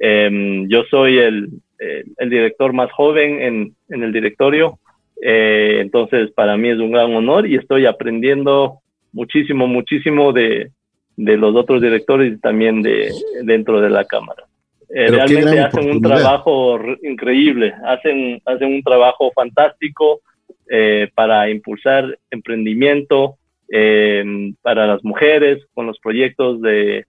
Em, 0.00 0.68
yo 0.68 0.84
soy 0.90 1.18
el, 1.18 1.48
el, 1.78 2.30
director 2.30 2.72
más 2.72 2.90
joven 2.92 3.40
en, 3.40 3.74
en 3.88 4.02
el 4.02 4.12
directorio, 4.12 4.78
eh, 5.22 5.78
entonces 5.80 6.30
para 6.32 6.56
mí 6.56 6.68
es 6.68 6.78
un 6.78 6.92
gran 6.92 7.14
honor 7.14 7.46
y 7.46 7.56
estoy 7.56 7.86
aprendiendo 7.86 8.80
muchísimo, 9.12 9.66
muchísimo 9.66 10.32
de, 10.32 10.70
de 11.16 11.36
los 11.36 11.54
otros 11.54 11.80
directores 11.80 12.32
y 12.32 12.40
también 12.40 12.82
de 12.82 13.12
dentro 13.42 13.80
de 13.80 13.90
la 13.90 14.04
Cámara. 14.04 14.44
Eh, 14.90 15.08
realmente 15.08 15.58
hacen 15.58 15.90
un 15.90 16.02
trabajo 16.02 16.78
increíble, 17.02 17.74
hacen, 17.84 18.40
hacen 18.44 18.74
un 18.74 18.82
trabajo 18.82 19.32
fantástico 19.32 20.20
eh, 20.68 21.08
para 21.14 21.50
impulsar 21.50 22.18
emprendimiento 22.30 23.36
eh, 23.68 24.52
para 24.62 24.86
las 24.86 25.02
mujeres 25.04 25.64
con 25.74 25.86
los 25.86 25.98
proyectos 25.98 26.60
de 26.60 27.06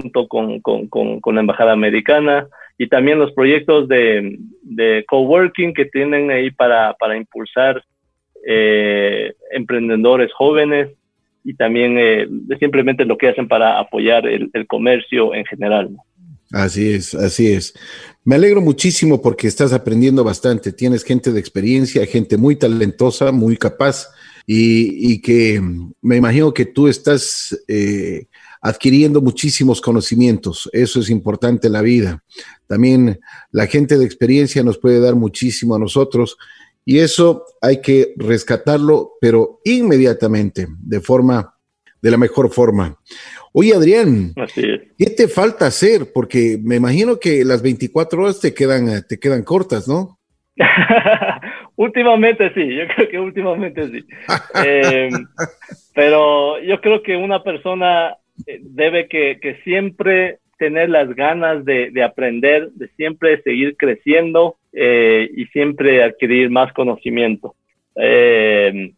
junto 0.00 0.28
con, 0.28 0.60
con, 0.60 0.88
con, 0.88 1.34
la 1.34 1.40
Embajada 1.40 1.72
Americana 1.72 2.46
y 2.76 2.88
también 2.88 3.18
los 3.18 3.32
proyectos 3.32 3.88
de, 3.88 4.38
de 4.62 5.04
coworking 5.08 5.72
que 5.72 5.86
tienen 5.86 6.30
ahí 6.30 6.50
para, 6.50 6.92
para 6.94 7.16
impulsar 7.16 7.82
emprendedores 9.50 10.32
jóvenes 10.34 10.90
y 11.46 11.54
también 11.54 11.96
eh, 11.96 12.26
simplemente 12.58 13.04
lo 13.04 13.16
que 13.16 13.28
hacen 13.28 13.46
para 13.46 13.78
apoyar 13.78 14.26
el, 14.26 14.50
comercio 14.66 15.32
en 15.32 15.44
general. 15.44 15.96
Así 16.52 16.92
es, 16.92 17.14
así 17.14 17.52
es. 17.52 17.72
Me 18.24 18.34
alegro 18.34 18.60
muchísimo 18.60 19.22
porque 19.22 19.46
estás 19.46 19.72
aprendiendo 19.72 20.24
bastante. 20.24 20.72
Tienes 20.72 21.04
gente 21.04 21.30
de 21.30 21.38
experiencia, 21.38 22.04
gente 22.06 22.36
muy 22.36 22.56
talentosa, 22.56 23.30
muy 23.30 23.56
capaz 23.56 24.08
y, 24.44 25.20
que 25.22 25.60
me 26.02 26.16
imagino 26.16 26.52
que 26.52 26.66
tú 26.66 26.88
estás 26.88 27.56
eh, 27.68 28.26
adquiriendo 28.66 29.22
muchísimos 29.22 29.80
conocimientos. 29.80 30.68
Eso 30.72 30.98
es 30.98 31.08
importante 31.08 31.68
en 31.68 31.74
la 31.74 31.82
vida. 31.82 32.24
También 32.66 33.20
la 33.52 33.68
gente 33.68 33.96
de 33.96 34.04
experiencia 34.04 34.64
nos 34.64 34.76
puede 34.76 34.98
dar 34.98 35.14
muchísimo 35.14 35.76
a 35.76 35.78
nosotros 35.78 36.36
y 36.84 36.98
eso 36.98 37.44
hay 37.62 37.80
que 37.80 38.12
rescatarlo, 38.16 39.12
pero 39.20 39.60
inmediatamente, 39.64 40.66
de 40.80 41.00
forma, 41.00 41.54
de 42.02 42.10
la 42.10 42.16
mejor 42.16 42.50
forma. 42.50 42.96
Oye, 43.52 43.72
Adrián, 43.72 44.34
¿qué 44.54 45.10
te 45.16 45.28
falta 45.28 45.66
hacer? 45.66 46.10
Porque 46.12 46.58
me 46.60 46.74
imagino 46.74 47.20
que 47.20 47.44
las 47.44 47.62
24 47.62 48.20
horas 48.20 48.40
te 48.40 48.52
quedan, 48.52 49.06
te 49.08 49.20
quedan 49.20 49.44
cortas, 49.44 49.86
¿no? 49.86 50.18
últimamente 51.76 52.52
sí, 52.52 52.74
yo 52.74 52.82
creo 52.96 53.08
que 53.08 53.20
últimamente 53.20 53.88
sí. 53.90 54.04
Em, 54.64 55.12
pero 55.94 56.60
yo 56.62 56.80
creo 56.80 57.00
que 57.02 57.16
una 57.16 57.44
persona 57.44 58.10
eh, 58.10 58.16
debe 58.46 59.08
que, 59.08 59.38
que 59.40 59.56
siempre 59.64 60.38
tener 60.58 60.88
las 60.90 61.14
ganas 61.14 61.64
de, 61.64 61.90
de 61.90 62.02
aprender, 62.02 62.70
de 62.72 62.88
siempre 62.96 63.42
seguir 63.42 63.76
creciendo 63.76 64.56
eh, 64.72 65.30
y 65.34 65.46
siempre 65.46 66.02
adquirir 66.02 66.50
más 66.50 66.72
conocimiento. 66.72 67.54
Eh, 67.94 68.92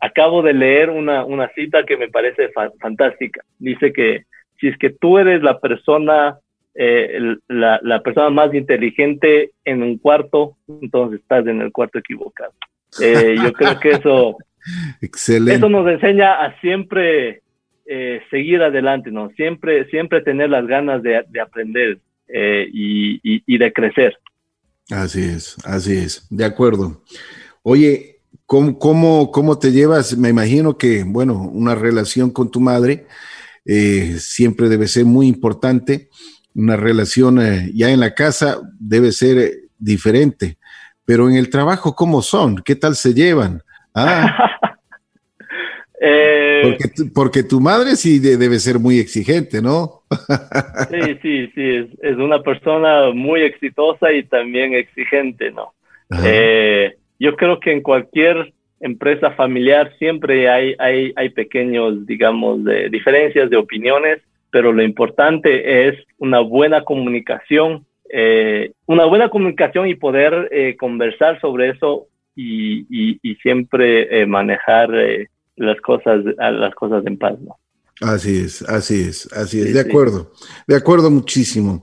acabo 0.00 0.42
de 0.42 0.54
leer 0.54 0.90
una, 0.90 1.24
una, 1.24 1.48
cita 1.54 1.84
que 1.84 1.96
me 1.96 2.08
parece 2.08 2.50
fantástica. 2.80 3.42
Dice 3.58 3.92
que 3.92 4.24
si 4.60 4.68
es 4.68 4.78
que 4.78 4.90
tú 4.90 5.18
eres 5.18 5.42
la 5.42 5.58
persona, 5.60 6.38
eh, 6.74 7.36
la, 7.48 7.80
la, 7.82 8.00
persona 8.02 8.30
más 8.30 8.54
inteligente 8.54 9.52
en 9.64 9.82
un 9.82 9.98
cuarto, 9.98 10.56
entonces 10.68 11.20
estás 11.20 11.46
en 11.46 11.60
el 11.60 11.72
cuarto 11.72 11.98
equivocado. 11.98 12.52
yo 13.00 13.52
creo 13.52 13.80
que 13.80 13.90
eso, 13.90 14.36
Excelente. 15.00 15.54
Eso 15.54 15.68
nos 15.68 15.86
enseña 15.88 16.44
a 16.44 16.58
siempre 16.60 17.42
eh, 17.90 18.20
seguir 18.30 18.60
adelante, 18.60 19.10
¿no? 19.10 19.30
Siempre, 19.30 19.88
siempre 19.88 20.20
tener 20.20 20.50
las 20.50 20.66
ganas 20.66 21.02
de, 21.02 21.24
aprender 21.40 21.98
eh, 22.28 22.68
y, 22.70 23.56
de 23.56 23.72
crecer. 23.72 24.14
Así 24.90 25.22
es, 25.22 25.56
así 25.64 25.96
es, 25.96 26.26
de 26.28 26.44
acuerdo. 26.44 27.02
Oye, 27.62 28.16
¿cómo, 28.44 28.78
cómo, 28.78 29.30
cómo 29.30 29.58
te 29.58 29.72
llevas? 29.72 30.18
Me 30.18 30.28
imagino 30.28 30.76
que, 30.76 31.02
bueno, 31.02 31.40
una 31.40 31.74
relación 31.74 32.30
con 32.30 32.50
tu 32.50 32.60
madre 32.60 33.06
eh, 33.64 34.16
siempre 34.18 34.68
debe 34.68 34.86
ser 34.86 35.06
muy 35.06 35.26
importante. 35.26 36.10
Una 36.54 36.76
relación 36.76 37.40
ya 37.72 37.88
en 37.88 38.00
la 38.00 38.12
casa 38.12 38.60
debe 38.78 39.12
ser 39.12 39.50
diferente, 39.78 40.58
pero 41.06 41.30
en 41.30 41.36
el 41.36 41.48
trabajo, 41.48 41.94
¿cómo 41.94 42.20
son? 42.20 42.56
¿Qué 42.56 42.76
tal 42.76 42.96
se 42.96 43.14
llevan? 43.14 43.62
Ah. 43.94 44.56
Eh, 46.00 46.76
porque, 47.14 47.42
tu, 47.42 47.60
madre 47.60 47.96
sí 47.96 48.20
debe 48.20 48.58
ser 48.58 48.78
muy 48.78 49.00
exigente, 49.00 49.60
¿no? 49.60 50.02
sí, 50.90 51.18
sí, 51.22 51.50
sí, 51.54 51.90
es, 52.00 52.16
una 52.16 52.42
persona 52.42 53.10
muy 53.12 53.42
exitosa 53.42 54.12
y 54.12 54.22
también 54.22 54.74
exigente, 54.74 55.50
¿no? 55.50 55.72
Eh, 56.24 56.94
yo 57.18 57.36
creo 57.36 57.58
que 57.58 57.72
en 57.72 57.82
cualquier 57.82 58.52
empresa 58.80 59.32
familiar 59.32 59.92
siempre 59.98 60.48
hay, 60.48 60.74
hay, 60.78 61.12
hay 61.16 61.30
pequeños, 61.30 62.06
digamos, 62.06 62.64
de 62.64 62.88
diferencias 62.90 63.50
de 63.50 63.56
opiniones, 63.56 64.20
pero 64.50 64.72
lo 64.72 64.82
importante 64.82 65.88
es 65.88 65.96
una 66.18 66.40
buena 66.40 66.84
comunicación, 66.84 67.84
eh, 68.10 68.70
una 68.86 69.04
buena 69.04 69.28
comunicación 69.28 69.88
y 69.88 69.96
poder 69.96 70.48
conversar 70.78 71.40
sobre 71.40 71.70
eso 71.70 72.06
y, 72.36 72.86
y 73.20 73.34
siempre 73.36 74.24
manejar 74.26 74.90
las 75.58 75.80
cosas, 75.80 76.24
las 76.36 76.74
cosas 76.74 77.04
en 77.06 77.18
paz, 77.18 77.38
¿no? 77.40 77.56
Así 78.00 78.38
es, 78.38 78.62
así 78.62 79.02
es, 79.02 79.32
así 79.32 79.60
es, 79.60 79.74
de 79.74 79.80
acuerdo, 79.80 80.32
de 80.66 80.76
acuerdo 80.76 81.10
muchísimo. 81.10 81.82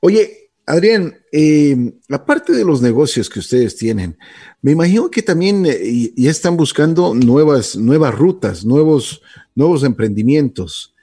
Oye, 0.00 0.42
Adrián, 0.66 1.14
eh, 1.32 1.76
aparte 2.10 2.52
de 2.52 2.64
los 2.64 2.82
negocios 2.82 3.28
que 3.28 3.38
ustedes 3.38 3.76
tienen, 3.76 4.16
me 4.60 4.72
imagino 4.72 5.10
que 5.10 5.22
también 5.22 5.64
eh, 5.66 6.10
ya 6.16 6.30
están 6.30 6.56
buscando 6.56 7.14
nuevas, 7.14 7.76
nuevas 7.76 8.14
rutas, 8.14 8.64
nuevos, 8.64 9.22
nuevos 9.54 9.84
emprendimientos. 9.84 10.94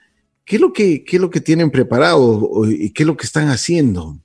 ¿Qué 0.46 0.56
es 0.56 0.62
lo 0.62 0.74
que, 0.74 1.04
qué 1.04 1.18
es 1.18 1.22
lo 1.22 1.30
que 1.30 1.42
tienen 1.42 1.72
preparado 1.72 2.50
y 2.70 2.92
qué 2.92 3.04
es 3.04 3.08
lo 3.08 3.16
que 3.16 3.26
están 3.26 3.48
haciendo? 3.50 4.16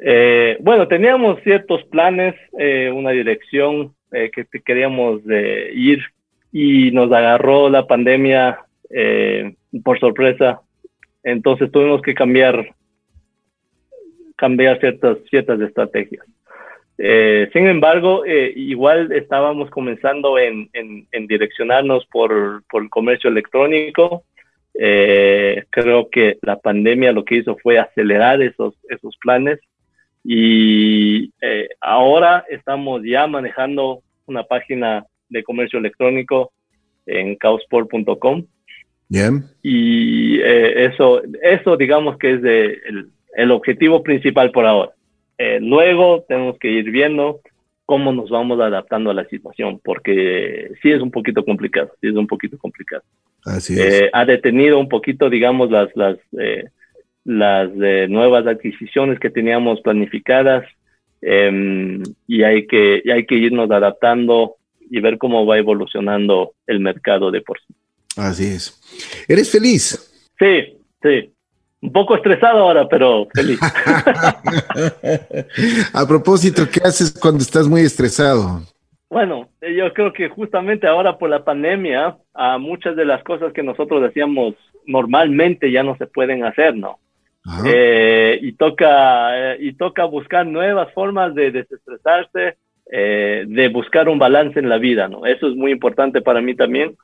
Eh, 0.00 0.56
bueno, 0.60 0.88
teníamos 0.88 1.40
ciertos 1.42 1.84
planes, 1.84 2.34
una 2.52 3.10
dirección 3.12 3.94
que 4.10 4.46
queríamos 4.64 5.20
ir 5.74 6.00
y 6.52 6.90
nos 6.92 7.12
agarró 7.12 7.68
la 7.68 7.86
pandemia 7.86 8.60
eh, 8.90 9.54
por 9.84 9.98
sorpresa. 10.00 10.60
Entonces 11.22 11.70
tuvimos 11.70 12.00
que 12.02 12.14
cambiar, 12.14 12.74
cambiar 14.36 14.80
ciertas, 14.80 15.18
ciertas 15.28 15.60
estrategias. 15.60 16.24
Eh, 16.96 17.48
sin 17.52 17.68
embargo, 17.68 18.24
eh, 18.24 18.52
igual 18.56 19.12
estábamos 19.12 19.70
comenzando 19.70 20.38
en, 20.38 20.68
en, 20.72 21.26
direccionarnos 21.28 22.06
por, 22.06 22.64
por, 22.68 22.82
el 22.82 22.90
comercio 22.90 23.30
electrónico. 23.30 24.24
creo 24.72 26.08
que 26.10 26.38
la 26.42 26.56
pandemia 26.56 27.12
lo 27.12 27.24
que 27.24 27.36
hizo 27.36 27.56
fue 27.62 27.78
acelerar 27.78 28.40
esos, 28.42 28.74
esos 28.88 29.16
planes 29.18 29.58
y 30.24 31.32
ahora 31.80 32.44
estamos 32.48 33.02
ya 33.04 33.26
manejando 33.26 34.02
una 34.26 34.44
página 34.44 35.04
de 35.28 35.42
comercio 35.42 35.78
electrónico 35.78 36.52
en 37.08 37.36
caosport.com. 37.36 38.44
Bien. 39.08 39.44
Y 39.62 40.38
eh, 40.40 40.86
eso, 40.86 41.22
eso 41.42 41.76
digamos 41.76 42.18
que 42.18 42.34
es 42.34 42.42
de, 42.42 42.78
el, 43.36 43.50
objetivo 43.50 44.02
principal 44.02 44.50
por 44.52 44.66
ahora. 44.66 44.92
Eh, 45.38 45.58
luego 45.60 46.24
tenemos 46.28 46.58
que 46.58 46.70
ir 46.70 46.90
viendo 46.90 47.40
cómo 47.86 48.12
nos 48.12 48.28
vamos 48.28 48.60
adaptando 48.60 49.10
a 49.10 49.14
la 49.14 49.24
situación, 49.28 49.80
porque 49.82 50.72
sí 50.82 50.90
es 50.90 51.00
un 51.00 51.10
poquito 51.10 51.42
complicado, 51.42 51.90
sí 52.02 52.08
es 52.08 52.14
un 52.14 52.26
poquito 52.26 52.58
complicado. 52.58 53.02
Así 53.44 53.74
es. 53.74 54.02
Eh, 54.02 54.10
ha 54.12 54.26
detenido 54.26 54.78
un 54.78 54.90
poquito, 54.90 55.30
digamos, 55.30 55.70
las, 55.70 55.88
las, 55.96 56.18
las 57.24 57.70
nuevas 58.10 58.46
adquisiciones 58.46 59.18
que 59.18 59.30
teníamos 59.30 59.80
planificadas 59.80 60.66
em, 61.22 62.02
y, 62.26 62.42
hay 62.42 62.66
que, 62.66 63.00
y 63.02 63.10
hay 63.10 63.24
que 63.24 63.36
irnos 63.36 63.70
adaptando 63.70 64.57
y 64.90 65.00
ver 65.00 65.18
cómo 65.18 65.46
va 65.46 65.58
evolucionando 65.58 66.52
el 66.66 66.80
mercado 66.80 67.30
de 67.30 67.40
por 67.40 67.58
sí. 67.60 67.74
Así 68.16 68.46
es. 68.46 68.80
¿Eres 69.28 69.50
feliz? 69.50 70.12
Sí, 70.38 70.76
sí. 71.02 71.32
Un 71.80 71.92
poco 71.92 72.16
estresado 72.16 72.58
ahora, 72.58 72.88
pero 72.88 73.28
feliz. 73.32 73.60
A 75.92 76.06
propósito, 76.06 76.64
¿qué 76.70 76.80
haces 76.82 77.16
cuando 77.20 77.40
estás 77.40 77.68
muy 77.68 77.82
estresado? 77.82 78.62
Bueno, 79.08 79.48
yo 79.62 79.92
creo 79.94 80.12
que 80.12 80.28
justamente 80.28 80.86
ahora 80.86 81.16
por 81.16 81.30
la 81.30 81.44
pandemia, 81.44 82.18
a 82.34 82.58
muchas 82.58 82.96
de 82.96 83.04
las 83.04 83.22
cosas 83.22 83.52
que 83.52 83.62
nosotros 83.62 84.02
hacíamos 84.02 84.54
normalmente 84.86 85.70
ya 85.70 85.82
no 85.82 85.96
se 85.96 86.06
pueden 86.06 86.44
hacer, 86.44 86.76
¿no? 86.76 86.98
Eh, 87.64 88.38
y 88.42 88.52
toca 88.52 89.54
eh, 89.54 89.56
y 89.60 89.72
toca 89.72 90.04
buscar 90.04 90.46
nuevas 90.46 90.92
formas 90.92 91.34
de 91.34 91.50
desestresarse, 91.50 92.58
eh, 92.90 93.44
de 93.46 93.68
buscar 93.68 94.08
un 94.08 94.18
balance 94.18 94.58
en 94.58 94.70
la 94.70 94.78
vida, 94.78 95.08
¿no? 95.08 95.26
Eso 95.26 95.48
es 95.48 95.54
muy 95.54 95.72
importante 95.72 96.22
para 96.22 96.40
mí 96.40 96.54
también. 96.54 96.96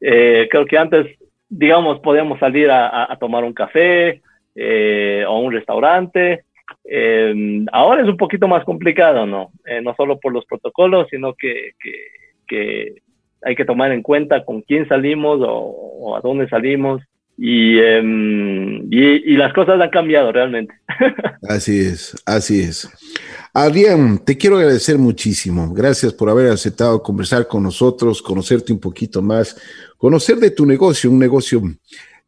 Eh, 0.00 0.48
creo 0.50 0.64
que 0.64 0.78
antes, 0.78 1.06
digamos, 1.50 2.00
podíamos 2.00 2.38
salir 2.38 2.70
a, 2.70 3.14
tomar 3.20 3.44
un 3.44 3.52
café 3.52 4.22
eh, 4.54 5.24
o 5.28 5.40
un 5.40 5.52
restaurante. 5.52 6.44
ahora 7.70 8.02
es 8.02 8.08
un 8.08 8.16
poquito 8.16 8.48
más 8.48 8.64
complicado, 8.64 9.26
¿no? 9.26 9.50
no 9.82 9.94
solo 9.94 10.18
por 10.18 10.32
los 10.32 10.46
protocolos, 10.46 11.06
sino 11.10 11.34
que, 11.34 11.72
que, 12.48 12.94
hay 13.42 13.54
que 13.54 13.66
tomar 13.66 13.92
en 13.92 14.02
cuenta 14.02 14.42
con 14.42 14.62
quién 14.62 14.88
salimos 14.88 15.40
o, 15.42 16.16
a 16.16 16.20
dónde 16.22 16.48
salimos. 16.48 17.02
Y, 17.36 17.78
y, 17.78 18.90
y, 18.90 19.36
las 19.36 19.52
cosas 19.52 19.78
han 19.78 19.90
cambiado 19.90 20.32
realmente. 20.32 20.72
Así 21.46 21.78
es, 21.80 22.22
así 22.24 22.60
es. 22.60 22.90
Adrián, 23.58 24.18
te 24.22 24.36
quiero 24.36 24.58
agradecer 24.58 24.98
muchísimo. 24.98 25.72
Gracias 25.72 26.12
por 26.12 26.28
haber 26.28 26.50
aceptado 26.50 27.02
conversar 27.02 27.48
con 27.48 27.62
nosotros, 27.62 28.20
conocerte 28.20 28.70
un 28.70 28.78
poquito 28.78 29.22
más, 29.22 29.56
conocer 29.96 30.36
de 30.36 30.50
tu 30.50 30.66
negocio, 30.66 31.10
un 31.10 31.18
negocio 31.18 31.62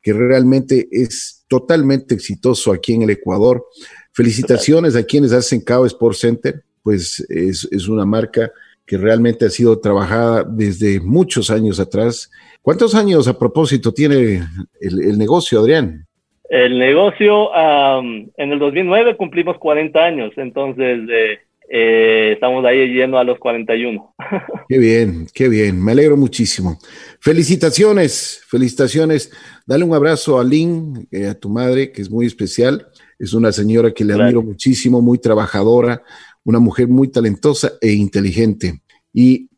que 0.01 0.14
realmente 0.14 0.89
es 0.91 1.45
totalmente 1.47 2.14
exitoso 2.14 2.72
aquí 2.72 2.95
en 2.95 3.03
el 3.03 3.11
Ecuador. 3.11 3.62
Felicitaciones 4.11 4.97
a 4.97 5.03
quienes 5.03 5.33
hacen 5.33 5.61
Cao 5.61 5.85
Sport 5.85 6.16
Center, 6.16 6.64
pues 6.83 7.22
es, 7.29 7.89
una 7.89 8.07
marca 8.07 8.51
que 8.87 8.97
realmente 8.97 9.45
ha 9.45 9.51
sido 9.51 9.79
trabajada 9.81 10.45
desde 10.49 10.99
muchos 10.99 11.51
años 11.51 11.79
atrás. 11.79 12.31
¿Cuántos 12.62 12.95
años 12.95 13.29
a 13.29 13.39
propósito 13.39 13.93
tiene 13.93 14.49
el 14.81 15.18
negocio, 15.18 15.61
Adrián? 15.61 16.07
El 16.49 16.78
negocio, 16.78 17.51
en 17.55 18.53
el 18.53 18.59
2009 18.59 19.16
cumplimos 19.16 19.59
40 19.59 19.99
años, 20.03 20.32
entonces 20.36 21.01
eh, 21.11 21.38
eh, 21.70 22.30
estamos 22.32 22.64
ahí 22.64 22.90
yendo 22.94 23.18
a 23.18 23.24
los 23.24 23.38
41. 23.38 24.14
Qué 24.68 24.78
bien, 24.78 25.26
qué 25.32 25.49
bien, 25.49 25.82
me 25.82 25.92
alegro 25.92 26.16
muchísimo. 26.16 26.78
Felicitaciones, 27.20 28.42
felicitaciones. 28.46 29.30
Dale 29.66 29.84
un 29.84 29.94
abrazo 29.94 30.38
a 30.38 30.44
Lynn, 30.44 31.07
eh, 31.11 31.26
a 31.26 31.34
tu 31.34 31.49
madre, 31.49 31.92
que 31.92 32.03
es 32.03 32.11
muy 32.11 32.26
especial. 32.26 32.86
Es 33.18 33.32
una 33.34 33.53
señora 33.53 33.92
que 33.92 34.05
le 34.05 34.14
admiro 34.14 34.42
muchísimo, 34.42 35.01
muy 35.01 35.18
trabajadora, 35.18 36.03
una 36.44 36.59
mujer 36.59 36.88
muy 36.88 37.09
talentosa 37.09 37.72
e 37.80 37.92
inteligente. 37.92 38.80
Y 39.12 39.49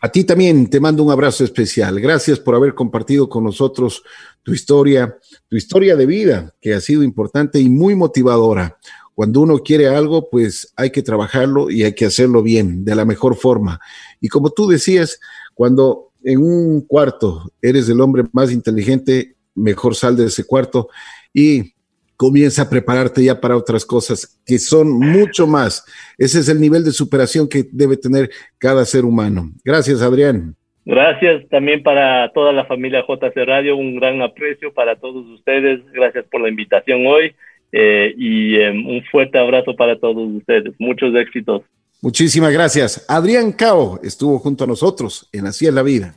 a 0.00 0.08
ti 0.08 0.24
también 0.24 0.68
te 0.68 0.80
mando 0.80 1.02
un 1.02 1.10
abrazo 1.10 1.44
especial. 1.44 2.00
Gracias 2.00 2.40
por 2.40 2.54
haber 2.54 2.74
compartido 2.74 3.28
con 3.28 3.44
nosotros 3.44 4.02
tu 4.50 4.54
historia, 4.54 5.16
tu 5.48 5.54
historia 5.54 5.94
de 5.94 6.06
vida, 6.06 6.52
que 6.60 6.74
ha 6.74 6.80
sido 6.80 7.04
importante 7.04 7.60
y 7.60 7.68
muy 7.68 7.94
motivadora. 7.94 8.78
Cuando 9.14 9.42
uno 9.42 9.60
quiere 9.60 9.86
algo, 9.86 10.28
pues 10.28 10.72
hay 10.74 10.90
que 10.90 11.04
trabajarlo 11.04 11.70
y 11.70 11.84
hay 11.84 11.94
que 11.94 12.06
hacerlo 12.06 12.42
bien, 12.42 12.84
de 12.84 12.96
la 12.96 13.04
mejor 13.04 13.36
forma. 13.36 13.78
Y 14.20 14.26
como 14.26 14.50
tú 14.50 14.66
decías, 14.66 15.20
cuando 15.54 16.10
en 16.24 16.42
un 16.42 16.80
cuarto 16.80 17.52
eres 17.62 17.88
el 17.88 18.00
hombre 18.00 18.24
más 18.32 18.50
inteligente, 18.50 19.36
mejor 19.54 19.94
sal 19.94 20.16
de 20.16 20.26
ese 20.26 20.42
cuarto 20.42 20.88
y 21.32 21.72
comienza 22.16 22.62
a 22.62 22.68
prepararte 22.68 23.22
ya 23.22 23.40
para 23.40 23.56
otras 23.56 23.84
cosas 23.84 24.36
que 24.44 24.58
son 24.58 24.90
mucho 24.90 25.46
más. 25.46 25.84
Ese 26.18 26.40
es 26.40 26.48
el 26.48 26.60
nivel 26.60 26.82
de 26.82 26.90
superación 26.90 27.46
que 27.46 27.68
debe 27.70 27.96
tener 27.96 28.28
cada 28.58 28.84
ser 28.84 29.04
humano. 29.04 29.52
Gracias, 29.64 30.02
Adrián. 30.02 30.56
Gracias 30.90 31.48
también 31.48 31.84
para 31.84 32.32
toda 32.32 32.52
la 32.52 32.64
familia 32.64 33.04
JC 33.08 33.46
Radio, 33.46 33.76
un 33.76 33.94
gran 33.94 34.20
aprecio 34.22 34.74
para 34.74 34.96
todos 34.96 35.24
ustedes. 35.28 35.78
Gracias 35.92 36.24
por 36.28 36.40
la 36.40 36.48
invitación 36.48 37.06
hoy 37.06 37.32
eh, 37.70 38.12
y 38.18 38.56
em, 38.56 38.84
un 38.88 39.00
fuerte 39.04 39.38
abrazo 39.38 39.76
para 39.76 40.00
todos 40.00 40.28
ustedes. 40.28 40.74
Muchos 40.80 41.14
éxitos. 41.14 41.62
Muchísimas 42.02 42.52
gracias. 42.52 43.04
Adrián 43.08 43.52
Cao 43.52 44.00
estuvo 44.02 44.40
junto 44.40 44.64
a 44.64 44.66
nosotros 44.66 45.28
en 45.32 45.46
Así 45.46 45.64
es 45.64 45.72
la 45.72 45.84
vida. 45.84 46.08